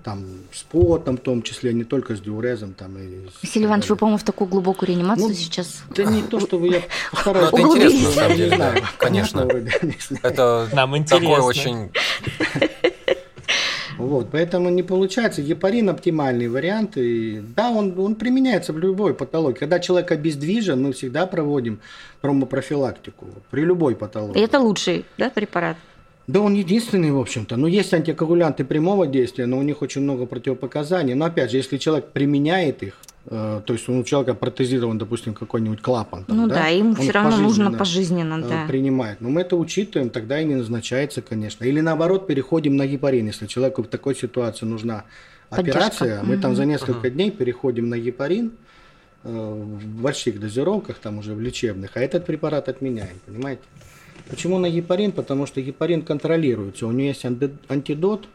там 0.07 0.25
с 0.53 0.63
потом 0.63 1.17
в 1.17 1.21
том 1.21 1.43
числе, 1.43 1.73
не 1.73 1.83
только 1.83 2.15
с 2.15 2.21
диурезом. 2.21 2.75
Там, 2.75 2.97
и 2.97 3.27
Василий 3.43 3.67
Иванович, 3.67 3.89
вы, 3.89 3.97
по-моему, 3.97 4.19
в 4.19 4.23
такую 4.23 4.47
глубокую 4.47 4.91
реанимацию 4.91 5.31
ну, 5.31 5.35
сейчас 5.35 5.83
Да 5.97 6.05
не 6.05 6.23
то, 6.23 6.39
что 6.39 6.59
вы, 6.59 6.69
я. 6.69 6.83
Ну, 7.27 7.33
это 7.33 7.61
интересно, 7.61 8.09
на 8.09 8.15
самом 8.15 8.37
деле, 8.37 8.85
конечно. 8.99 9.41
Это 10.23 10.69
Нам 10.73 10.97
интересно. 10.97 11.29
такой 11.29 11.45
очень... 11.45 11.91
Вот, 13.99 14.29
поэтому 14.31 14.71
не 14.71 14.83
получается. 14.83 15.43
Гепарин 15.43 15.89
оптимальный 15.89 16.49
вариант. 16.49 16.97
И, 16.97 17.41
да, 17.55 17.71
он, 17.71 17.99
он 17.99 18.15
применяется 18.15 18.73
в 18.73 18.79
любой 18.79 19.15
патологии. 19.15 19.59
Когда 19.59 19.79
человек 19.81 20.13
обездвижен, 20.13 20.83
мы 20.83 20.93
всегда 20.93 21.27
проводим 21.27 21.81
тромбопрофилактику 22.21 23.27
при 23.51 23.63
любой 23.63 23.97
патологии. 23.97 24.41
И 24.41 24.45
это 24.45 24.59
лучший 24.61 25.05
да, 25.19 25.31
препарат? 25.31 25.77
Да 26.27 26.41
он 26.41 26.55
единственный, 26.55 27.13
в 27.13 27.21
общем-то. 27.21 27.57
Ну, 27.57 27.69
есть 27.69 27.95
антикоагулянты 27.95 28.65
прямого 28.65 29.07
действия, 29.07 29.47
но 29.47 29.59
у 29.59 29.63
них 29.63 29.81
очень 29.81 30.03
много 30.03 30.27
противопоказаний. 30.27 31.15
Но, 31.15 31.25
опять 31.25 31.53
же, 31.53 31.57
если 31.57 31.77
человек 31.77 32.09
применяет 32.09 32.83
их, 32.83 32.95
то 33.29 33.65
есть 33.73 33.89
у 33.89 34.05
человека 34.05 34.35
протезирован, 34.35 34.99
допустим, 34.99 35.35
какой-нибудь 35.35 35.83
клапан. 35.83 36.25
Там, 36.25 36.37
ну 36.37 36.47
да, 36.47 36.55
да, 36.55 36.67
ему 36.69 36.95
все 36.95 37.11
равно 37.11 37.37
нужно 37.39 37.73
пожизненно, 37.73 38.41
э, 38.45 38.49
да. 38.49 38.67
Принимает. 38.69 39.21
Но 39.21 39.31
мы 39.31 39.41
это 39.41 39.57
учитываем, 39.57 40.11
тогда 40.11 40.41
и 40.41 40.45
не 40.45 40.55
назначается, 40.55 41.23
конечно. 41.23 41.65
Или 41.65 41.81
наоборот, 41.81 42.29
переходим 42.29 42.77
на 42.77 42.87
гепарин. 42.87 43.27
Если 43.27 43.47
человеку 43.47 43.83
в 43.83 43.89
такой 43.89 44.15
ситуации 44.15 44.65
нужна 44.65 45.05
Поддержка. 45.49 45.81
операция, 45.81 46.23
мы 46.23 46.35
угу. 46.35 46.43
там 46.43 46.55
за 46.55 46.67
несколько 46.67 47.07
угу. 47.07 47.09
дней 47.09 47.33
переходим 47.33 47.89
на 47.89 47.99
гепарин 47.99 48.53
э, 49.25 49.29
в 49.29 50.03
больших 50.03 50.39
дозировках, 50.39 50.99
там 50.99 51.19
уже 51.19 51.35
в 51.35 51.41
лечебных, 51.41 51.97
а 51.97 52.01
этот 52.01 52.27
препарат 52.27 52.69
отменяем, 52.69 53.19
понимаете? 53.27 53.63
Почему 54.31 54.59
на 54.59 54.71
гепарин? 54.71 55.11
Потому 55.11 55.47
что 55.47 55.61
гепарин 55.61 56.03
контролируется. 56.03 56.87
У 56.87 56.93
него 56.93 57.09
есть 57.09 57.25
антидот. 57.25 58.29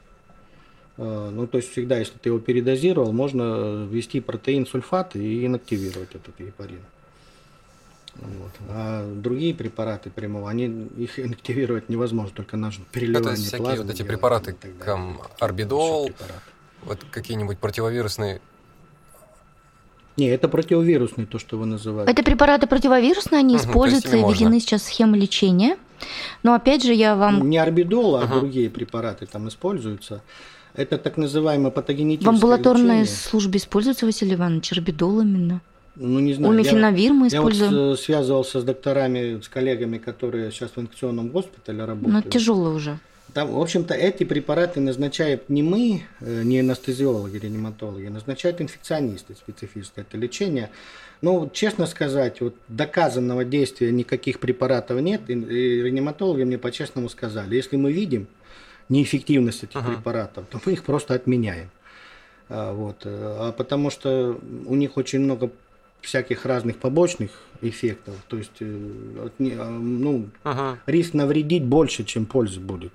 Э, 1.02 1.32
ну, 1.34 1.48
то 1.48 1.58
есть 1.58 1.72
всегда, 1.72 1.98
если 1.98 2.14
ты 2.20 2.30
его 2.30 2.38
передозировал, 2.38 3.12
можно 3.12 3.88
ввести 3.90 4.20
протеин 4.20 4.68
сульфат 4.68 5.16
и 5.16 5.48
инактивировать 5.48 6.10
этот 6.14 6.38
гепарин. 6.38 6.82
Вот. 8.16 8.52
А 8.70 9.12
другие 9.12 9.56
препараты 9.56 10.12
прямого, 10.12 10.48
они 10.48 10.66
их 10.98 11.20
инактивировать 11.20 11.90
невозможно, 11.90 12.32
только 12.36 12.56
нужно 12.56 12.86
переливание 12.92 13.32
Это 13.32 13.42
всякие 13.42 13.82
вот 13.82 13.90
эти 13.90 14.04
препараты, 14.04 14.56
там, 14.86 15.20
орбидол, 15.40 16.12
вот 16.84 17.04
какие-нибудь 17.10 17.58
противовирусные 17.58 18.40
не, 20.18 20.28
это 20.28 20.50
противовирусный, 20.50 21.26
то, 21.26 21.40
что 21.40 21.58
вы 21.58 21.66
называете. 21.66 22.12
Это 22.12 22.22
препараты 22.22 22.68
противовирусные, 22.68 23.40
они 23.40 23.56
угу, 23.56 23.64
используются 23.64 24.18
и 24.18 24.20
введены 24.22 24.60
сейчас 24.60 24.84
схемы 24.84 25.18
лечения. 25.18 25.78
Но 26.44 26.54
опять 26.54 26.84
же 26.84 26.94
я 26.94 27.16
вам... 27.16 27.50
Не 27.50 27.58
орбидол, 27.58 28.18
а 28.18 28.26
угу. 28.26 28.42
другие 28.42 28.70
препараты 28.70 29.26
там 29.26 29.48
используются. 29.48 30.22
Это 30.76 30.98
так 30.98 31.18
называемое 31.18 31.72
патогенетическое 31.72 32.32
В 32.32 32.36
амбулаторной 32.36 33.02
лечение. 33.02 33.06
службе 33.06 33.58
используется, 33.58 34.06
Василий 34.06 34.36
Иванович, 34.36 34.72
орбидол 34.74 35.22
именно? 35.22 35.62
Ну, 35.96 36.20
не 36.20 36.34
знаю. 36.34 36.54
Умифенавир 36.54 37.12
мы 37.12 37.28
используем. 37.28 37.72
Я 37.72 37.80
вот 37.80 37.94
э, 37.94 38.02
связывался 38.02 38.62
с 38.62 38.64
докторами, 38.64 39.42
с 39.42 39.50
коллегами, 39.50 39.98
которые 39.98 40.52
сейчас 40.52 40.72
в 40.76 40.80
инфекционном 40.80 41.30
госпитале 41.30 41.84
работают. 41.84 42.26
Но 42.26 42.30
тяжело 42.32 42.72
уже. 42.72 42.98
Там, 43.34 43.52
в 43.52 43.62
общем-то, 43.62 43.94
эти 43.94 44.26
препараты 44.26 44.82
назначают 44.82 45.50
не 45.50 45.64
мы, 45.64 46.04
э, 46.20 46.44
не 46.44 46.60
анестезиологи, 46.60 47.38
реаниматологи, 47.38 48.08
назначают 48.08 48.62
инфекционисты 48.62 49.36
специфическое 49.36 50.06
это 50.06 50.18
лечение. 50.18 50.70
Ну, 51.22 51.50
честно 51.54 51.86
сказать, 51.86 52.42
вот 52.42 52.56
доказанного 52.68 53.46
действия 53.46 53.92
никаких 53.92 54.40
препаратов 54.40 55.00
нет, 55.02 55.30
и 55.30 55.34
реаниматологи 55.34 56.44
мне 56.44 56.58
по-честному 56.58 57.10
сказали, 57.10 57.56
если 57.56 57.78
мы 57.78 57.94
видим 57.94 58.28
неэффективность 58.92 59.64
этих 59.64 59.80
uh-huh. 59.80 59.96
препаратов, 59.96 60.46
то 60.50 60.60
мы 60.66 60.74
их 60.74 60.84
просто 60.84 61.16
отменяем. 61.16 61.72
А, 62.50 62.74
вот. 62.74 63.06
Э, 63.06 63.38
а 63.40 63.52
потому 63.54 63.90
что 63.90 64.38
у 64.66 64.76
них 64.76 64.98
очень 64.98 65.22
много 65.22 65.50
всяких 66.02 66.46
разных 66.46 66.78
побочных 66.78 67.32
эффектов. 67.62 68.16
То 68.28 68.38
есть 68.38 68.52
э, 68.60 69.30
а, 69.60 69.70
ну, 69.70 70.28
ага. 70.44 70.80
риск 70.86 71.14
навредить 71.14 71.64
больше, 71.64 72.04
чем 72.04 72.26
пользы 72.26 72.60
будет. 72.60 72.92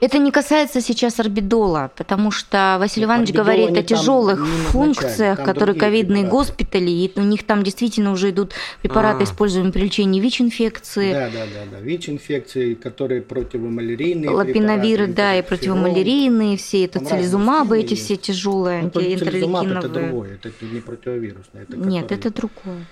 Это 0.00 0.18
не 0.18 0.30
касается 0.30 0.80
сейчас 0.80 1.20
орбидола, 1.20 1.90
потому 1.96 2.30
что 2.30 2.76
Василий 2.80 3.06
ну, 3.06 3.12
Иванович 3.12 3.32
говорит 3.32 3.76
о 3.76 3.82
тяжелых 3.82 4.46
функциях, 4.46 5.42
которые 5.42 5.78
ковидные 5.78 6.24
препараты. 6.24 6.48
госпитали, 6.48 6.90
и 6.90 7.12
у 7.16 7.22
них 7.22 7.44
там 7.44 7.62
действительно 7.62 8.12
уже 8.12 8.30
идут 8.30 8.54
препараты, 8.82 9.20
а. 9.20 9.24
используемые 9.24 9.72
при 9.72 9.82
лечении 9.82 10.20
ВИЧ-инфекции. 10.20 11.12
Да, 11.12 11.28
да, 11.28 11.44
да, 11.46 11.78
да. 11.78 11.80
ВИЧ-инфекции, 11.80 12.74
которые 12.74 13.22
противомалярийные. 13.22 14.30
Лапиновиры, 14.30 15.06
да, 15.06 15.38
и 15.38 15.42
противомалярийные, 15.42 16.56
все 16.56 16.84
это 16.84 17.04
цилизумабы, 17.04 17.78
эти 17.78 17.94
все 17.94 18.16
тяжелые 18.16 18.82
ну, 18.82 18.86
антиинтерлейкиновые. 18.86 19.78
это 19.78 19.88
другое, 19.88 20.38
это 20.42 20.64
не 20.64 20.80
противовирусное. 20.80 21.62
Это 21.62 21.76
Нет, 21.76 22.10
это 22.10 22.30
другое. 22.30 22.86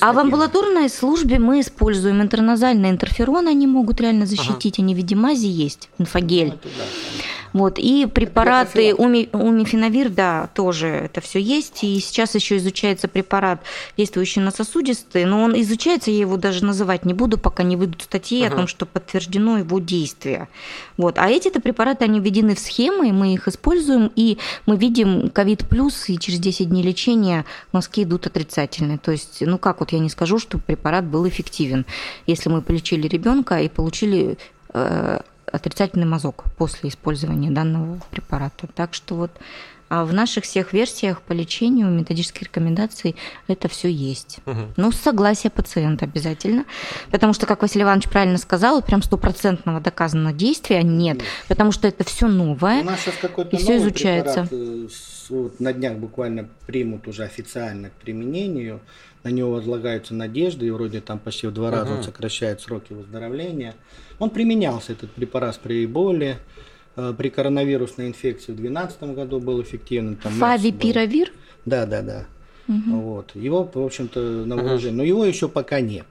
А 0.00 0.12
в 0.12 0.18
амбулаторной 0.18 0.88
службе 0.88 1.38
мы 1.38 1.60
используем 1.60 2.22
интерназальный 2.22 2.90
интерферон, 2.90 3.48
они 3.48 3.66
могут 3.66 4.00
реально 4.00 4.26
защитить, 4.26 4.78
ага. 4.78 4.82
они 4.82 4.94
в 4.94 4.98
мази 5.14 5.46
есть, 5.46 5.90
инфагель. 5.98 6.54
Ну, 6.54 6.58
вот, 7.52 7.78
и 7.78 8.06
препараты 8.06 8.94
уми, 8.94 9.28
умифенавир, 9.32 10.08
да, 10.10 10.48
тоже 10.54 10.86
это 10.88 11.20
все 11.20 11.40
есть. 11.40 11.82
И 11.84 11.98
сейчас 12.00 12.34
еще 12.34 12.56
изучается 12.56 13.08
препарат, 13.08 13.60
действующий 13.96 14.40
на 14.40 14.50
сосудистые, 14.50 15.26
но 15.26 15.42
он 15.42 15.60
изучается, 15.60 16.10
я 16.10 16.18
его 16.18 16.36
даже 16.36 16.64
называть 16.64 17.04
не 17.04 17.14
буду, 17.14 17.38
пока 17.38 17.62
не 17.62 17.76
выйдут 17.76 18.02
статьи 18.02 18.42
uh-huh. 18.42 18.52
о 18.52 18.56
том, 18.56 18.66
что 18.66 18.86
подтверждено 18.86 19.58
его 19.58 19.78
действие. 19.78 20.48
Вот. 20.96 21.18
А 21.18 21.28
эти-то 21.28 21.60
препараты, 21.60 22.04
они 22.04 22.20
введены 22.20 22.54
в 22.54 22.58
схемы, 22.58 23.12
мы 23.12 23.34
их 23.34 23.48
используем, 23.48 24.10
и 24.14 24.38
мы 24.66 24.76
видим 24.76 25.30
ковид 25.30 25.68
плюс, 25.68 26.08
и 26.08 26.18
через 26.18 26.38
10 26.38 26.68
дней 26.68 26.82
лечения 26.82 27.44
мазки 27.72 28.02
идут 28.02 28.26
отрицательные. 28.26 28.98
То 28.98 29.12
есть, 29.12 29.38
ну 29.40 29.58
как 29.58 29.80
вот 29.80 29.92
я 29.92 29.98
не 29.98 30.10
скажу, 30.10 30.38
что 30.38 30.58
препарат 30.58 31.04
был 31.04 31.26
эффективен. 31.28 31.86
Если 32.26 32.48
мы 32.48 32.62
полечили 32.62 33.08
ребенка 33.08 33.60
и 33.60 33.68
получили 33.68 34.38
э, 34.74 35.20
отрицательный 35.52 36.06
мазок 36.06 36.44
после 36.56 36.90
использования 36.90 37.50
данного 37.50 38.00
препарата. 38.10 38.68
Так 38.74 38.94
что 38.94 39.14
вот 39.14 39.30
а 39.88 40.04
в 40.04 40.12
наших 40.12 40.44
всех 40.44 40.72
версиях 40.72 41.22
по 41.22 41.32
лечению, 41.32 41.88
методических 41.88 42.42
рекомендаций 42.42 43.16
это 43.46 43.68
все 43.68 43.90
есть. 43.90 44.40
Угу. 44.44 44.60
Ну, 44.76 44.92
согласие 44.92 45.50
пациента 45.50 46.04
обязательно. 46.04 46.66
Потому 47.10 47.32
что, 47.32 47.46
как 47.46 47.62
Василий 47.62 47.84
Иванович 47.84 48.08
правильно 48.08 48.38
сказал, 48.38 48.82
прям 48.82 49.02
стопроцентного 49.02 49.80
доказанного 49.80 50.34
действия 50.34 50.82
нет. 50.82 51.22
Потому 51.48 51.72
что 51.72 51.88
это 51.88 52.04
все 52.04 52.28
новое. 52.28 52.82
У 52.82 52.84
нас 52.84 53.00
сейчас 53.00 53.14
какой-то 53.20 53.56
и 53.56 53.58
все 53.58 53.78
изучается. 53.78 54.46
Препарат, 54.46 54.52
э, 54.52 54.88
вот, 55.30 55.60
на 55.60 55.72
днях 55.72 55.94
буквально 55.94 56.48
примут 56.66 57.08
уже 57.08 57.24
официально 57.24 57.88
к 57.88 57.92
применению. 57.94 58.80
На 59.28 59.30
него 59.30 59.50
возлагаются 59.50 60.14
надежды, 60.14 60.66
и 60.66 60.70
вроде 60.70 61.02
там 61.02 61.18
почти 61.18 61.46
в 61.48 61.52
два 61.52 61.70
раза 61.70 61.96
угу. 61.96 62.02
сокращает 62.02 62.62
сроки 62.62 62.94
выздоровления. 62.94 63.74
Он 64.18 64.30
применялся, 64.30 64.92
этот 64.92 65.10
препарат 65.10 65.60
при 65.62 65.84
Эболе, 65.84 66.38
э, 66.96 67.12
при 67.16 67.28
коронавирусной 67.28 68.08
инфекции 68.08 68.52
в 68.52 68.56
2012 68.56 69.02
году 69.14 69.38
был 69.38 69.60
эффективным. 69.60 70.16
Фавипиравир? 70.16 71.30
Да, 71.66 71.84
да, 71.84 72.00
да. 72.00 72.26
Угу. 72.68 73.00
Вот. 73.00 73.34
Его, 73.34 73.70
в 73.70 73.84
общем-то, 73.84 74.18
на 74.46 74.56
вооружение. 74.56 74.92
Угу. 74.92 74.96
Но 74.96 75.02
его 75.02 75.24
еще 75.26 75.46
пока 75.46 75.80
нет. 75.80 76.06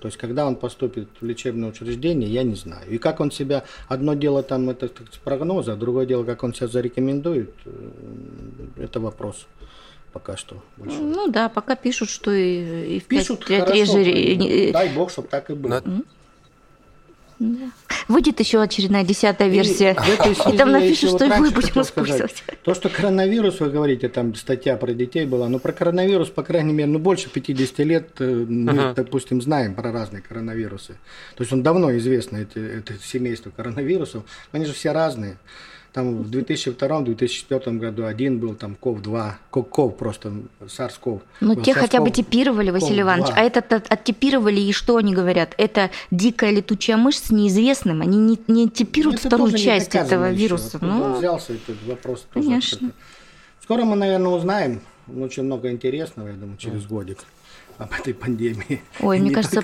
То 0.00 0.06
есть, 0.08 0.18
когда 0.18 0.44
он 0.44 0.56
поступит 0.56 1.08
в 1.20 1.24
лечебное 1.24 1.68
учреждение, 1.68 2.28
я 2.28 2.42
не 2.42 2.56
знаю. 2.56 2.90
И 2.90 2.98
как 2.98 3.20
он 3.20 3.30
себя... 3.30 3.62
Одно 3.86 4.14
дело 4.14 4.42
там 4.42 4.68
это 4.68 4.88
так, 4.88 5.06
прогнозы, 5.22 5.70
а 5.70 5.76
другое 5.76 6.06
дело, 6.06 6.24
как 6.24 6.42
он 6.42 6.54
себя 6.54 6.66
зарекомендует, 6.66 7.54
э, 7.66 7.70
это 8.78 8.98
вопрос 8.98 9.46
пока 10.12 10.36
что. 10.36 10.62
Больше. 10.76 10.98
Ну 10.98 11.28
да, 11.28 11.48
пока 11.48 11.76
пишут, 11.76 12.10
что 12.10 12.32
и, 12.32 12.96
и 12.96 13.00
в 13.00 13.04
пишут 13.04 13.46
5, 13.46 13.48
5 13.48 13.60
хорошо, 13.60 13.98
реже... 13.98 14.72
Дай 14.72 14.88
бог, 14.90 15.10
чтобы 15.10 15.28
так 15.28 15.50
и 15.50 15.54
было. 15.54 15.82
Но... 15.84 16.02
Да. 17.38 17.70
Выйдет 18.08 18.40
еще 18.40 18.60
очередная 18.60 19.04
десятая 19.04 19.48
версия. 19.48 19.96
И, 20.26 20.54
и 20.54 20.56
там 20.56 20.72
напишут, 20.72 21.10
что 21.10 21.26
мы 21.26 21.50
будем 21.50 21.82
использовать. 21.82 22.42
То, 22.64 22.74
что 22.74 22.88
коронавирус, 22.88 23.60
вы 23.60 23.70
говорите, 23.70 24.08
там 24.08 24.34
статья 24.34 24.76
про 24.76 24.92
детей 24.92 25.24
была, 25.24 25.48
но 25.48 25.58
про 25.60 25.72
коронавирус, 25.72 26.30
по 26.30 26.42
крайней 26.42 26.72
мере, 26.72 26.90
ну 26.90 26.98
больше 26.98 27.30
50 27.30 27.78
лет 27.80 28.08
э, 28.18 28.44
мы, 28.48 28.72
uh-huh. 28.72 28.94
допустим, 28.94 29.40
знаем 29.40 29.74
про 29.74 29.92
разные 29.92 30.20
коронавирусы. 30.20 30.94
То 31.36 31.42
есть 31.42 31.52
он 31.52 31.62
давно 31.62 31.96
известно, 31.98 32.38
это, 32.38 32.58
это 32.58 32.94
семейство 33.00 33.50
коронавирусов, 33.50 34.24
они 34.50 34.64
же 34.64 34.72
все 34.72 34.90
разные. 34.90 35.36
Там 35.98 36.22
в 36.22 36.30
2002-2004 36.30 37.76
году 37.78 38.06
один 38.06 38.38
был, 38.38 38.54
там 38.54 38.76
КОВ-2, 38.76 39.32
КОВ 39.50 39.96
просто, 39.96 40.32
SARS-CoV. 40.60 41.22
Ну, 41.40 41.56
те 41.56 41.74
хотя 41.74 42.00
бы 42.00 42.12
типировали, 42.12 42.70
Василий 42.70 43.00
Иванович. 43.00 43.32
А 43.34 43.42
этот 43.42 43.72
оттипировали, 43.72 44.60
и 44.60 44.70
что 44.70 44.98
они 44.98 45.12
говорят? 45.12 45.54
Это 45.58 45.90
дикая 46.12 46.52
летучая 46.52 46.96
мышь 46.96 47.18
с 47.18 47.30
неизвестным. 47.32 48.00
Они 48.00 48.16
не, 48.16 48.38
не 48.46 48.68
типируют 48.68 49.24
ну, 49.24 49.28
вторую 49.28 49.58
часть 49.58 49.96
этого 49.96 50.30
вируса. 50.30 50.78
Ну, 50.80 51.02
он 51.02 51.14
взялся 51.14 51.54
этот 51.54 51.82
вопрос. 51.84 52.28
Конечно. 52.32 52.92
Скоро 53.60 53.82
мы, 53.82 53.96
наверное, 53.96 54.30
узнаем. 54.30 54.80
Очень 55.12 55.42
много 55.42 55.68
интересного, 55.72 56.28
я 56.28 56.34
думаю, 56.34 56.58
через 56.58 56.86
годик 56.86 57.18
об 57.78 57.92
этой 57.92 58.12
пандемии. 58.12 58.82
Ой, 59.00 59.20
мне 59.20 59.30
кажется, 59.30 59.60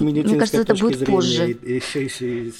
мне 0.00 0.38
кажется, 0.38 0.62
это 0.62 0.74
будет 0.74 0.98
зрения, 0.98 1.14
позже. 1.14 1.50
И, 1.50 1.74
еще, 1.74 2.04
еще 2.04 2.52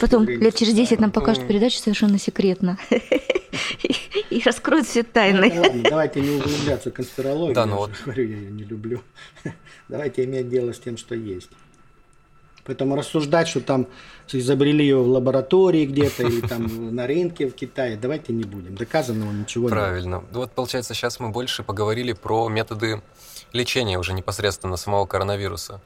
Потом 0.00 0.24
лет 0.24 0.54
через 0.54 0.72
10 0.74 1.00
нам 1.00 1.10
покажут 1.10 1.46
передачу 1.46 1.78
совершенно 1.78 2.18
секретно. 2.18 2.78
И 4.30 4.42
раскроют 4.44 4.86
все 4.86 5.02
тайны. 5.02 5.52
Ну, 5.54 5.82
давайте 5.88 6.20
не 6.20 6.30
углубляться 6.30 6.90
в 6.90 6.94
конспирологию. 6.94 7.54
Да, 7.54 7.66
ну 7.66 7.76
вот. 7.76 7.90
Говорю, 8.04 8.28
я 8.28 8.36
ее 8.36 8.50
не 8.50 8.64
люблю. 8.64 9.00
Давайте 9.88 10.24
иметь 10.24 10.48
дело 10.48 10.72
с 10.72 10.80
тем, 10.80 10.96
что 10.96 11.14
есть. 11.14 11.50
Поэтому 12.64 12.96
рассуждать, 12.96 13.46
что 13.46 13.60
там 13.60 13.86
изобрели 14.32 14.82
ее 14.82 15.02
в 15.02 15.08
лаборатории 15.08 15.84
где-то 15.84 16.26
или 16.26 16.40
там 16.40 16.66
на 16.94 17.06
рынке 17.06 17.46
в 17.46 17.54
Китае, 17.54 17.96
давайте 17.96 18.32
не 18.32 18.44
будем. 18.44 18.74
Доказанного 18.74 19.30
ничего 19.30 19.68
Правильно. 19.68 19.96
нет. 19.96 20.20
Правильно. 20.20 20.38
Вот 20.38 20.52
получается, 20.52 20.94
сейчас 20.94 21.20
мы 21.20 21.28
больше 21.28 21.62
поговорили 21.62 22.14
про 22.14 22.48
методы 22.48 23.02
лечения 23.54 23.98
уже 23.98 24.12
непосредственно 24.12 24.76
самого 24.76 25.06
коронавируса. 25.06 25.80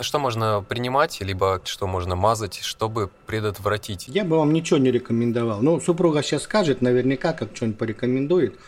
Что 0.00 0.18
можно 0.18 0.64
принимать, 0.66 1.20
либо 1.20 1.60
что 1.64 1.86
можно 1.86 2.16
мазать, 2.16 2.60
чтобы 2.62 3.10
предотвратить? 3.26 4.08
Я 4.08 4.24
бы 4.24 4.38
вам 4.38 4.52
ничего 4.52 4.78
не 4.78 4.90
рекомендовал. 4.90 5.60
Ну, 5.62 5.80
супруга 5.80 6.22
сейчас 6.22 6.44
скажет 6.44 6.80
наверняка, 6.80 7.32
как 7.32 7.54
что-нибудь 7.54 7.78
порекомендует. 7.78 8.58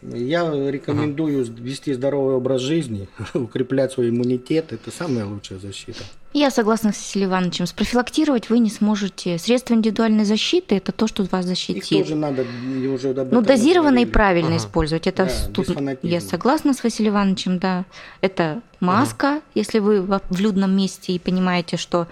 Я 0.00 0.50
рекомендую 0.50 1.44
uh-huh. 1.44 1.62
вести 1.62 1.92
здоровый 1.92 2.34
образ 2.34 2.62
жизни, 2.62 3.08
укреплять 3.34 3.92
свой 3.92 4.08
иммунитет. 4.08 4.72
Это 4.72 4.90
самая 4.90 5.26
лучшая 5.26 5.58
защита. 5.58 6.02
Я 6.32 6.50
согласна 6.50 6.92
с 6.92 6.96
Василием 6.96 7.30
Ивановичем. 7.30 7.66
Спрофилактировать 7.66 8.48
вы 8.48 8.58
не 8.58 8.70
сможете. 8.70 9.38
Средства 9.38 9.74
индивидуальной 9.74 10.24
защиты– 10.24 10.74
это 10.76 10.90
то, 10.90 11.06
что 11.06 11.24
вас 11.24 11.44
защитит. 11.44 11.84
Их 11.84 11.88
тоже 11.88 12.14
надо 12.14 12.46
уже 12.92 13.12
Ну, 13.30 13.42
дозированно 13.42 13.98
и 13.98 14.06
правильно 14.06 14.54
uh-huh. 14.54 14.58
использовать. 14.58 15.06
Это 15.06 15.26
да, 15.26 15.52
тут 15.52 15.76
я 16.02 16.20
согласна 16.20 16.72
с 16.72 16.82
Василием 16.82 17.14
Ивановичем, 17.14 17.58
да. 17.58 17.84
Это 18.22 18.62
маска, 18.80 19.26
uh-huh. 19.26 19.42
если 19.54 19.78
вы 19.78 20.02
в 20.02 20.40
людном 20.40 20.76
месте 20.76 21.12
и 21.12 21.18
понимаете, 21.18 21.76
что 21.76 22.08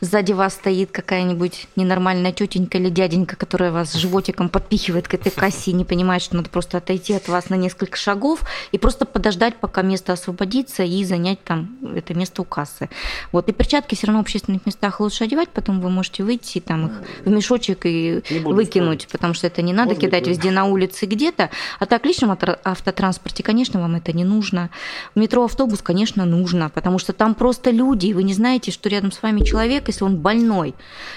сзади 0.00 0.32
вас 0.32 0.54
стоит 0.54 0.90
какая-нибудь 0.90 1.68
ненормальная 1.76 2.32
тетенька 2.32 2.78
или 2.78 2.88
дяденька, 2.88 3.36
которая 3.36 3.72
вас 3.72 3.92
животиком 3.92 4.48
подпихивает 4.48 5.06
к 5.06 5.14
этой 5.14 5.30
кассе 5.30 5.72
и 5.72 5.74
не 5.74 5.84
понимает, 5.84 6.22
что 6.22 6.36
надо 6.36 6.48
просто 6.48 6.78
отойти 6.78 7.12
от 7.12 7.28
вас 7.28 7.50
на 7.50 7.56
несколько 7.56 7.98
шагов 7.98 8.40
и 8.72 8.78
просто 8.78 9.04
подождать, 9.04 9.56
пока 9.56 9.82
место 9.82 10.12
освободится 10.14 10.82
и 10.82 11.04
занять 11.04 11.42
там 11.44 11.76
это 11.94 12.14
место 12.14 12.40
у 12.40 12.44
кассы. 12.44 12.88
Вот. 13.32 13.48
И 13.48 13.52
перчатки 13.64 13.94
все 13.94 14.08
равно 14.08 14.20
в 14.20 14.24
общественных 14.24 14.66
местах 14.66 15.00
лучше 15.00 15.24
одевать, 15.24 15.48
потом 15.48 15.80
вы 15.80 15.88
можете 15.88 16.22
выйти 16.22 16.60
там 16.60 16.86
их 16.86 16.92
в 17.24 17.30
мешочек 17.30 17.86
и 17.86 18.22
выкинуть, 18.44 19.02
спорить. 19.02 19.08
потому 19.08 19.32
что 19.32 19.46
это 19.46 19.62
не 19.62 19.72
надо 19.72 19.94
Может 19.94 20.02
кидать 20.02 20.24
быть, 20.24 20.36
везде 20.36 20.50
на 20.50 20.66
улице 20.66 21.06
где-то. 21.06 21.48
А 21.78 21.86
так 21.86 22.02
в 22.02 22.04
личном 22.04 22.36
автотранспорте, 22.64 23.42
конечно, 23.42 23.80
вам 23.80 23.94
это 23.94 24.12
не 24.12 24.24
нужно. 24.24 24.68
В 25.14 25.18
метро 25.18 25.44
автобус, 25.44 25.80
конечно, 25.80 26.26
нужно, 26.26 26.68
потому 26.68 26.98
что 26.98 27.14
там 27.14 27.34
просто 27.34 27.70
люди, 27.70 28.08
и 28.08 28.12
вы 28.12 28.22
не 28.22 28.34
знаете, 28.34 28.70
что 28.70 28.90
рядом 28.90 29.12
с 29.12 29.22
вами 29.22 29.42
человек, 29.42 29.88
если 29.88 30.04
он 30.04 30.16
больной, 30.16 30.74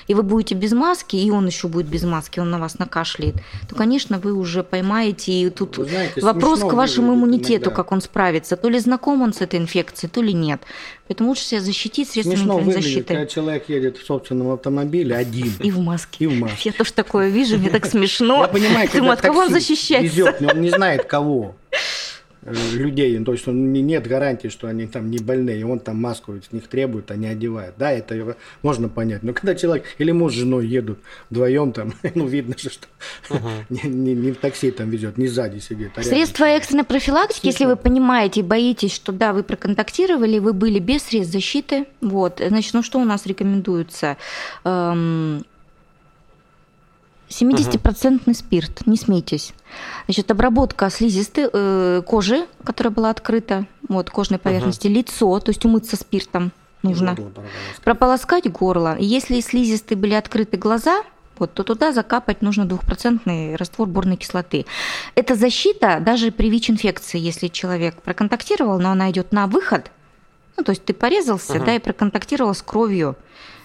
и 0.07 0.13
вы 0.13 0.23
будете 0.23 0.55
без 0.55 0.71
маски, 0.71 1.17
и 1.17 1.29
он 1.29 1.47
еще 1.47 1.67
будет 1.67 1.87
без 1.87 2.03
маски, 2.03 2.39
он 2.39 2.49
на 2.49 2.59
вас 2.59 2.79
накашляет, 2.79 3.35
то, 3.67 3.75
конечно, 3.75 4.19
вы 4.19 4.31
уже 4.33 4.63
поймаете, 4.63 5.33
и 5.33 5.49
тут 5.49 5.75
знаете, 5.75 6.21
вопрос 6.21 6.61
к 6.61 6.71
вашему 6.71 7.13
иммунитету, 7.13 7.65
иногда. 7.65 7.71
как 7.71 7.91
он 7.91 7.99
справится, 7.99 8.55
то 8.55 8.69
ли 8.69 8.79
знаком 8.79 9.21
он 9.21 9.33
с 9.33 9.41
этой 9.41 9.59
инфекцией, 9.59 10.09
то 10.09 10.21
ли 10.21 10.33
нет. 10.33 10.61
Поэтому 11.07 11.29
лучше 11.29 11.43
себя 11.43 11.61
защитить 11.61 12.09
средствами 12.09 12.35
Смешно 12.35 12.71
защиты. 12.71 13.03
когда 13.03 13.25
человек 13.25 13.69
едет 13.69 13.97
в 13.97 14.05
собственном 14.05 14.51
автомобиле 14.51 15.15
один. 15.15 15.53
И 15.61 15.71
в 15.71 15.79
маске. 15.79 16.25
И 16.25 16.27
в 16.27 16.33
маске. 16.33 16.69
Я 16.69 16.73
тоже 16.73 16.93
такое 16.93 17.29
вижу, 17.29 17.57
мне 17.57 17.69
так 17.69 17.85
смешно. 17.85 18.41
Я 18.41 18.47
понимаю, 18.47 18.89
когда 18.91 19.13
от 19.13 19.21
кого 19.21 19.41
он 19.41 19.49
защищается? 19.49 20.13
Везет, 20.13 20.41
он 20.41 20.61
не 20.61 20.69
знает 20.69 21.05
кого. 21.05 21.55
Э, 22.47 22.53
людей, 22.75 23.21
то 23.25 23.33
есть 23.33 23.45
он, 23.47 23.73
нет 23.73 24.07
гарантии, 24.07 24.47
что 24.47 24.67
они 24.67 24.87
там 24.87 25.11
не 25.11 25.19
больные, 25.19 25.65
он 25.65 25.79
там 25.79 25.97
маску 25.97 26.33
с 26.41 26.53
них 26.53 26.67
требует, 26.67 27.11
а 27.11 27.17
не 27.17 27.27
одевает. 27.27 27.73
Да, 27.77 27.91
это 27.91 28.37
можно 28.61 28.87
понять. 28.87 29.21
Но 29.21 29.33
когда 29.33 29.53
человек 29.53 29.85
или 29.97 30.11
муж 30.11 30.33
с 30.33 30.37
женой 30.37 30.65
едут 30.65 30.99
вдвоем, 31.29 31.73
там, 31.73 31.93
ну, 32.15 32.25
видно 32.25 32.57
же, 32.57 32.69
что 32.69 32.87
угу. 33.29 33.49
не, 33.69 33.81
не, 33.89 34.13
не 34.13 34.31
в 34.31 34.37
такси 34.37 34.71
там 34.71 34.89
везет, 34.89 35.17
не 35.17 35.27
сзади 35.27 35.59
сидит. 35.59 35.91
А 35.95 36.03
Средства 36.03 36.45
экстренной 36.45 36.85
профилактики, 36.85 37.47
если 37.47 37.65
вы 37.65 37.75
понимаете 37.75 38.39
и 38.39 38.43
боитесь, 38.43 38.93
что 38.93 39.11
да, 39.11 39.33
вы 39.33 39.43
проконтактировали, 39.43 40.39
вы 40.39 40.53
были 40.53 40.79
без 40.79 41.03
средств 41.03 41.33
защиты, 41.33 41.85
вот, 41.99 42.41
значит, 42.45 42.73
ну 42.73 42.81
что 42.81 42.99
у 42.99 43.05
нас 43.05 43.25
рекомендуется? 43.25 44.15
Эм, 44.63 45.43
70% 47.29 48.33
спирт, 48.33 48.85
не 48.85 48.97
смейтесь. 48.97 49.53
Значит, 50.05 50.31
обработка 50.31 50.89
слизистой 50.89 51.49
э, 51.51 52.01
кожи, 52.05 52.45
которая 52.63 52.93
была 52.93 53.09
открыта, 53.09 53.65
вот, 53.89 54.09
кожной 54.09 54.39
поверхности, 54.39 54.87
uh 54.87 54.91
лицо, 54.91 55.39
то 55.39 55.49
есть 55.49 55.65
умыться 55.65 55.95
спиртом 55.97 56.51
нужно. 56.83 57.15
Горло 57.15 57.43
прополоскать 57.83 58.49
горло. 58.49 58.97
Если 58.99 59.39
слизистые 59.41 59.97
были 59.97 60.13
открыты 60.13 60.57
глаза, 60.57 61.03
вот, 61.37 61.53
то 61.53 61.63
туда 61.63 61.91
закапать 61.91 62.41
нужно 62.41 62.65
двухпроцентный 62.65 63.55
раствор 63.55 63.87
борной 63.87 64.17
кислоты. 64.17 64.65
Это 65.15 65.35
защита 65.35 65.99
даже 65.99 66.31
при 66.31 66.49
ВИЧ-инфекции, 66.49 67.19
если 67.19 67.47
человек 67.47 68.01
проконтактировал, 68.01 68.79
но 68.79 68.91
она 68.91 69.11
идет 69.11 69.31
на 69.31 69.47
выход, 69.47 69.91
ну, 70.55 70.63
то 70.63 70.71
есть 70.71 70.85
ты 70.85 70.93
порезался, 70.93 71.57
uh 71.57 71.65
да, 71.65 71.75
и 71.75 71.79
проконтактировал 71.79 72.55
с 72.55 72.61
кровью, 72.61 73.15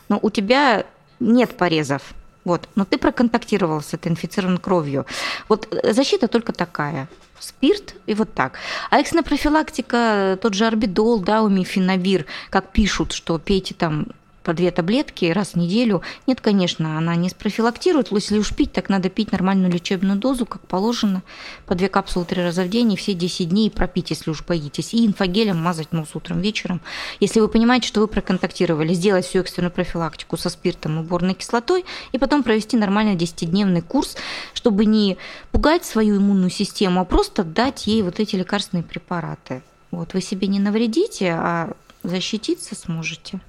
но 0.09 0.19
у 0.21 0.31
тебя 0.31 0.85
нет 1.21 1.57
порезов, 1.57 2.03
вот. 2.45 2.69
Но 2.75 2.85
ты 2.85 2.99
проконтактировал 2.99 3.81
с 3.81 3.95
этой 3.95 4.11
инфицированной 4.11 4.59
кровью. 4.59 5.07
Вот 5.49 5.69
э, 5.73 5.93
защита 5.93 6.29
только 6.29 6.53
такая. 6.53 7.09
Спирт 7.39 7.97
и 8.07 8.15
вот 8.15 8.33
так. 8.35 8.55
А 8.91 9.01
экстренная 9.01 9.25
профилактика, 9.25 10.39
тот 10.41 10.55
же 10.55 10.67
орбидол, 10.67 11.21
да, 11.21 11.43
умифенавир, 11.43 12.27
как 12.51 12.71
пишут, 12.71 13.13
что 13.13 13.39
пейте 13.39 13.75
там 13.75 14.07
по 14.43 14.53
две 14.53 14.71
таблетки 14.71 15.27
раз 15.27 15.51
в 15.51 15.57
неделю. 15.57 16.03
Нет, 16.27 16.41
конечно, 16.41 16.99
она 16.99 17.15
не 17.17 17.29
спрофилактирует. 17.29 18.11
Если 18.13 18.39
уж 18.39 18.55
пить, 18.55 18.73
так 18.73 18.89
надо 18.89 19.09
пить 19.09 19.33
нормальную 19.33 19.73
лечебную 19.73 20.19
дозу, 20.19 20.47
как 20.47 20.67
положено, 20.67 21.23
по 21.67 21.75
две 21.75 21.89
капсулы 21.89 22.25
три 22.25 22.43
раза 22.43 22.63
в 22.63 22.69
день 22.69 22.93
и 22.93 22.97
все 22.97 23.15
10 23.15 23.49
дней 23.49 23.71
пропить, 23.71 24.11
если 24.11 24.31
уж 24.31 24.45
боитесь. 24.45 24.95
И 24.95 25.07
инфогелем 25.07 25.57
мазать 25.57 25.93
нос 25.93 26.09
утром, 26.15 26.41
вечером. 26.41 26.81
Если 27.21 27.41
вы 27.41 27.49
понимаете, 27.49 27.89
что 27.89 28.01
вы 28.01 28.09
проконтактировали, 28.09 28.95
сделать 28.95 29.27
всю 29.27 29.41
экстренную 29.41 29.73
профилактику 29.73 30.37
со 30.37 30.51
спиртом 30.51 31.01
и 31.01 31.03
борной 31.03 31.35
кислотой, 31.35 31.85
и 32.13 32.19
потом 32.19 32.43
провести 32.43 32.77
нормальный 32.77 33.17
10-дневный 33.17 33.83
курс, 33.83 34.17
чтобы 34.55 34.85
не 34.85 35.17
пугать 35.51 35.85
свою 35.85 36.17
иммунную 36.17 36.51
систему, 36.51 37.01
а 37.01 37.05
просто 37.05 37.45
дать 37.45 37.87
ей 37.87 38.03
вот 38.03 38.21
эти 38.21 38.37
лекарственные 38.37 38.85
препараты. 38.85 39.63
Вот 39.91 40.15
вы 40.15 40.21
себе 40.23 40.49
не 40.49 40.59
навредите, 40.59 41.33
а 41.33 41.73
защититься 42.03 42.75
сможете. 42.75 43.41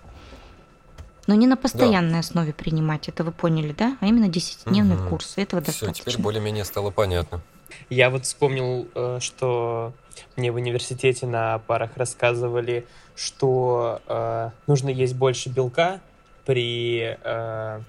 Но 1.27 1.35
не 1.35 1.47
на 1.47 1.55
постоянной 1.55 2.13
да. 2.13 2.19
основе 2.19 2.53
принимать, 2.53 3.07
это 3.07 3.23
вы 3.23 3.31
поняли, 3.31 3.73
да? 3.77 3.97
А 4.01 4.07
именно 4.07 4.25
10-дневный 4.25 4.97
угу. 4.97 5.09
курс. 5.09 5.33
Этого 5.37 5.61
Все, 5.61 5.71
достаточно. 5.71 6.11
теперь 6.11 6.21
более-менее 6.21 6.65
стало 6.65 6.91
понятно. 6.91 7.41
Я 7.89 8.09
вот 8.09 8.25
вспомнил, 8.25 8.87
э, 8.93 9.19
что 9.21 9.93
мне 10.35 10.51
в 10.51 10.55
университете 10.55 11.25
на 11.25 11.59
парах 11.59 11.91
рассказывали, 11.95 12.85
что 13.15 14.01
э, 14.07 14.49
нужно 14.67 14.89
есть 14.89 15.15
больше 15.15 15.49
белка 15.49 16.01
при 16.45 17.17
э, 17.21 17.81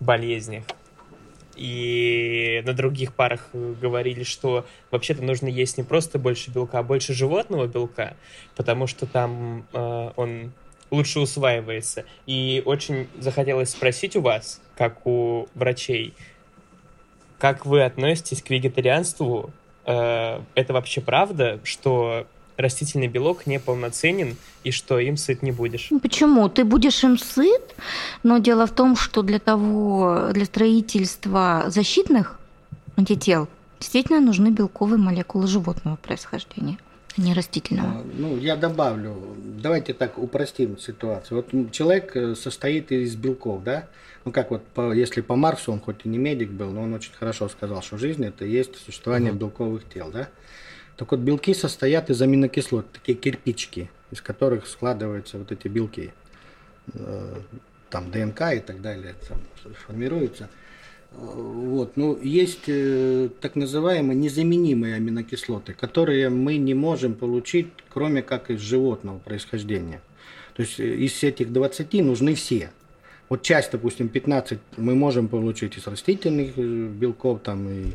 болезнях. 0.00 0.64
И 1.56 2.62
на 2.64 2.72
других 2.72 3.14
парах 3.14 3.48
говорили, 3.52 4.22
что 4.22 4.64
вообще-то 4.92 5.24
нужно 5.24 5.48
есть 5.48 5.76
не 5.76 5.82
просто 5.82 6.18
больше 6.18 6.52
белка, 6.52 6.78
а 6.78 6.82
больше 6.84 7.14
животного 7.14 7.66
белка, 7.66 8.14
потому 8.54 8.86
что 8.86 9.06
там 9.06 9.66
э, 9.72 10.10
он 10.14 10.52
лучше 10.90 11.20
усваивается. 11.20 12.04
И 12.26 12.62
очень 12.64 13.08
захотелось 13.18 13.70
спросить 13.70 14.16
у 14.16 14.20
вас, 14.20 14.60
как 14.76 15.06
у 15.06 15.48
врачей, 15.54 16.14
как 17.38 17.66
вы 17.66 17.84
относитесь 17.84 18.42
к 18.42 18.50
вегетарианству? 18.50 19.50
Э, 19.86 20.40
это 20.54 20.72
вообще 20.72 21.00
правда, 21.00 21.60
что 21.62 22.26
растительный 22.56 23.06
белок 23.06 23.46
неполноценен 23.46 24.36
и 24.64 24.72
что 24.72 24.98
им 24.98 25.16
сыт 25.16 25.42
не 25.42 25.52
будешь. 25.52 25.88
Ну, 25.90 26.00
почему? 26.00 26.48
Ты 26.48 26.64
будешь 26.64 27.04
им 27.04 27.16
сыт, 27.16 27.74
но 28.24 28.38
дело 28.38 28.66
в 28.66 28.72
том, 28.72 28.96
что 28.96 29.22
для 29.22 29.38
того, 29.38 30.30
для 30.32 30.44
строительства 30.44 31.64
защитных 31.68 32.38
антител 32.96 33.48
действительно 33.78 34.20
нужны 34.20 34.48
белковые 34.48 34.98
молекулы 34.98 35.46
животного 35.46 35.96
происхождения. 35.96 36.78
Не 37.18 37.34
растительного. 37.34 37.88
А, 37.88 38.04
ну, 38.16 38.38
я 38.38 38.56
добавлю. 38.56 39.36
Давайте 39.36 39.92
так 39.92 40.18
упростим 40.18 40.78
ситуацию. 40.78 41.44
Вот 41.44 41.72
человек 41.72 42.16
э, 42.16 42.34
состоит 42.36 42.92
из 42.92 43.16
белков, 43.16 43.64
да? 43.64 43.88
Ну, 44.24 44.30
как 44.30 44.50
вот, 44.50 44.62
по, 44.68 44.92
если 44.92 45.20
по 45.20 45.34
Марксу, 45.34 45.72
он 45.72 45.80
хоть 45.80 46.04
и 46.04 46.08
не 46.08 46.16
медик 46.16 46.50
был, 46.50 46.70
но 46.70 46.82
он 46.82 46.94
очень 46.94 47.12
хорошо 47.12 47.48
сказал, 47.48 47.82
что 47.82 47.98
жизнь– 47.98 48.24
это 48.26 48.44
и 48.44 48.50
есть 48.50 48.76
существование 48.76 49.32
угу. 49.32 49.40
белковых 49.40 49.88
тел, 49.92 50.10
да? 50.12 50.28
Так 50.96 51.10
вот, 51.10 51.20
белки 51.20 51.54
состоят 51.54 52.08
из 52.08 52.22
аминокислот, 52.22 52.90
такие 52.92 53.18
кирпичики, 53.18 53.90
из 54.10 54.20
которых 54.20 54.66
складываются 54.66 55.38
вот 55.38 55.50
эти 55.50 55.66
белки. 55.66 56.12
Э, 56.94 57.40
там 57.90 58.10
ДНК 58.10 58.52
и 58.54 58.60
так 58.60 58.80
далее 58.80 59.14
там, 59.28 59.38
формируются. 59.86 60.48
Вот. 61.12 61.96
Ну, 61.96 62.18
есть 62.20 62.64
э, 62.68 63.28
так 63.40 63.56
называемые 63.56 64.16
незаменимые 64.16 64.94
аминокислоты, 64.96 65.72
которые 65.72 66.28
мы 66.28 66.56
не 66.56 66.74
можем 66.74 67.14
получить, 67.14 67.68
кроме 67.88 68.22
как 68.22 68.50
из 68.50 68.60
животного 68.60 69.18
происхождения. 69.18 70.00
То 70.54 70.62
есть 70.62 70.78
э, 70.78 70.94
из 70.96 71.22
этих 71.22 71.52
20 71.52 71.92
нужны 72.04 72.34
все. 72.34 72.70
Вот 73.28 73.42
часть, 73.42 73.72
допустим, 73.72 74.08
15 74.08 74.58
мы 74.76 74.94
можем 74.94 75.28
получить 75.28 75.76
из 75.76 75.86
растительных 75.86 76.56
белков, 76.56 77.40
там 77.42 77.68
и 77.68 77.92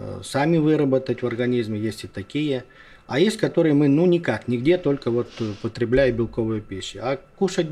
Э, 0.00 0.20
сами 0.22 0.58
выработать 0.58 1.22
в 1.22 1.26
организме, 1.26 1.78
есть 1.78 2.04
и 2.04 2.06
такие. 2.06 2.64
А 3.06 3.18
есть, 3.18 3.38
которые 3.38 3.74
мы, 3.74 3.88
ну, 3.88 4.06
никак, 4.06 4.46
нигде, 4.48 4.78
только 4.78 5.10
вот 5.10 5.28
э, 5.40 5.52
потребляя 5.62 6.12
белковую 6.12 6.62
пищу. 6.62 7.00
А 7.02 7.18
кушать 7.36 7.66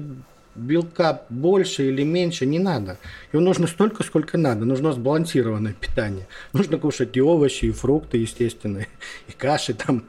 белка 0.57 1.23
больше 1.29 1.89
или 1.89 2.03
меньше 2.03 2.47
не 2.47 2.59
надо. 2.59 2.99
Его 3.33 3.43
нужно 3.43 3.67
столько, 3.67 4.03
сколько 4.03 4.39
надо. 4.39 4.65
Нужно 4.65 4.93
сбалансированное 4.93 5.75
питание. 5.75 6.27
Нужно 6.53 6.79
кушать 6.79 7.17
и 7.17 7.21
овощи, 7.21 7.67
и 7.67 7.71
фрукты, 7.71 8.19
естественно, 8.19 8.87
и 9.29 9.33
каши 9.33 9.75
там, 9.75 10.05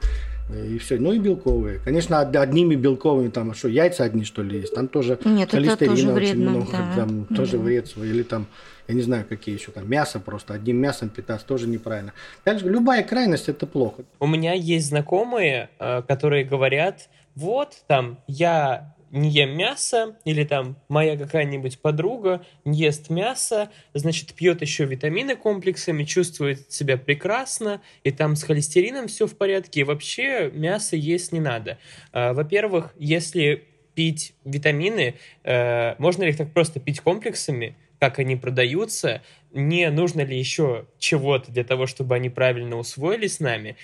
и 0.52 0.78
все. 0.78 0.98
Ну 0.98 1.12
и 1.12 1.18
белковые. 1.18 1.80
Конечно, 1.84 2.20
одними 2.20 2.74
белковыми, 2.74 3.28
там, 3.28 3.54
что, 3.54 3.68
яйца 3.68 4.04
одни, 4.04 4.24
что 4.24 4.42
ли, 4.42 4.60
есть. 4.60 4.74
Там 4.74 4.88
тоже 4.88 5.18
Нет, 5.24 5.50
холестерина 5.50 5.96
тоже 5.96 6.12
вредно, 6.12 6.42
очень 6.42 6.48
много. 6.48 6.72
Да. 6.72 6.92
Там 6.96 7.26
да. 7.28 7.36
тоже 7.36 7.58
вред 7.58 7.86
свой. 7.88 8.08
Или 8.08 8.22
там 8.22 8.46
я 8.88 8.94
не 8.94 9.02
знаю, 9.02 9.26
какие 9.28 9.54
еще 9.54 9.70
там, 9.70 9.88
мясо 9.88 10.18
просто, 10.18 10.54
одним 10.54 10.78
мясом 10.78 11.10
питаться 11.10 11.46
тоже 11.46 11.68
неправильно. 11.68 12.14
Также 12.42 12.70
любая 12.70 13.02
крайность 13.04 13.50
это 13.50 13.66
плохо. 13.66 14.04
У 14.18 14.26
меня 14.26 14.54
есть 14.54 14.88
знакомые, 14.88 15.68
э, 15.78 16.02
которые 16.08 16.44
говорят, 16.44 17.10
вот 17.34 17.74
там 17.86 18.18
я 18.26 18.94
не 19.10 19.30
ем 19.30 19.56
мясо, 19.56 20.16
или 20.24 20.44
там 20.44 20.76
моя 20.88 21.16
какая-нибудь 21.16 21.80
подруга 21.80 22.44
не 22.64 22.78
ест 22.78 23.10
мясо, 23.10 23.70
значит, 23.94 24.34
пьет 24.34 24.60
еще 24.62 24.84
витамины 24.84 25.36
комплексами, 25.36 26.04
чувствует 26.04 26.70
себя 26.72 26.96
прекрасно, 26.96 27.80
и 28.04 28.10
там 28.10 28.36
с 28.36 28.42
холестерином 28.42 29.08
все 29.08 29.26
в 29.26 29.36
порядке, 29.36 29.80
и 29.80 29.84
вообще 29.84 30.50
мясо 30.52 30.96
есть 30.96 31.32
не 31.32 31.40
надо. 31.40 31.78
Э, 32.12 32.32
во-первых, 32.32 32.94
если 32.98 33.64
пить 33.94 34.34
витамины, 34.44 35.14
э, 35.44 35.94
можно 35.98 36.22
ли 36.22 36.30
их 36.30 36.36
так 36.36 36.52
просто 36.52 36.80
пить 36.80 37.00
комплексами? 37.00 37.76
как 37.98 38.18
они 38.18 38.36
продаются, 38.36 39.22
не 39.52 39.90
нужно 39.90 40.20
ли 40.20 40.38
еще 40.38 40.86
чего-то 40.98 41.50
для 41.50 41.64
того, 41.64 41.86
чтобы 41.86 42.14
они 42.14 42.30
правильно 42.30 42.76
усвоились 42.76 43.36
с 43.36 43.40
нами, 43.40 43.76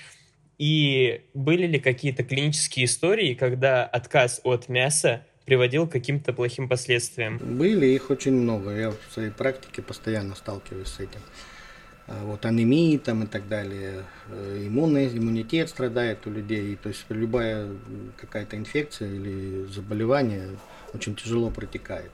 и 0.58 1.22
были 1.34 1.66
ли 1.66 1.80
какие-то 1.80 2.22
клинические 2.22 2.86
истории, 2.86 3.34
когда 3.34 3.84
отказ 3.84 4.40
от 4.44 4.68
мяса 4.68 5.26
приводил 5.44 5.86
к 5.86 5.92
каким-то 5.92 6.32
плохим 6.32 6.68
последствиям? 6.68 7.38
Были, 7.38 7.86
их 7.86 8.10
очень 8.10 8.32
много. 8.32 8.70
Я 8.70 8.90
в 8.90 9.12
своей 9.12 9.30
практике 9.30 9.82
постоянно 9.82 10.34
сталкиваюсь 10.34 10.88
с 10.88 11.00
этим. 11.00 11.20
А 12.06 12.22
вот 12.24 12.44
анемии 12.44 12.98
там 12.98 13.24
и 13.24 13.26
так 13.26 13.48
далее, 13.48 14.04
э, 14.28 14.64
иммунный, 14.66 15.08
иммунитет 15.08 15.70
страдает 15.70 16.26
у 16.26 16.30
людей, 16.30 16.76
то 16.76 16.90
есть 16.90 17.06
любая 17.08 17.70
какая-то 18.18 18.58
инфекция 18.58 19.08
или 19.08 19.64
заболевание 19.64 20.50
очень 20.92 21.14
тяжело 21.14 21.48
протекает. 21.48 22.10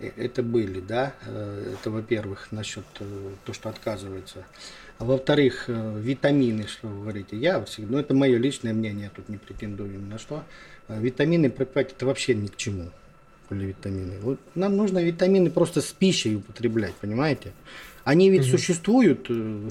Э, 0.00 0.10
это 0.16 0.42
были, 0.42 0.80
да, 0.80 1.14
э, 1.24 1.76
это 1.80 1.90
во-первых, 1.90 2.52
насчет 2.52 2.84
то, 3.44 3.52
что 3.54 3.70
отказывается. 3.70 4.44
А 4.98 5.04
во-вторых, 5.04 5.68
витамины, 5.68 6.66
что 6.66 6.88
вы 6.88 7.00
говорите, 7.02 7.36
я 7.36 7.62
всегда, 7.64 7.92
ну 7.92 7.98
это 7.98 8.14
мое 8.14 8.38
личное 8.38 8.72
мнение, 8.72 9.04
я 9.04 9.10
тут 9.10 9.28
не 9.28 9.36
претендую 9.36 9.90
ни 9.90 10.10
на 10.10 10.18
что. 10.18 10.42
Витамины 10.88 11.50
пропивать 11.50 11.92
это 11.92 12.06
вообще 12.06 12.34
ни 12.34 12.46
к 12.46 12.56
чему, 12.56 12.90
поливитамины. 13.48 14.18
Вот 14.20 14.38
нам 14.54 14.76
нужно 14.76 15.02
витамины 15.02 15.50
просто 15.50 15.82
с 15.82 15.92
пищей 15.92 16.36
употреблять, 16.36 16.94
понимаете? 16.94 17.52
Они 18.04 18.30
ведь 18.30 18.42
угу. 18.42 18.56
существуют 18.56 19.28
в, 19.28 19.70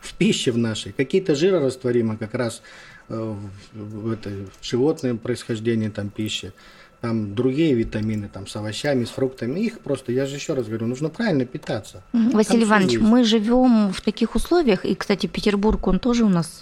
в 0.00 0.14
пище 0.18 0.50
в 0.50 0.58
нашей. 0.58 0.92
Какие-то 0.92 1.34
жирорастворимые 1.34 2.18
как 2.18 2.34
раз 2.34 2.62
в, 3.08 3.38
в, 3.72 4.10
это, 4.10 4.30
в 4.30 4.64
животном 4.64 5.18
происхождении 5.18 5.90
там 5.90 6.08
пищи 6.08 6.52
там 7.00 7.34
другие 7.34 7.74
витамины, 7.74 8.28
там 8.28 8.46
с 8.46 8.54
овощами, 8.56 9.04
с 9.04 9.10
фруктами, 9.10 9.60
их 9.60 9.80
просто, 9.80 10.12
я 10.12 10.26
же 10.26 10.36
еще 10.36 10.52
раз 10.52 10.66
говорю, 10.66 10.86
нужно 10.86 11.08
правильно 11.08 11.46
питаться. 11.46 12.02
Василий 12.12 12.60
там 12.60 12.68
Иванович, 12.68 12.98
мы 12.98 13.24
живем 13.24 13.92
в 13.92 14.00
таких 14.02 14.34
условиях, 14.34 14.84
и, 14.84 14.94
кстати, 14.94 15.26
Петербург, 15.26 15.86
он 15.86 15.98
тоже 15.98 16.24
у 16.24 16.28
нас, 16.28 16.60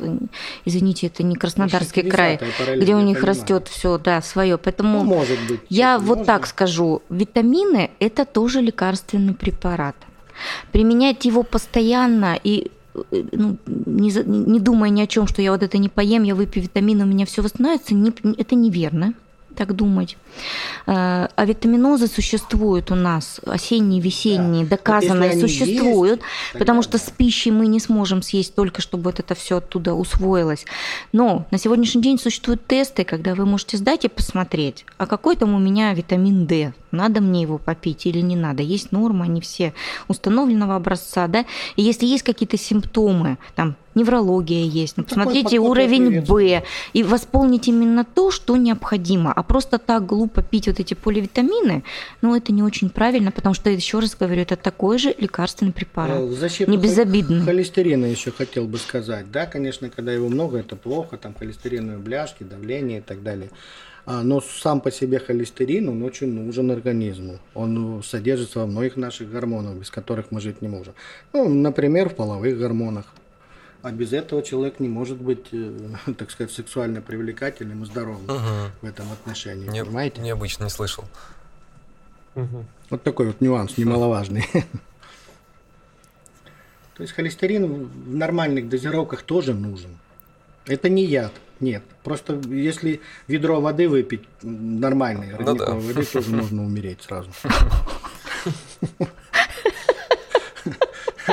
извините, 0.64 1.08
это 1.08 1.24
не 1.24 1.34
Краснодарский 1.34 2.08
край, 2.08 2.40
где 2.76 2.94
у 2.94 3.00
них 3.00 3.22
растет 3.24 3.68
все, 3.68 3.98
да, 3.98 4.22
свое, 4.22 4.58
поэтому 4.58 4.98
ну, 5.00 5.04
может 5.04 5.38
быть, 5.48 5.60
я 5.68 5.98
вот 5.98 6.18
можно. 6.18 6.24
так 6.24 6.46
скажу, 6.46 7.02
витамины– 7.08 7.90
это 7.98 8.24
тоже 8.24 8.60
лекарственный 8.60 9.34
препарат. 9.34 9.96
Применять 10.70 11.24
его 11.24 11.42
постоянно 11.42 12.38
и 12.44 12.70
э, 12.94 13.24
ну, 13.32 13.58
не, 13.66 14.12
не 14.24 14.60
думая 14.60 14.90
ни 14.90 15.00
о 15.00 15.08
чем, 15.08 15.26
что 15.26 15.42
я 15.42 15.50
вот 15.50 15.64
это 15.64 15.78
не 15.78 15.88
поем, 15.88 16.22
я 16.22 16.36
выпью 16.36 16.62
витамины, 16.62 17.02
у 17.02 17.08
меня 17.08 17.26
все 17.26 17.42
восстановится, 17.42 17.94
не, 17.94 18.12
это 18.36 18.54
неверно 18.54 19.14
так 19.58 19.74
думать. 19.74 20.16
Э, 20.86 21.28
а 21.34 21.44
витаминозы 21.44 22.06
существуют 22.06 22.90
у 22.90 22.94
нас, 22.94 23.40
осенние, 23.46 24.00
весенние, 24.00 24.64
да. 24.64 24.76
доказанные 24.76 25.32
вот 25.32 25.40
существуют, 25.40 26.20
есть, 26.20 26.58
потому 26.58 26.82
что 26.82 26.98
с 26.98 27.10
пищей 27.10 27.50
мы 27.50 27.66
не 27.66 27.80
сможем 27.80 28.22
съесть 28.22 28.54
только, 28.54 28.80
чтобы 28.82 29.04
вот 29.04 29.20
это 29.20 29.34
все 29.34 29.58
оттуда 29.58 29.94
усвоилось. 29.94 30.64
Но 31.12 31.46
на 31.50 31.58
сегодняшний 31.58 32.02
день 32.02 32.18
существуют 32.18 32.66
тесты, 32.66 33.04
когда 33.04 33.34
вы 33.34 33.46
можете 33.46 33.76
сдать 33.76 34.04
и 34.04 34.08
посмотреть, 34.08 34.84
а 34.96 35.06
какой 35.06 35.36
там 35.36 35.54
у 35.54 35.58
меня 35.58 35.92
витамин 35.94 36.46
D, 36.46 36.72
надо 36.90 37.20
мне 37.20 37.42
его 37.42 37.58
попить 37.58 38.06
или 38.06 38.20
не 38.20 38.36
надо. 38.36 38.62
Есть 38.62 38.92
нормы, 38.92 39.24
они 39.24 39.40
все 39.40 39.74
установленного 40.08 40.76
образца, 40.76 41.26
да, 41.26 41.44
и 41.76 41.82
если 41.82 42.06
есть 42.06 42.22
какие-то 42.22 42.56
симптомы, 42.56 43.38
там 43.54 43.76
неврология 43.98 44.64
есть. 44.64 44.96
Ну, 44.96 45.04
посмотрите 45.04 45.58
уровень 45.58 46.20
Б 46.22 46.62
и 46.92 47.02
восполнить 47.02 47.68
именно 47.68 48.04
то, 48.04 48.30
что 48.30 48.56
необходимо. 48.56 49.32
А 49.32 49.42
просто 49.42 49.78
так 49.78 50.06
глупо 50.06 50.27
пить 50.28 50.66
вот 50.66 50.80
эти 50.80 50.94
поливитамины, 50.94 51.84
ну, 52.22 52.36
это 52.36 52.52
не 52.52 52.62
очень 52.62 52.90
правильно, 52.90 53.30
потому 53.30 53.54
что, 53.54 53.70
еще 53.70 53.98
раз 53.98 54.16
говорю, 54.16 54.42
это 54.42 54.56
такой 54.56 54.98
же 54.98 55.14
лекарственный 55.18 55.72
препарат. 55.72 56.20
Э, 56.20 56.28
защиту 56.30 56.70
не 56.70 56.76
безобидный. 56.76 57.44
Холестерина 57.44 58.06
еще 58.06 58.30
хотел 58.30 58.66
бы 58.66 58.78
сказать. 58.78 59.30
Да, 59.30 59.46
конечно, 59.46 59.90
когда 59.90 60.12
его 60.12 60.28
много, 60.28 60.58
это 60.58 60.76
плохо, 60.76 61.16
там 61.16 61.34
холестериновые 61.34 61.98
бляшки, 61.98 62.42
давление 62.44 62.98
и 62.98 63.02
так 63.02 63.22
далее. 63.22 63.50
А, 64.10 64.22
но 64.22 64.40
сам 64.40 64.80
по 64.80 64.90
себе 64.90 65.18
холестерин, 65.18 65.90
он 65.90 66.02
очень 66.02 66.32
нужен 66.32 66.70
организму. 66.70 67.38
Он 67.52 68.02
содержится 68.02 68.60
во 68.60 68.66
многих 68.66 68.96
наших 68.96 69.30
гормонах, 69.30 69.76
без 69.76 69.90
которых 69.90 70.30
мы 70.30 70.40
жить 70.40 70.62
не 70.62 70.68
можем. 70.68 70.94
Ну, 71.34 71.46
например, 71.48 72.08
в 72.08 72.14
половых 72.14 72.58
гормонах. 72.58 73.04
А 73.82 73.92
без 73.92 74.12
этого 74.12 74.42
человек 74.42 74.80
не 74.80 74.88
может 74.88 75.18
быть, 75.18 75.46
э, 75.52 75.90
так 76.18 76.30
сказать, 76.30 76.52
сексуально 76.52 77.00
привлекательным 77.00 77.84
и 77.84 77.86
здоровым 77.86 78.24
угу. 78.24 78.72
в 78.82 78.84
этом 78.84 79.10
отношении. 79.12 79.68
Не, 79.68 79.84
понимаете? 79.84 80.20
Необычно 80.20 80.64
не 80.64 80.70
слышал. 80.70 81.04
Угу. 82.34 82.64
Вот 82.90 83.02
такой 83.02 83.28
вот 83.28 83.40
нюанс 83.40 83.76
немаловажный. 83.78 84.46
То 86.94 87.02
есть 87.02 87.12
холестерин 87.12 87.84
в 87.86 88.14
нормальных 88.16 88.68
дозировках 88.68 89.22
тоже 89.22 89.54
нужен. 89.54 89.96
Это 90.66 90.88
не 90.88 91.04
яд, 91.04 91.32
нет. 91.60 91.84
Просто 92.02 92.40
если 92.48 93.00
ведро 93.28 93.60
воды 93.60 93.88
выпить 93.88 94.22
нормальной, 94.42 95.34
ну, 95.38 95.54
да. 95.54 95.74
воды, 95.74 96.04
тоже 96.04 96.30
можно 96.34 96.64
умереть 96.64 97.02
сразу. 97.02 97.30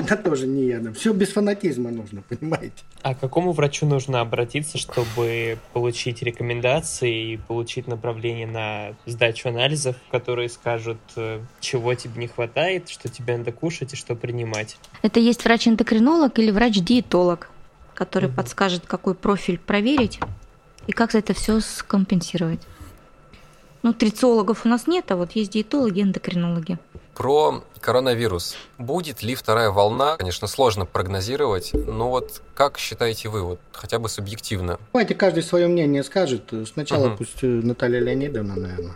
Она 0.08 0.18
тоже 0.18 0.48
не 0.48 0.66
ядом. 0.66 0.94
Все 0.94 1.14
без 1.14 1.30
фанатизма 1.30 1.92
нужно, 1.92 2.22
понимаете? 2.30 2.84
А 3.02 3.16
к 3.16 3.20
какому 3.20 3.52
врачу 3.52 3.86
нужно 3.86 4.22
обратиться, 4.22 4.78
чтобы 4.78 5.58
получить 5.74 6.22
рекомендации 6.22 7.34
и 7.34 7.38
получить 7.38 7.88
направление 7.88 8.48
на 8.48 8.96
сдачу 9.06 9.50
анализов, 9.50 9.96
которые 10.12 10.50
скажут, 10.50 11.00
э, 11.16 11.40
чего 11.60 11.94
тебе 11.96 12.20
не 12.22 12.28
хватает, 12.28 12.90
что 12.90 13.10
тебе 13.10 13.38
надо 13.38 13.52
кушать 13.52 13.94
и 13.94 13.96
что 13.96 14.16
принимать? 14.16 14.78
Это 15.02 15.20
есть 15.20 15.44
врач-эндокринолог 15.44 16.38
или 16.40 16.52
врач-диетолог, 16.52 17.50
который 17.94 18.30
угу. 18.30 18.38
подскажет, 18.38 18.86
какой 18.86 19.16
профиль 19.16 19.60
проверить 19.60 20.20
и 20.88 20.92
как 20.92 21.16
это 21.16 21.34
все 21.34 21.60
скомпенсировать. 21.60 22.62
нутрициологов 23.84 24.66
у 24.66 24.70
нас 24.70 24.88
нет, 24.88 25.12
а 25.12 25.16
вот 25.16 25.32
есть 25.34 25.52
диетологи, 25.52 26.02
эндокринологи. 26.02 26.78
Про 27.16 27.64
коронавирус. 27.80 28.56
Будет 28.78 29.24
ли 29.24 29.36
вторая 29.36 29.72
волна? 29.72 30.18
Конечно, 30.18 30.48
сложно 30.48 30.86
прогнозировать, 30.86 31.72
но 31.74 32.10
вот 32.10 32.42
как 32.54 32.78
считаете 32.78 33.30
вы, 33.30 33.42
вот 33.42 33.60
хотя 33.72 34.00
бы 34.00 34.10
субъективно? 34.10 34.80
Давайте 34.94 35.16
каждый 35.16 35.44
свое 35.44 35.68
мнение 35.68 36.04
скажет. 36.04 36.52
Сначала 36.72 37.08
угу. 37.08 37.18
пусть 37.20 37.44
э, 37.44 37.48
Наталья 37.48 38.00
Леонидовна, 38.00 38.56
наверное. 38.56 38.96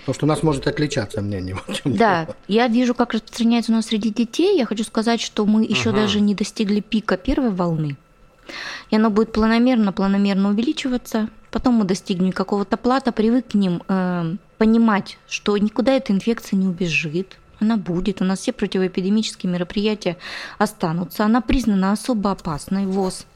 Потому 0.00 0.14
что 0.14 0.26
у 0.26 0.28
нас 0.28 0.42
может 0.42 0.66
отличаться 0.66 1.22
мнение. 1.22 1.56
Да, 1.84 2.28
я 2.48 2.66
вижу, 2.66 2.94
как 2.94 3.14
распространяется 3.14 3.72
у 3.72 3.76
нас 3.76 3.86
среди 3.86 4.10
детей. 4.10 4.58
Я 4.58 4.66
хочу 4.66 4.84
сказать, 4.84 5.20
что 5.20 5.46
мы 5.46 5.64
еще 5.64 5.90
угу. 5.90 5.98
даже 5.98 6.20
не 6.20 6.34
достигли 6.34 6.80
пика 6.80 7.16
первой 7.16 7.50
волны. 7.50 7.96
И 8.90 8.96
оно 8.96 9.10
будет 9.10 9.32
планомерно, 9.32 9.92
планомерно 9.92 10.50
увеличиваться. 10.50 11.28
Потом 11.50 11.74
мы 11.74 11.84
достигнем 11.84 12.32
какого-то 12.32 12.76
плата, 12.76 13.12
привыкнем 13.12 13.82
э, 13.86 14.36
понимать, 14.62 15.18
что 15.28 15.58
никуда 15.58 15.94
эта 15.94 16.12
инфекция 16.12 16.56
не 16.56 16.68
убежит. 16.68 17.36
Она 17.58 17.76
будет. 17.76 18.22
У 18.22 18.24
нас 18.24 18.38
все 18.38 18.52
противоэпидемические 18.52 19.52
мероприятия 19.52 20.16
останутся. 20.56 21.24
Она 21.24 21.40
признана 21.40 21.90
особо 21.90 22.30
опасной 22.30 22.86
ВОЗ 22.86 23.26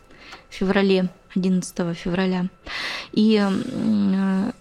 в 0.49 0.55
феврале, 0.55 1.09
11 1.35 1.97
февраля. 1.97 2.47
И 3.11 3.43
э, 3.45 4.53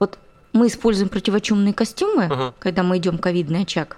вот 0.00 0.18
мы 0.52 0.66
используем 0.66 1.08
противочумные 1.08 1.72
костюмы, 1.72 2.24
uh-huh. 2.24 2.54
когда 2.58 2.82
мы 2.82 2.98
идем 2.98 3.18
в 3.18 3.20
ковидный 3.20 3.62
очаг. 3.62 3.96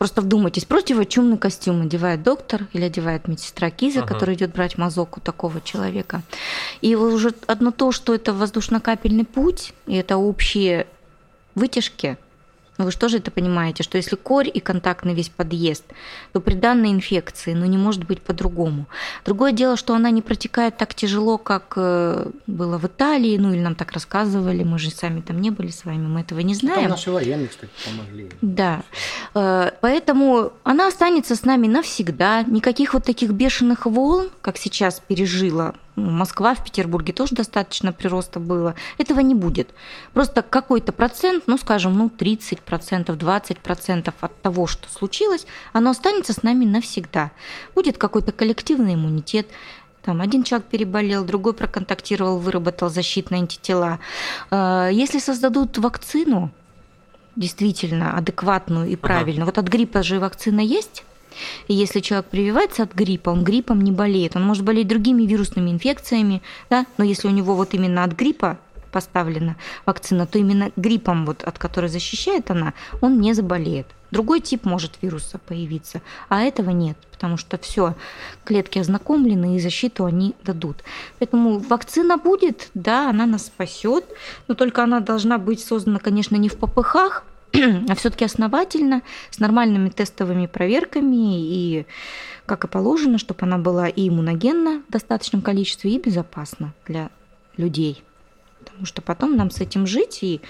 Просто 0.00 0.22
вдумайтесь, 0.22 0.64
противочумный 0.64 1.36
костюм 1.36 1.82
одевает 1.82 2.22
доктор 2.22 2.66
или 2.72 2.84
одевает 2.84 3.28
медсестра 3.28 3.68
Киза, 3.68 4.00
uh-huh. 4.00 4.08
которая 4.08 4.34
идет 4.34 4.50
брать 4.50 4.78
мазок 4.78 5.18
у 5.18 5.20
такого 5.20 5.60
человека. 5.60 6.22
И 6.80 6.94
уже 6.94 7.34
одно 7.46 7.70
то, 7.70 7.92
что 7.92 8.14
это 8.14 8.32
воздушно-капельный 8.32 9.26
путь, 9.26 9.74
и 9.86 9.96
это 9.96 10.16
общие 10.16 10.86
вытяжки– 11.54 12.16
но 12.80 12.86
вы 12.86 12.92
же 12.92 12.96
тоже 12.96 13.18
это 13.18 13.30
понимаете, 13.30 13.82
что 13.82 13.98
если 13.98 14.16
корь 14.16 14.50
и 14.52 14.58
контактный 14.58 15.12
весь 15.12 15.28
подъезд, 15.28 15.84
то 16.32 16.40
при 16.40 16.54
данной 16.54 16.92
инфекции, 16.92 17.52
ну, 17.52 17.66
не 17.66 17.76
может 17.76 18.04
быть 18.04 18.22
по-другому. 18.22 18.86
Другое 19.26 19.52
дело, 19.52 19.76
что 19.76 19.94
она 19.94 20.10
не 20.10 20.22
протекает 20.22 20.78
так 20.78 20.94
тяжело, 20.94 21.36
как 21.36 21.74
э, 21.76 22.30
было 22.46 22.78
в 22.78 22.86
Италии, 22.86 23.36
ну, 23.36 23.52
или 23.52 23.60
нам 23.60 23.74
так 23.74 23.92
рассказывали, 23.92 24.62
мы 24.62 24.78
же 24.78 24.90
сами 24.90 25.20
там 25.20 25.42
не 25.42 25.50
были 25.50 25.68
с 25.68 25.84
вами, 25.84 26.06
мы 26.06 26.22
этого 26.22 26.40
не 26.40 26.54
знаем. 26.54 26.80
Там 26.80 26.90
наши 26.92 27.10
военные, 27.10 27.48
кстати, 27.48 27.70
помогли. 27.84 28.30
Да. 28.40 28.82
Э, 29.34 29.72
поэтому 29.82 30.54
она 30.64 30.88
останется 30.88 31.36
с 31.36 31.44
нами 31.44 31.66
навсегда. 31.66 32.44
Никаких 32.44 32.94
вот 32.94 33.04
таких 33.04 33.32
бешеных 33.32 33.84
волн, 33.84 34.30
как 34.40 34.56
сейчас 34.56 35.02
пережила 35.06 35.74
Москва, 35.96 36.54
в 36.54 36.64
Петербурге 36.64 37.12
тоже 37.12 37.34
достаточно 37.34 37.92
прироста 37.92 38.40
было. 38.40 38.74
Этого 38.98 39.20
не 39.20 39.34
будет. 39.34 39.70
Просто 40.12 40.42
какой-то 40.42 40.92
процент, 40.92 41.44
ну, 41.46 41.58
скажем, 41.58 41.96
ну, 41.96 42.08
30%, 42.08 42.60
20% 43.16 44.14
от 44.20 44.42
того, 44.42 44.66
что 44.66 44.88
случилось, 44.88 45.46
оно 45.72 45.90
останется 45.90 46.32
с 46.32 46.42
нами 46.42 46.64
навсегда. 46.64 47.32
Будет 47.74 47.98
какой-то 47.98 48.32
коллективный 48.32 48.94
иммунитет, 48.94 49.48
там 50.02 50.22
один 50.22 50.44
человек 50.44 50.66
переболел, 50.68 51.24
другой 51.24 51.52
проконтактировал, 51.52 52.38
выработал 52.38 52.88
защитные 52.88 53.40
антитела. 53.40 53.98
Э, 54.50 54.88
если 54.90 55.18
создадут 55.18 55.76
вакцину, 55.76 56.50
действительно 57.36 58.16
адекватную 58.16 58.88
и 58.88 58.96
правильную, 58.96 59.42
ага. 59.42 59.52
вот 59.56 59.58
от 59.58 59.68
гриппа 59.68 60.02
же 60.02 60.18
вакцина 60.18 60.60
есть, 60.60 61.04
и 61.68 61.74
если 61.74 62.00
человек 62.00 62.26
прививается 62.26 62.82
от 62.82 62.94
гриппа, 62.94 63.30
он 63.30 63.44
гриппом 63.44 63.80
не 63.80 63.92
болеет. 63.92 64.36
Он 64.36 64.44
может 64.44 64.64
болеть 64.64 64.88
другими 64.88 65.22
вирусными 65.22 65.70
инфекциями, 65.70 66.42
да? 66.68 66.86
но 66.98 67.04
если 67.04 67.28
у 67.28 67.32
него 67.32 67.54
вот 67.54 67.74
именно 67.74 68.04
от 68.04 68.12
гриппа 68.12 68.58
поставлена 68.90 69.56
вакцина, 69.86 70.26
то 70.26 70.38
именно 70.38 70.72
гриппом, 70.76 71.24
вот, 71.24 71.42
от 71.44 71.58
которой 71.58 71.88
защищает 71.88 72.50
она, 72.50 72.74
он 73.00 73.20
не 73.20 73.32
заболеет. 73.34 73.86
Другой 74.10 74.40
тип 74.40 74.64
может 74.64 74.98
вируса 75.02 75.38
появиться, 75.38 76.02
а 76.28 76.40
этого 76.40 76.70
нет, 76.70 76.96
потому 77.12 77.36
что 77.36 77.58
все, 77.58 77.94
клетки 78.44 78.80
ознакомлены, 78.80 79.56
и 79.56 79.60
защиту 79.60 80.04
они 80.04 80.34
дадут. 80.42 80.82
Поэтому 81.20 81.60
вакцина 81.60 82.16
будет, 82.16 82.70
да, 82.74 83.08
она 83.08 83.26
нас 83.26 83.46
спасет, 83.46 84.04
но 84.48 84.54
только 84.54 84.82
она 84.82 84.98
должна 84.98 85.38
быть 85.38 85.60
создана, 85.60 86.00
конечно, 86.00 86.34
не 86.34 86.48
в 86.48 86.56
попыхах, 86.56 87.24
а 87.88 87.94
все-таки 87.94 88.24
основательно, 88.24 89.02
с 89.30 89.38
нормальными 89.38 89.88
тестовыми 89.88 90.46
проверками 90.46 91.40
и 91.40 91.86
как 92.46 92.64
и 92.64 92.68
положено, 92.68 93.18
чтобы 93.18 93.40
она 93.42 93.58
была 93.58 93.88
и 93.88 94.08
иммуногенна 94.08 94.82
в 94.88 94.92
достаточном 94.92 95.42
количестве, 95.42 95.92
и 95.92 96.00
безопасна 96.00 96.74
для 96.86 97.10
людей. 97.56 98.02
Потому 98.58 98.86
что 98.86 99.02
потом 99.02 99.36
нам 99.36 99.50
с 99.50 99.60
этим 99.60 99.86
жить, 99.86 100.18
и 100.22 100.40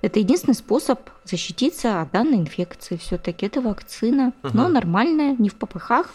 это 0.00 0.20
единственный 0.20 0.54
способ 0.54 1.00
защититься 1.24 2.00
от 2.00 2.12
данной 2.12 2.38
инфекции. 2.38 2.96
Все-таки 2.96 3.46
это 3.46 3.60
вакцина, 3.60 4.32
угу. 4.42 4.56
но 4.56 4.68
нормальная, 4.68 5.36
не 5.38 5.48
в 5.48 5.54
попыхах, 5.54 6.12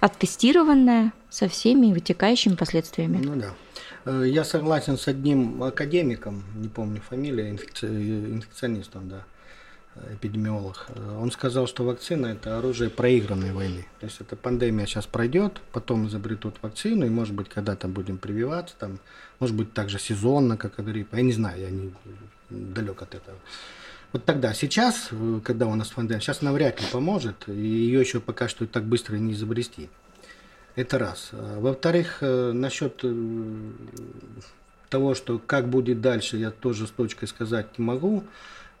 оттестированная 0.00 1.12
со 1.28 1.48
всеми 1.48 1.92
вытекающими 1.92 2.54
последствиями. 2.54 3.20
Ну 3.22 3.36
да. 3.36 3.54
Э, 4.04 4.24
я 4.26 4.44
согласен 4.44 4.96
с 4.96 5.08
одним 5.08 5.62
академиком, 5.62 6.42
не 6.56 6.68
помню 6.68 7.00
фамилия, 7.00 7.50
инфекци... 7.50 7.86
инфекционистом, 7.86 9.08
да 9.08 9.24
эпидемиолог, 10.12 10.86
он 11.20 11.30
сказал, 11.30 11.66
что 11.66 11.84
вакцина– 11.84 12.26
это 12.28 12.58
оружие 12.58 12.90
проигранной 12.90 13.52
войны. 13.52 13.86
То 14.00 14.06
есть 14.06 14.20
эта 14.20 14.36
пандемия 14.36 14.86
сейчас 14.86 15.06
пройдет, 15.06 15.60
потом 15.72 16.06
изобретут 16.06 16.56
вакцину, 16.62 17.06
и, 17.06 17.10
может 17.10 17.34
быть, 17.34 17.48
когда-то 17.48 17.88
будем 17.88 18.18
прививаться, 18.18 18.74
там, 18.78 18.98
может 19.38 19.54
быть, 19.54 19.72
также 19.74 19.98
сезонно, 19.98 20.56
как 20.56 20.78
и 20.78 20.82
грипп. 20.82 21.14
Я 21.14 21.22
не 21.22 21.32
знаю, 21.32 21.60
я 21.60 21.70
не 21.70 21.92
далек 22.50 23.02
от 23.02 23.14
этого. 23.14 23.36
Вот 24.12 24.24
тогда, 24.26 24.52
сейчас, 24.52 25.10
когда 25.42 25.66
у 25.66 25.74
нас 25.74 25.88
пандемия, 25.88 26.20
сейчас 26.20 26.42
навряд 26.42 26.80
ли 26.80 26.86
поможет, 26.92 27.48
и 27.48 27.52
ее 27.52 28.00
еще 28.00 28.20
пока 28.20 28.48
что 28.48 28.66
так 28.66 28.84
быстро 28.84 29.16
не 29.16 29.32
изобрести. 29.32 29.88
Это 30.74 30.98
раз. 30.98 31.30
Во-вторых, 31.32 32.18
э, 32.22 32.52
насчет 32.52 33.00
э, 33.02 33.70
того, 34.88 35.14
что 35.14 35.38
как 35.38 35.68
будет 35.68 36.00
дальше, 36.00 36.38
я 36.38 36.50
тоже 36.50 36.86
с 36.86 36.90
точкой 36.90 37.26
сказать 37.26 37.78
не 37.78 37.84
могу. 37.84 38.24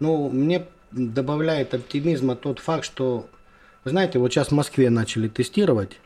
Но 0.00 0.28
мне 0.30 0.66
добавляет 0.92 1.74
оптимизма 1.74 2.36
тот 2.36 2.58
факт, 2.58 2.84
что, 2.84 3.28
вы 3.84 3.90
знаете, 3.90 4.18
вот 4.18 4.32
сейчас 4.32 4.48
в 4.48 4.52
Москве 4.52 4.90
начали 4.90 5.28
тестировать, 5.28 5.98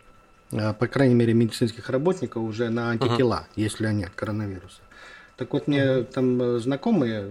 а, 0.52 0.72
по 0.72 0.86
крайней 0.86 1.14
мере, 1.14 1.34
медицинских 1.34 1.90
работников 1.90 2.42
уже 2.42 2.70
на 2.70 2.90
антитела, 2.90 3.46
uh-huh. 3.46 3.52
если 3.56 3.86
они 3.86 4.04
от 4.04 4.14
коронавируса. 4.14 4.80
Так 5.36 5.52
вот, 5.52 5.66
мне 5.66 5.80
uh-huh. 5.80 6.04
там 6.04 6.42
э, 6.42 6.58
знакомые 6.60 7.30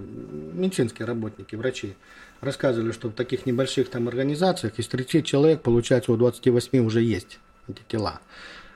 медицинские 0.54 1.08
работники, 1.08 1.56
врачи, 1.56 1.96
рассказывали, 2.42 2.92
что 2.92 3.10
в 3.10 3.14
таких 3.14 3.46
небольших 3.46 3.90
там 3.90 4.08
организациях 4.08 4.78
из 4.78 4.88
30 4.88 5.26
человек, 5.26 5.62
получается, 5.62 6.12
у 6.12 6.18
28 6.18 6.86
уже 6.86 7.02
есть 7.02 7.40
антитела. 7.68 8.20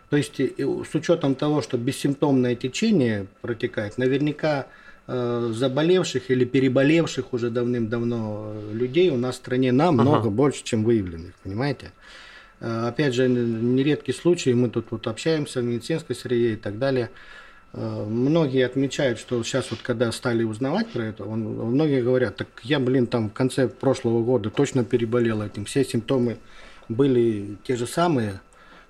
То 0.09 0.17
есть, 0.17 0.39
с 0.39 0.95
учетом 0.95 1.35
того, 1.35 1.61
что 1.61 1.77
бессимптомное 1.77 2.55
течение 2.55 3.27
протекает, 3.41 3.99
наверняка 3.99 4.65
заболевших 5.09 6.29
или 6.29 6.45
переболевших 6.45 7.33
уже 7.33 7.49
давным-давно 7.49 8.53
людей 8.71 9.09
у 9.09 9.17
нас 9.17 9.35
в 9.35 9.37
стране 9.37 9.71
намного 9.71 10.19
ага. 10.19 10.29
больше, 10.29 10.63
чем 10.63 10.83
выявленных, 10.83 11.33
понимаете? 11.43 11.91
Э, 12.59 12.87
опять 12.87 13.13
же, 13.13 13.27
нередкий 13.27 14.13
случай, 14.13 14.53
мы 14.53 14.69
тут 14.69 14.87
вот 14.89 15.07
общаемся 15.07 15.61
в 15.61 15.63
медицинской 15.63 16.15
среде 16.15 16.53
и 16.53 16.55
так 16.55 16.77
далее. 16.77 17.09
Э, 17.73 18.05
многие 18.07 18.65
отмечают, 18.65 19.19
что 19.19 19.41
сейчас 19.43 19.71
вот 19.71 19.81
когда 19.81 20.11
стали 20.11 20.43
узнавать 20.43 20.89
про 20.89 21.05
это, 21.05 21.23
он, 21.23 21.41
многие 21.41 22.01
говорят, 22.01 22.35
так 22.35 22.47
я, 22.63 22.79
блин, 22.79 23.07
там 23.07 23.29
в 23.29 23.33
конце 23.33 23.67
прошлого 23.67 24.23
года 24.23 24.49
точно 24.49 24.83
переболел 24.83 25.41
этим, 25.41 25.65
все 25.65 25.83
симптомы 25.85 26.37
были 26.87 27.57
те 27.63 27.75
же 27.75 27.87
самые, 27.87 28.41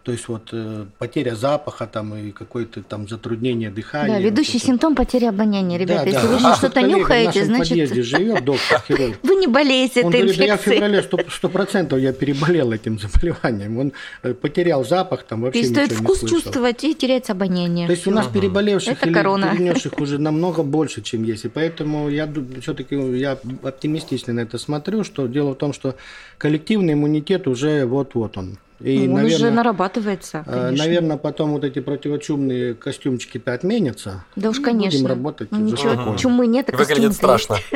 то 0.04 0.14
есть 0.14 0.28
вот 0.28 0.50
э, 0.54 0.86
потеря 0.98 1.36
запаха 1.36 1.86
там 1.86 2.16
и 2.16 2.32
какое-то 2.32 2.82
там 2.82 3.08
затруднение 3.08 3.70
дыхания. 3.70 4.16
Да, 4.16 4.20
ведущий 4.20 4.54
вот 4.54 4.64
симптом 4.64 4.96
потери 4.96 5.26
обоняния, 5.26 5.78
ребята. 5.78 6.06
Да, 6.06 6.10
если 6.10 6.28
да. 6.28 6.38
вы 6.38 6.40
а, 6.44 6.56
что-то 6.56 6.82
нюхаете, 6.82 7.44
в 7.44 7.46
значит... 7.46 7.70
подъезде 7.70 8.02
живет 8.02 8.46
доктор 8.46 8.82
хирург. 8.88 9.18
Вы 9.24 9.36
не 9.36 9.48
болеете 9.48 10.02
Он 10.02 10.10
этой 10.10 10.22
говорит, 10.22 10.40
инфекцией. 10.40 10.48
я 10.48 10.58
в 10.58 10.62
феврале 10.62 11.30
сто 11.30 11.50
процентов 11.50 12.00
я 12.00 12.14
переболел 12.14 12.72
этим 12.72 12.98
заболеванием. 13.14 13.78
Он 13.78 13.94
э, 14.24 14.34
потерял 14.34 14.86
запах, 14.86 15.24
там 15.24 15.42
вообще 15.42 15.62
Перестает 15.62 15.92
вкус 15.92 16.22
чувствовать 16.22 16.84
и 16.84 16.96
теряется 16.96 17.34
обоняние. 17.34 17.88
То 17.88 17.94
есть 17.94 18.08
у 18.08 18.12
нас 18.12 18.28
переболевших 18.28 18.94
Это 18.94 19.08
или 19.08 19.14
корона. 19.14 19.52
перенесших 19.54 20.00
уже 20.00 20.18
намного 20.18 20.64
больше, 20.64 21.02
чем 21.02 21.24
есть. 21.24 21.46
И 21.46 21.50
поэтому 21.50 22.10
я 22.10 22.32
все-таки 22.62 22.96
я 22.96 23.38
оптимистично 23.64 24.34
на 24.34 24.40
это 24.42 24.58
смотрю, 24.58 25.04
что 25.04 25.28
дело 25.28 25.52
в 25.52 25.56
том, 25.56 25.74
что 25.74 25.96
коллективный 26.38 26.94
иммунитет 26.94 27.48
уже 27.48 27.86
вот-вот 27.86 28.38
он 28.38 28.58
и, 28.80 29.00
ну, 29.00 29.16
он 29.16 29.22
наверное, 29.22 29.36
уже 29.36 29.52
нарабатывается. 29.52 30.44
А, 30.48 30.68
конечно. 30.68 30.86
Наверное, 30.86 31.18
потом 31.18 31.52
вот 31.52 31.64
эти 31.64 31.80
противочумные 31.80 32.76
костюмчики-то 32.76 33.54
отменятся. 33.54 34.24
Да 34.36 34.50
уж, 34.50 34.60
конечно. 34.60 35.00
Будем 35.00 35.08
работать. 35.08 35.52
Ну, 35.52 35.60
ничего, 35.60 35.92
ага. 35.92 36.18
чумы 36.18 36.48
нет, 36.48 36.70
а 36.74 36.78
Выглядит 36.78 37.14
страшно. 37.14 37.58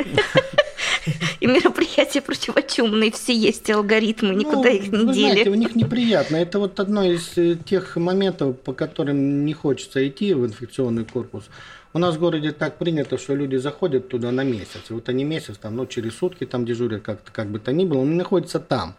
И 1.42 1.46
мероприятия 1.48 2.22
противочумные 2.22 3.12
все 3.12 3.36
есть, 3.36 3.70
алгоритмы, 3.70 4.34
никуда 4.34 4.70
ну, 4.70 4.76
их 4.76 4.92
не 4.92 4.98
вы 5.06 5.14
дели. 5.14 5.32
Знаете, 5.32 5.50
у 5.50 5.56
них 5.56 5.76
неприятно. 5.76 6.38
Это 6.38 6.60
вот 6.60 6.80
одно 6.80 7.04
из 7.04 7.38
э, 7.38 7.58
тех 7.66 7.98
моментов, 7.98 8.58
по 8.60 8.72
которым 8.72 9.44
не 9.44 9.54
хочется 9.54 10.08
идти 10.08 10.34
в 10.34 10.46
инфекционный 10.46 11.04
корпус. 11.04 11.44
У 11.92 12.00
нас 12.00 12.16
в 12.16 12.20
городе 12.20 12.54
так 12.54 12.78
принято, 12.78 13.18
что 13.18 13.36
люди 13.36 13.58
заходят 13.58 14.08
туда 14.08 14.32
на 14.32 14.44
месяц. 14.44 14.80
И 14.90 14.94
вот 14.94 15.10
они 15.10 15.26
месяц, 15.26 15.58
там, 15.58 15.76
ну, 15.76 15.86
через 15.86 16.16
сутки 16.16 16.46
там 16.46 16.66
дежурят, 16.66 17.02
как, 17.02 17.20
как 17.32 17.50
бы 17.50 17.60
то 17.60 17.74
ни 17.74 17.84
было, 17.84 18.00
он 18.00 18.16
находится 18.16 18.60
там. 18.62 18.96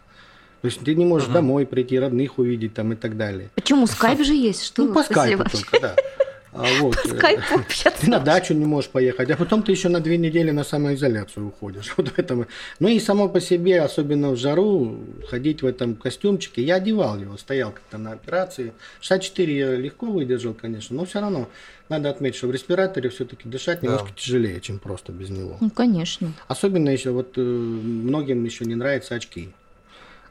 То 0.61 0.67
есть 0.67 0.79
ты 0.81 0.95
не 0.95 1.05
можешь 1.05 1.27
uh-huh. 1.29 1.33
домой 1.33 1.65
прийти, 1.65 1.99
родных 1.99 2.39
увидеть 2.39 2.73
там 2.73 2.93
и 2.93 2.95
так 2.95 3.17
далее. 3.17 3.49
Почему? 3.55 3.87
Скайп 3.87 4.23
же 4.23 4.33
есть, 4.33 4.63
что 4.63 4.83
Ну, 4.83 4.93
по 4.93 5.03
скайпу 5.03 5.43
только, 5.49 5.79
да. 5.79 5.95
А 6.55 6.65
вот, 6.79 6.95
по 7.01 7.09
скайпу 7.09 7.55
общаться. 7.55 8.01
Ты 8.01 8.09
на 8.09 8.19
дачу 8.19 8.53
не 8.53 8.65
можешь 8.65 8.89
поехать, 8.89 9.29
а 9.29 9.35
потом 9.35 9.61
ты 9.61 9.71
еще 9.71 9.89
на 9.89 9.99
две 9.99 10.17
недели 10.17 10.51
на 10.51 10.63
самоизоляцию 10.63 11.47
уходишь. 11.47 11.93
Вот 11.97 12.09
в 12.09 12.19
этом. 12.19 12.47
Ну 12.79 12.87
и 12.87 12.99
само 12.99 13.29
по 13.29 13.41
себе, 13.41 13.81
особенно 13.81 14.31
в 14.31 14.37
жару, 14.37 14.97
ходить 15.29 15.61
в 15.61 15.65
этом 15.65 15.95
костюмчике. 15.95 16.63
Я 16.63 16.75
одевал 16.75 17.19
его, 17.19 17.37
стоял 17.37 17.71
как-то 17.71 17.97
на 17.97 18.13
операции. 18.13 18.73
64 19.01 19.57
я 19.57 19.75
легко 19.75 20.05
выдержал, 20.05 20.53
конечно, 20.53 20.95
но 20.95 21.05
все 21.05 21.19
равно 21.19 21.49
надо 21.89 22.09
отметить, 22.09 22.37
что 22.37 22.47
в 22.47 22.51
респираторе 22.51 23.09
все-таки 23.09 23.47
дышать 23.47 23.81
да. 23.81 23.87
немножко 23.87 24.09
тяжелее, 24.15 24.61
чем 24.61 24.79
просто 24.79 25.11
без 25.11 25.29
него. 25.29 25.57
Ну, 25.59 25.69
конечно. 25.69 26.31
Особенно 26.47 26.89
еще 26.89 27.11
вот 27.11 27.33
э, 27.37 27.41
многим 27.41 28.43
еще 28.43 28.65
не 28.65 28.75
нравятся 28.75 29.15
очки. 29.15 29.49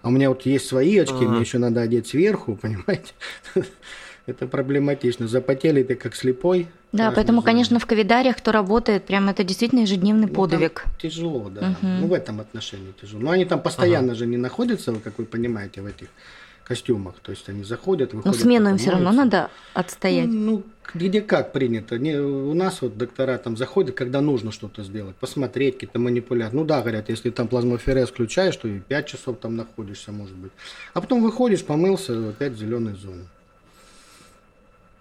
А 0.05 0.09
у 0.09 0.11
меня 0.11 0.29
вот 0.29 0.45
есть 0.45 0.67
свои 0.67 0.99
очки, 0.99 1.17
ага. 1.17 1.29
мне 1.29 1.41
еще 1.41 1.57
надо 1.57 1.81
одеть 1.81 2.09
сверху, 2.09 2.57
понимаете? 2.63 3.15
это 4.27 4.47
проблематично. 4.47 5.27
Запотели 5.27 5.83
ты 5.83 5.95
как 5.95 6.15
слепой. 6.15 6.67
Да, 6.93 7.11
поэтому, 7.11 7.41
зоне. 7.41 7.47
конечно, 7.47 7.79
в 7.79 7.87
ковидариях, 7.87 8.37
кто 8.37 8.53
работает, 8.53 9.05
прям 9.05 9.31
это 9.31 9.45
действительно 9.45 9.81
ежедневный 9.81 10.27
ну, 10.27 10.35
подвиг. 10.35 10.85
Тяжело, 11.01 11.49
да. 11.49 11.71
Угу. 11.71 11.89
Ну, 11.89 12.07
в 12.09 12.13
этом 12.13 12.41
отношении 12.41 12.93
тяжело. 13.01 13.23
Но 13.23 13.31
они 13.31 13.47
там 13.47 13.63
постоянно 13.63 14.09
ага. 14.09 14.17
же 14.17 14.27
не 14.27 14.37
находятся, 14.37 14.95
как 15.03 15.17
вы 15.17 15.25
понимаете, 15.25 15.81
в 15.81 15.87
этих 15.87 16.09
костюмах. 16.65 17.15
То 17.23 17.31
есть 17.31 17.49
они 17.49 17.62
заходят, 17.62 18.12
выходят. 18.12 18.36
Но 18.36 18.43
смену 18.43 18.70
им 18.70 18.78
все 18.78 18.91
равно 18.91 19.12
надо 19.12 19.51
отстоять. 19.74 20.27
Ну, 20.27 20.35
ну, 20.35 20.62
где 20.95 21.20
как 21.20 21.53
принято. 21.53 21.99
Не, 21.99 22.19
у 22.19 22.55
нас 22.55 22.82
вот 22.82 22.97
доктора 22.97 23.39
там 23.39 23.57
заходят, 23.57 23.95
когда 23.95 24.20
нужно 24.20 24.53
что-то 24.53 24.82
сделать, 24.82 25.16
посмотреть, 25.16 25.74
какие-то 25.74 25.99
манипуляции. 25.99 26.57
Ну 26.57 26.65
да, 26.65 26.81
говорят, 26.81 27.09
если 27.09 27.31
там 27.31 27.49
плазмоферез 27.49 28.09
включаешь, 28.09 28.57
то 28.57 28.69
и 28.69 28.81
5 28.81 29.07
часов 29.07 29.39
там 29.39 29.57
находишься, 29.57 30.12
может 30.12 30.36
быть. 30.36 30.53
А 30.95 31.01
потом 31.01 31.23
выходишь, 31.23 31.65
помылся, 31.65 32.31
опять 32.31 32.53
в 32.53 32.59
зеленой 32.59 32.95
зоне 32.95 33.24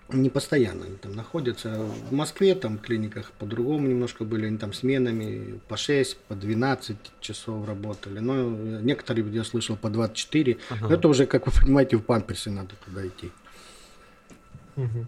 не 0.10 0.30
постоянно 0.30 0.86
они 0.86 0.96
там 0.98 1.16
находятся. 1.16 1.86
В 2.10 2.14
Москве 2.14 2.56
там 2.56 2.78
в 2.78 2.82
клиниках 2.82 3.32
по-другому 3.40 3.88
немножко 3.88 4.24
были, 4.24 4.46
они 4.48 4.58
там 4.58 4.74
сменами 4.74 5.60
по 5.68 5.78
6, 5.78 6.18
по 6.18 6.36
12 6.36 6.98
часов 7.20 7.68
работали. 7.68 8.20
Но 8.20 8.50
некоторые, 8.82 9.26
я 9.32 9.44
слышал, 9.44 9.76
по 9.76 9.90
24. 9.90 10.58
Ага. 10.70 10.94
Это 10.94 11.08
уже, 11.08 11.26
как 11.26 11.48
вы 11.48 11.54
понимаете, 11.54 11.98
в 11.98 12.02
памперсе 12.02 12.50
надо 12.50 12.76
туда 12.86 13.08
идти. 13.08 13.32
Угу. 14.76 15.06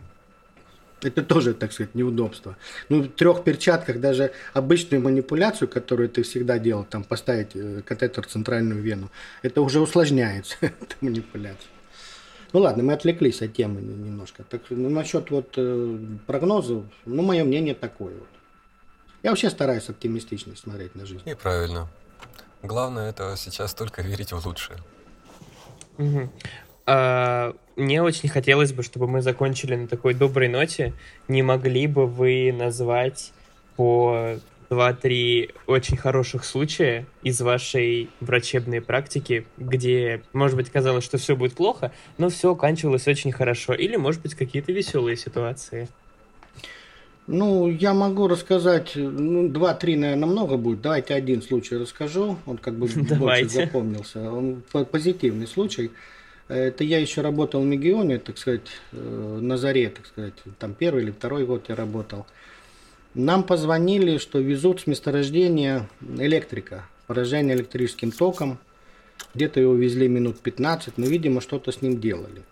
Это 1.03 1.23
тоже, 1.23 1.53
так 1.53 1.71
сказать, 1.71 1.93
неудобство. 1.93 2.57
Ну, 2.89 3.03
в 3.03 3.09
трех 3.09 3.43
перчатках 3.43 3.99
даже 3.99 4.31
обычную 4.53 5.03
манипуляцию, 5.03 5.67
которую 5.67 6.09
ты 6.09 6.23
всегда 6.23 6.57
делал, 6.57 6.83
там 6.83 7.03
поставить 7.03 7.49
э, 7.53 7.81
катетер 7.85 8.25
в 8.25 8.27
центральную 8.27 8.81
вену, 8.81 9.11
это 9.43 9.61
уже 9.61 9.81
усложняется, 9.81 10.55
эта 10.61 10.95
манипуляция. 11.01 11.74
Ну 12.55 12.61
ладно, 12.61 12.83
мы 12.83 12.93
отвлеклись 12.93 13.41
от 13.41 13.53
темы 13.53 13.81
немножко. 13.81 14.45
Так, 14.45 14.61
ну, 14.69 14.87
насчет 14.87 15.29
вот 15.29 15.55
э, 15.57 15.97
прогнозов, 16.25 16.85
ну, 17.03 17.21
мое 17.21 17.43
мнение 17.43 17.75
такое 17.75 18.13
вот. 18.13 18.29
Я 19.23 19.31
вообще 19.31 19.49
стараюсь 19.49 19.89
оптимистично 19.89 20.55
смотреть 20.55 20.95
на 20.95 21.05
жизнь. 21.05 21.29
И 21.29 21.33
правильно. 21.33 21.89
Главное 22.63 23.09
это 23.09 23.35
сейчас 23.35 23.73
только 23.73 24.03
верить 24.03 24.31
в 24.31 24.45
лучшее. 24.45 24.79
Угу. 25.97 26.29
А, 26.85 27.53
мне 27.75 28.01
очень 28.01 28.29
хотелось 28.29 28.71
бы, 28.71 28.83
чтобы 28.83 29.09
мы 29.09 29.21
закончили 29.21 29.75
на 29.75 29.89
такой 29.89 30.13
доброй 30.13 30.47
ноте. 30.47 30.93
Не 31.27 31.43
могли 31.43 31.87
бы 31.87 32.07
вы 32.07 32.53
назвать 32.57 33.33
по 33.75 34.39
два-три 34.69 35.51
очень 35.67 35.97
хороших 35.97 36.45
случая 36.45 37.05
из 37.23 37.41
вашей 37.41 38.09
врачебной 38.19 38.81
практики, 38.81 39.45
где, 39.57 40.21
может 40.33 40.57
быть, 40.57 40.69
казалось, 40.69 41.03
что 41.03 41.17
все 41.17 41.35
будет 41.35 41.53
плохо, 41.53 41.91
но 42.17 42.29
все 42.29 42.51
оканчивалось 42.51 43.07
очень 43.07 43.31
хорошо. 43.31 43.73
Или, 43.73 43.95
может 43.95 44.21
быть, 44.21 44.35
какие-то 44.35 44.71
веселые 44.71 45.17
ситуации. 45.17 45.87
Ну, 47.27 47.67
я 47.69 47.95
могу 47.95 48.27
рассказать, 48.27 48.91
ну, 48.95 49.49
два-три, 49.49 49.95
наверное, 49.95 50.27
много 50.27 50.57
будет. 50.57 50.81
Давайте 50.81 51.15
один 51.15 51.41
случай 51.41 51.75
расскажу. 51.75 52.37
Он 52.45 52.57
как 52.57 52.75
бы 52.75 52.87
больше 52.87 53.49
запомнился. 53.49 54.31
Он 54.31 54.61
позитивный 54.91 55.47
случай. 55.47 55.91
Это 56.47 56.83
я 56.83 56.99
еще 56.99 57.21
работал 57.21 57.61
в 57.61 57.65
Мегионе, 57.65 58.19
так 58.19 58.37
сказать, 58.37 58.67
э, 58.91 59.39
на 59.41 59.57
заре, 59.57 59.89
так 59.89 60.05
сказать, 60.05 60.35
там 60.59 60.75
первый 60.75 61.01
или 61.01 61.09
второй 61.09 61.43
год 61.47 61.69
я 61.69 61.75
работал. 61.75 62.27
Нам 63.15 63.43
позвонили, 63.43 64.17
что 64.17 64.39
везут 64.39 64.81
с 64.81 64.87
месторождения 64.87 65.89
электрика, 66.01 66.85
поражение 67.07 67.55
электрическим 67.55 68.11
током. 68.11 68.59
Где-то 69.33 69.61
его 69.61 69.73
везли 69.73 70.09
минут 70.09 70.41
15, 70.41 70.97
но, 70.97 71.05
видимо, 71.05 71.39
что-то 71.39 71.71
с 71.71 71.81
ним 71.81 71.99
делали. 72.01 72.43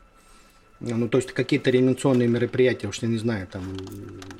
Ну, 0.79 1.09
то 1.09 1.17
есть 1.17 1.33
какие-то 1.33 1.69
реанимационные 1.69 2.27
мероприятия, 2.27 2.87
уж 2.87 2.99
я 2.99 3.07
не 3.09 3.17
знаю, 3.17 3.47
там 3.47 3.63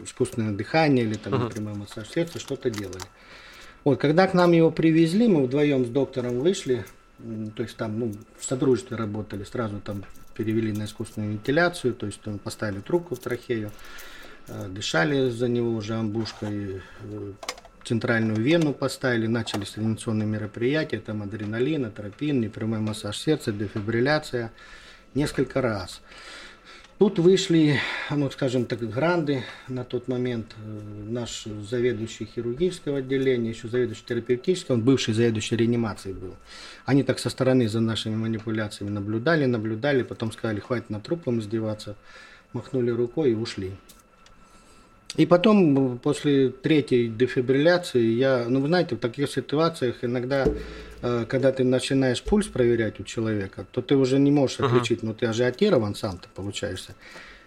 искусственное 0.04 0.54
дыхание 0.54 1.06
или 1.06 1.16
там, 1.16 1.34
например, 1.34 1.76
массаж 1.76 2.10
сердца, 2.10 2.40
что-то 2.40 2.70
делали. 2.70 3.04
Вот, 3.84 4.00
когда 4.00 4.28
к 4.28 4.34
нам 4.34 4.54
его 4.54 4.72
привезли, 4.72 5.28
мы 5.28 5.44
вдвоем 5.44 5.86
с 5.86 5.90
доктором 5.90 6.40
вышли, 6.40 6.86
то 7.56 7.64
есть 7.64 7.76
там, 7.76 8.00
ну, 8.00 8.14
в 8.38 8.46
содружестве 8.46 8.96
работали, 8.96 9.44
сразу 9.44 9.80
там 9.80 10.06
перевели 10.36 10.72
на 10.72 10.86
искусственную 10.86 11.34
вентиляцию, 11.34 11.94
то 11.94 12.06
есть 12.06 12.22
там 12.22 12.40
поставили 12.40 12.80
трубку 12.80 13.16
в 13.16 13.20
трахею. 13.20 13.72
Э, 14.48 14.68
дышали 14.68 15.30
за 15.30 15.48
него 15.48 15.72
уже 15.72 15.96
амбушкой, 15.96 16.82
э, 17.02 17.32
центральную 17.84 18.42
вену 18.42 18.74
поставили, 18.74 19.28
начались 19.28 19.78
реанимационные 19.78 20.28
мероприятия, 20.28 21.00
там 21.00 21.24
адреналин, 21.24 21.86
атропин, 21.86 22.42
непрямой 22.42 22.80
массаж 22.80 23.18
сердца, 23.18 23.52
дефибрилляция, 23.52 24.52
несколько 25.14 25.62
раз. 25.62 26.02
Тут 27.00 27.20
вышли, 27.20 27.80
ну, 28.12 28.30
скажем 28.32 28.66
так, 28.66 28.80
гранды 28.80 29.44
на 29.68 29.84
тот 29.84 30.10
момент. 30.10 30.54
Э, 30.58 30.82
наш 31.10 31.46
заведующий 31.70 32.26
хирургического 32.26 32.98
отделения, 32.98 33.50
еще 33.50 33.70
заведующий 33.70 34.04
терапевтического, 34.06 34.76
он 34.76 34.84
бывший 34.84 35.14
заведующий 35.14 35.56
реанимацией 35.56 36.16
был. 36.16 36.36
Они 36.86 37.04
так 37.04 37.18
со 37.20 37.30
стороны 37.30 37.70
за 37.70 37.80
нашими 37.80 38.16
манипуляциями 38.16 38.92
наблюдали, 38.92 39.46
наблюдали, 39.46 40.04
потом 40.04 40.34
сказали, 40.34 40.60
хватит 40.60 40.90
на 40.90 41.00
трупом 41.00 41.40
издеваться, 41.40 41.96
махнули 42.52 42.92
рукой 42.92 43.32
и 43.32 43.36
ушли. 43.36 43.72
И 45.16 45.26
потом, 45.26 46.00
после 46.00 46.50
третьей 46.50 47.08
дефибрилляции, 47.08 48.04
я, 48.04 48.46
ну, 48.48 48.62
вы 48.62 48.68
знаете, 48.68 48.96
в 48.96 49.00
таких 49.00 49.30
ситуациях 49.30 49.98
иногда, 50.02 50.48
э, 51.02 51.26
когда 51.28 51.52
ты 51.52 51.64
начинаешь 51.64 52.24
пульс 52.24 52.48
проверять 52.48 53.00
у 53.00 53.04
человека, 53.04 53.66
то 53.72 53.82
ты 53.82 53.96
уже 53.96 54.18
не 54.18 54.32
можешь 54.32 54.60
отличить, 54.60 55.00
uh-huh. 55.00 55.08
ну, 55.08 55.14
ты 55.14 55.28
ажиотирован 55.28 55.94
сам 55.94 56.18
ты 56.18 56.28
получаешься. 56.34 56.96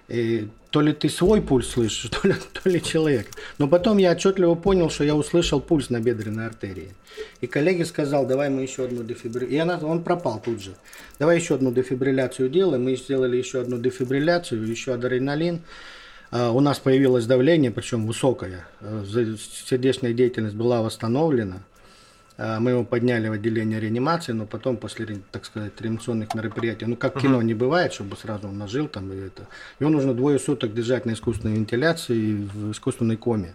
И 0.08 0.48
то 0.70 0.82
ли 0.82 0.92
ты 0.92 1.08
свой 1.08 1.42
пульс 1.42 1.70
слышишь, 1.70 2.10
то 2.22 2.28
ли, 2.28 2.34
то 2.52 2.68
ли 2.68 2.80
человек. 2.80 3.28
Но 3.58 3.66
потом 3.66 3.98
я 3.98 4.12
отчетливо 4.12 4.54
понял, 4.54 4.88
что 4.88 5.04
я 5.04 5.16
услышал 5.16 5.60
пульс 5.60 5.90
на 5.90 6.00
бедренной 6.00 6.46
артерии. 6.46 6.94
И 7.40 7.46
коллеге 7.46 7.84
сказал, 7.84 8.26
давай 8.26 8.50
мы 8.50 8.62
еще 8.62 8.84
одну 8.84 9.02
дефибрилляцию. 9.02 9.56
И 9.56 9.58
она, 9.58 9.78
он 9.78 10.04
пропал 10.04 10.40
тут 10.44 10.62
же. 10.62 10.76
Давай 11.18 11.38
еще 11.38 11.56
одну 11.56 11.72
дефибрилляцию 11.72 12.48
делаем. 12.48 12.84
Мы 12.84 12.96
сделали 12.96 13.36
еще 13.36 13.60
одну 13.60 13.78
дефибрилляцию, 13.78 14.66
еще 14.66 14.94
адреналин. 14.94 15.62
А, 16.30 16.50
у 16.50 16.60
нас 16.60 16.78
появилось 16.78 17.26
давление, 17.26 17.70
причем 17.70 18.06
высокое. 18.06 18.66
Э, 18.80 19.04
сердечная 19.64 20.12
деятельность 20.12 20.56
была 20.56 20.82
восстановлена. 20.82 21.62
А, 22.38 22.60
мы 22.60 22.72
его 22.72 22.84
подняли 22.84 23.28
в 23.28 23.32
отделение 23.32 23.80
реанимации, 23.80 24.32
но 24.32 24.46
потом 24.46 24.76
после, 24.76 25.20
так 25.30 25.44
сказать, 25.44 25.80
реанимационных 25.80 26.34
мероприятий, 26.34 26.84
ну 26.84 26.96
как 26.96 27.16
в 27.16 27.20
кино 27.20 27.40
не 27.40 27.54
бывает, 27.54 27.94
чтобы 27.94 28.16
сразу 28.16 28.48
он 28.48 28.58
нажил 28.58 28.88
там 28.88 29.12
и 29.12 29.16
это. 29.16 29.46
Его 29.80 29.90
нужно 29.90 30.14
двое 30.14 30.38
суток 30.38 30.74
держать 30.74 31.06
на 31.06 31.12
искусственной 31.12 31.54
вентиляции 31.54 32.34
в 32.34 32.72
искусственной 32.72 33.16
коме. 33.16 33.54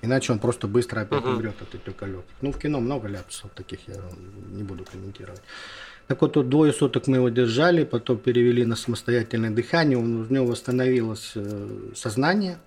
Иначе 0.00 0.32
он 0.32 0.38
просто 0.38 0.66
быстро 0.66 1.02
опять 1.02 1.24
умрет 1.24 1.60
от 1.60 1.74
отека 1.74 2.06
легких. 2.06 2.34
Ну 2.40 2.52
в 2.52 2.58
кино 2.58 2.80
много 2.80 3.06
ляпсов 3.06 3.50
таких, 3.54 3.80
я 3.86 3.94
не 4.50 4.62
буду 4.62 4.84
комментировать. 4.84 5.42
Так 6.12 6.20
вот, 6.20 6.36
вот 6.36 6.50
двое 6.50 6.74
суток 6.74 7.06
мы 7.06 7.16
его 7.16 7.30
держали, 7.30 7.84
потом 7.84 8.18
перевели 8.18 8.66
на 8.66 8.76
самостоятельное 8.76 9.48
дыхание, 9.48 9.96
у 9.96 10.04
него 10.04 10.44
восстановилось 10.44 11.32
э, 11.36 11.68
сознание. 11.94 12.58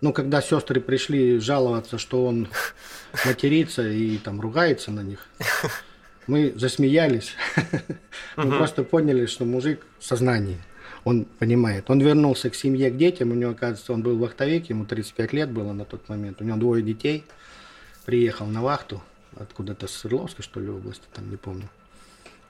Но 0.00 0.12
когда 0.12 0.42
сестры 0.42 0.80
пришли 0.80 1.38
жаловаться, 1.38 1.96
что 1.96 2.26
он 2.26 2.48
матерится 3.24 3.88
и 3.88 4.18
там 4.18 4.40
ругается 4.40 4.90
на 4.90 5.02
них, 5.04 5.28
мы 6.26 6.52
засмеялись. 6.56 7.36
Мы 8.36 8.50
просто 8.50 8.82
поняли, 8.82 9.26
что 9.26 9.44
мужик 9.44 9.86
в 10.00 10.04
сознании. 10.04 10.58
Он 11.04 11.24
понимает. 11.24 11.88
Он 11.88 12.00
вернулся 12.00 12.50
к 12.50 12.56
семье, 12.56 12.90
к 12.90 12.96
детям. 12.96 13.30
У 13.30 13.34
него, 13.34 13.52
оказывается, 13.52 13.92
он 13.92 14.02
был 14.02 14.18
вахтовик, 14.18 14.70
ему 14.70 14.86
35 14.86 15.32
лет 15.32 15.50
было 15.52 15.72
на 15.72 15.84
тот 15.84 16.08
момент. 16.08 16.40
У 16.40 16.44
него 16.44 16.56
двое 16.56 16.82
детей. 16.82 17.22
Приехал 18.06 18.46
на 18.46 18.60
вахту 18.60 19.04
откуда-то 19.36 19.86
с 19.86 19.92
Свердловской, 19.92 20.42
что 20.42 20.58
ли, 20.58 20.68
области, 20.68 21.04
там 21.14 21.30
не 21.30 21.36
помню. 21.36 21.68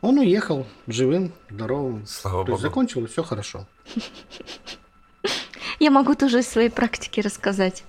Он 0.00 0.18
уехал 0.18 0.66
живым, 0.86 1.32
здоровым. 1.50 2.06
Слава 2.06 2.38
То 2.38 2.44
Богу. 2.44 2.52
есть 2.52 2.62
закончилось 2.62 3.10
все 3.12 3.22
хорошо. 3.22 3.66
Я 5.78 5.90
могу 5.90 6.14
тоже 6.14 6.40
из 6.40 6.48
своей 6.48 6.70
практики 6.70 7.20
рассказать. 7.20 7.84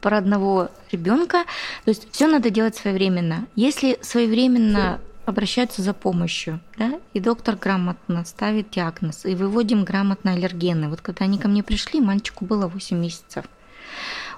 про 0.00 0.18
одного 0.18 0.68
ребенка. 0.92 1.44
То 1.84 1.90
есть 1.90 2.08
все 2.12 2.28
надо 2.28 2.50
делать 2.50 2.76
своевременно. 2.76 3.46
Если 3.56 3.98
своевременно 4.00 5.00
обращаются 5.26 5.82
за 5.82 5.92
помощью, 5.92 6.60
да, 6.78 7.00
и 7.12 7.20
доктор 7.20 7.56
грамотно 7.56 8.24
ставит 8.24 8.70
диагноз, 8.70 9.26
и 9.26 9.34
выводим 9.34 9.84
грамотно 9.84 10.32
аллергены. 10.32 10.88
Вот 10.88 11.00
когда 11.00 11.24
они 11.24 11.38
ко 11.38 11.48
мне 11.48 11.62
пришли, 11.62 12.00
мальчику 12.00 12.44
было 12.46 12.66
8 12.68 12.96
месяцев. 12.96 13.44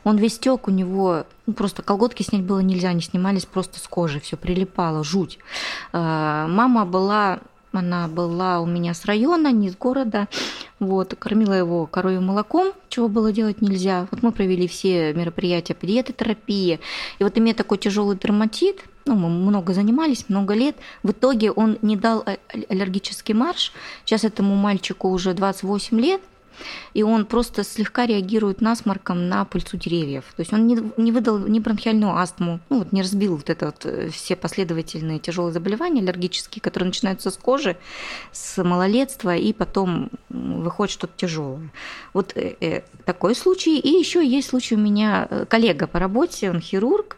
Он 0.04 0.16
весь 0.16 0.38
тек, 0.38 0.68
у 0.68 0.70
него 0.70 1.24
ну, 1.46 1.52
просто 1.52 1.82
колготки 1.82 2.22
снять 2.22 2.42
было 2.42 2.60
нельзя, 2.60 2.88
они 2.88 3.00
снимались 3.00 3.46
просто 3.46 3.78
с 3.78 3.86
кожи, 3.86 4.20
все 4.20 4.36
прилипало, 4.36 5.04
жуть. 5.04 5.38
А, 5.92 6.46
мама 6.48 6.84
была 6.84 7.40
она 7.72 8.08
была 8.08 8.60
у 8.60 8.66
меня 8.66 8.94
с 8.94 9.04
района, 9.04 9.52
не 9.52 9.70
с 9.70 9.76
города. 9.76 10.28
Вот, 10.80 11.14
кормила 11.18 11.52
его 11.52 11.86
коровьим 11.86 12.24
молоком, 12.24 12.72
чего 12.88 13.08
было 13.08 13.32
делать 13.32 13.60
нельзя. 13.60 14.08
Вот 14.10 14.22
мы 14.22 14.32
провели 14.32 14.66
все 14.66 15.12
мероприятия 15.14 15.74
педиатротерапии. 15.74 16.80
И 17.18 17.24
вот 17.24 17.38
имея 17.38 17.54
такой 17.54 17.78
тяжелый 17.78 18.16
дерматит, 18.16 18.84
ну, 19.06 19.14
мы 19.14 19.28
много 19.28 19.72
занимались, 19.72 20.28
много 20.28 20.54
лет. 20.54 20.76
В 21.02 21.12
итоге 21.12 21.52
он 21.52 21.78
не 21.82 21.96
дал 21.96 22.24
аллергический 22.68 23.34
марш. 23.34 23.72
Сейчас 24.04 24.24
этому 24.24 24.56
мальчику 24.56 25.08
уже 25.08 25.32
28 25.32 26.00
лет 26.00 26.20
и 26.94 27.02
он 27.02 27.26
просто 27.26 27.64
слегка 27.64 28.06
реагирует 28.06 28.60
насморком 28.60 29.28
на 29.28 29.44
пыльцу 29.44 29.76
деревьев. 29.76 30.24
То 30.36 30.40
есть 30.40 30.52
он 30.52 30.66
не, 30.66 30.78
не 30.96 31.12
выдал 31.12 31.38
ни 31.38 31.58
бронхиальную 31.58 32.16
астму, 32.16 32.60
ну 32.68 32.78
вот 32.78 32.92
не 32.92 33.02
разбил 33.02 33.36
вот 33.36 33.50
это 33.50 33.66
вот 33.66 33.84
э, 33.84 34.10
все 34.10 34.36
последовательные 34.36 35.18
тяжелые 35.18 35.52
заболевания 35.52 36.00
аллергические, 36.00 36.62
которые 36.62 36.88
начинаются 36.88 37.30
с 37.30 37.36
кожи, 37.36 37.76
с 38.32 38.62
малолетства, 38.62 39.36
и 39.36 39.52
потом 39.52 40.10
выходит 40.28 40.92
что-то 40.92 41.12
тяжелое. 41.16 41.70
Вот 42.12 42.32
э, 42.36 42.56
э, 42.60 42.82
такой 43.04 43.34
случай. 43.34 43.78
И 43.78 43.88
еще 43.88 44.26
есть 44.26 44.48
случай 44.48 44.74
у 44.74 44.78
меня 44.78 45.26
э, 45.30 45.44
коллега 45.48 45.86
по 45.86 45.98
работе, 45.98 46.50
он 46.50 46.60
хирург, 46.60 47.16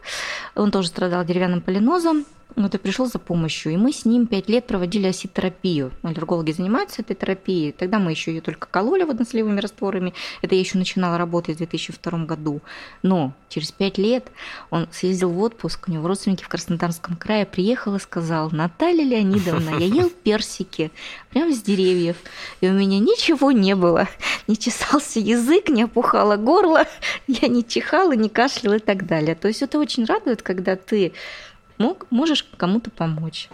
он 0.55 0.71
тоже 0.71 0.87
страдал 0.87 1.25
деревянным 1.25 1.61
полинозом, 1.61 2.25
вот 2.55 2.75
и 2.75 2.77
пришел 2.77 3.05
за 3.05 3.19
помощью. 3.19 3.73
И 3.73 3.77
мы 3.77 3.91
с 3.91 4.05
ним 4.05 4.27
пять 4.27 4.49
лет 4.49 4.65
проводили 4.67 5.07
оситерапию. 5.07 5.91
Аллергологи 6.03 6.51
занимаются 6.51 7.01
этой 7.01 7.15
терапией. 7.15 7.71
Тогда 7.71 7.99
мы 7.99 8.11
еще 8.11 8.33
ее 8.33 8.41
только 8.41 8.67
кололи 8.67 9.03
водоносливыми 9.03 9.59
растворами. 9.59 10.13
Это 10.41 10.55
я 10.55 10.61
еще 10.61 10.77
начинала 10.77 11.17
работать 11.17 11.55
в 11.55 11.57
2002 11.59 12.25
году. 12.25 12.61
Но 13.01 13.33
через 13.49 13.71
пять 13.71 13.97
лет 13.97 14.31
он 14.69 14.87
съездил 14.91 15.29
в 15.29 15.39
отпуск, 15.39 15.87
у 15.87 15.91
него 15.91 16.07
родственники 16.07 16.43
в 16.43 16.49
Краснодарском 16.49 17.15
крае, 17.15 17.45
приехал 17.45 17.95
и 17.95 17.99
сказал, 17.99 18.49
Наталья 18.51 19.03
Леонидовна, 19.03 19.77
я 19.77 19.85
ел 19.85 20.09
персики 20.23 20.91
прямо 21.29 21.53
с 21.53 21.61
деревьев, 21.61 22.17
и 22.61 22.69
у 22.69 22.73
меня 22.73 22.99
ничего 22.99 23.51
не 23.51 23.75
было. 23.75 24.07
Не 24.47 24.57
чесался 24.57 25.19
язык, 25.19 25.69
не 25.69 25.83
опухало 25.83 26.37
горло, 26.37 26.85
я 27.27 27.47
не 27.47 27.65
чихала, 27.65 28.13
не 28.13 28.29
кашляла 28.29 28.75
и 28.75 28.79
так 28.79 29.05
далее. 29.05 29.35
То 29.35 29.47
есть 29.47 29.61
это 29.61 29.79
очень 29.79 30.05
радует, 30.05 30.41
когда 30.41 30.75
ты 30.75 31.13
мог, 31.77 32.09
можешь 32.11 32.43
кому-то 32.57 32.91
помочь. 32.91 33.49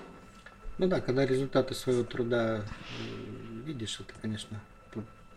Ну 0.77 0.87
да, 0.87 1.01
когда 1.01 1.25
результаты 1.25 1.75
своего 1.75 2.03
труда 2.03 2.63
видишь, 3.65 3.99
это, 3.99 4.13
конечно, 4.21 4.59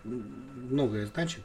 многое 0.04 1.06
значит. 1.06 1.40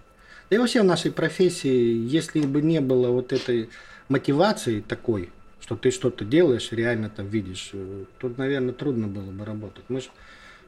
Да 0.50 0.56
и 0.56 0.60
вообще 0.60 0.82
в 0.82 0.86
нашей 0.86 1.12
профессии, 1.12 2.08
если 2.08 2.42
бы 2.42 2.62
не 2.62 2.80
было 2.80 3.10
вот 3.10 3.34
этой 3.34 3.70
мотивации 4.08 4.82
такой, 4.82 5.32
что 5.60 5.76
ты 5.76 5.92
что-то 5.92 6.24
делаешь, 6.24 6.72
реально 6.72 7.10
там 7.10 7.28
видишь, 7.28 7.72
э, 7.74 8.06
тут, 8.20 8.38
наверное, 8.38 8.74
трудно 8.74 9.08
было 9.08 9.30
бы 9.30 9.44
работать. 9.44 9.84
Мы 9.90 10.00
же, 10.00 10.08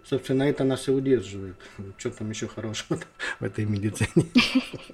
собственно, 0.03 0.43
это 0.43 0.65
нас 0.65 0.89
и 0.89 0.91
удерживает. 0.91 1.55
Что 1.97 2.09
там 2.11 2.29
еще 2.29 2.47
хорошего 2.47 2.99
в 3.39 3.43
этой 3.43 3.65
медицине? 3.65 4.25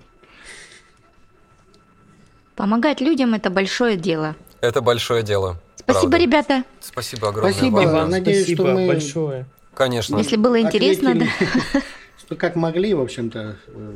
Помогать 2.55 3.01
людям– 3.01 3.33
это 3.35 3.49
большое 3.49 3.97
дело. 3.97 4.35
Это 4.65 4.81
большое 4.81 5.23
дело. 5.23 5.59
Спасибо, 5.77 6.09
правда. 6.09 6.17
ребята. 6.17 6.63
Спасибо 6.81 7.29
огромное 7.29 7.53
Спасибо. 7.53 7.75
вам. 7.77 7.93
вам. 7.93 8.09
Надеюсь, 8.09 8.39
Спасибо 8.39 8.63
что 8.63 8.73
мы... 8.73 8.87
большое. 8.87 9.45
Конечно. 9.73 10.17
Если 10.17 10.35
было 10.35 10.59
интересно, 10.59 11.15
да. 11.15 11.25
Что 12.17 12.35
как 12.35 12.55
могли, 12.55 12.93
в 12.95 13.01
общем-то, 13.01 13.57
э, 13.67 13.91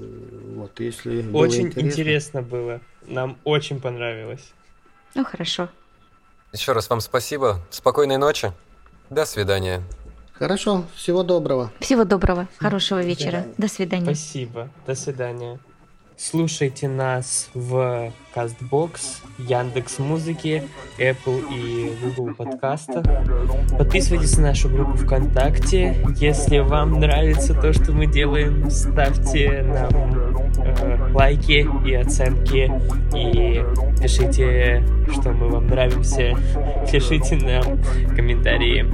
вот, 0.56 0.80
если 0.80 1.28
Очень 1.34 1.68
интересно. 1.68 1.80
интересно 1.88 2.42
было. 2.44 2.82
Нам 3.08 3.38
очень 3.44 3.82
понравилось. 3.82 4.52
Ну, 5.16 5.26
хорошо. 5.26 5.70
Еще 6.54 6.74
раз 6.74 6.90
вам 6.92 7.02
спасибо. 7.02 7.60
Спокойной 7.72 8.18
ночи. 8.18 8.52
До 9.10 9.26
свидания. 9.26 9.82
Хорошо, 10.34 10.86
всего 10.96 11.24
доброго. 11.24 11.72
Всего 11.80 12.04
доброго, 12.06 12.48
хорошего 12.60 13.02
вечера. 13.02 13.46
До 13.58 13.68
свидания. 13.68 14.06
Спасибо. 14.06 14.70
До 14.86 14.94
свидания. 14.94 15.60
Слушайте 16.22 16.90
нас 16.90 17.50
в 17.54 18.12
CastBox, 18.36 19.22
Яндекс 19.38 20.00
Музыки, 20.00 20.64
Apple 20.98 21.46
и 21.50 21.94
Google 22.04 22.36
подкастах. 22.36 23.06
Подписывайтесь 23.78 24.36
на 24.36 24.50
нашу 24.50 24.68
группу 24.68 24.98
ВКонтакте. 24.98 25.96
Если 26.18 26.58
вам 26.60 27.00
нравится 27.00 27.54
то, 27.54 27.72
что 27.72 27.94
мы 27.94 28.06
делаем, 28.06 28.70
ставьте 28.70 29.64
нам 29.64 29.92
э, 30.58 31.10
лайки 31.14 31.66
и 31.88 31.94
оценки 31.94 32.70
и 33.16 33.64
пишите, 34.02 34.84
что 35.14 35.32
мы 35.32 35.48
вам 35.48 35.68
нравимся. 35.68 36.36
Пишите 36.92 37.38
нам 37.38 37.82
комментарии. 38.14 38.86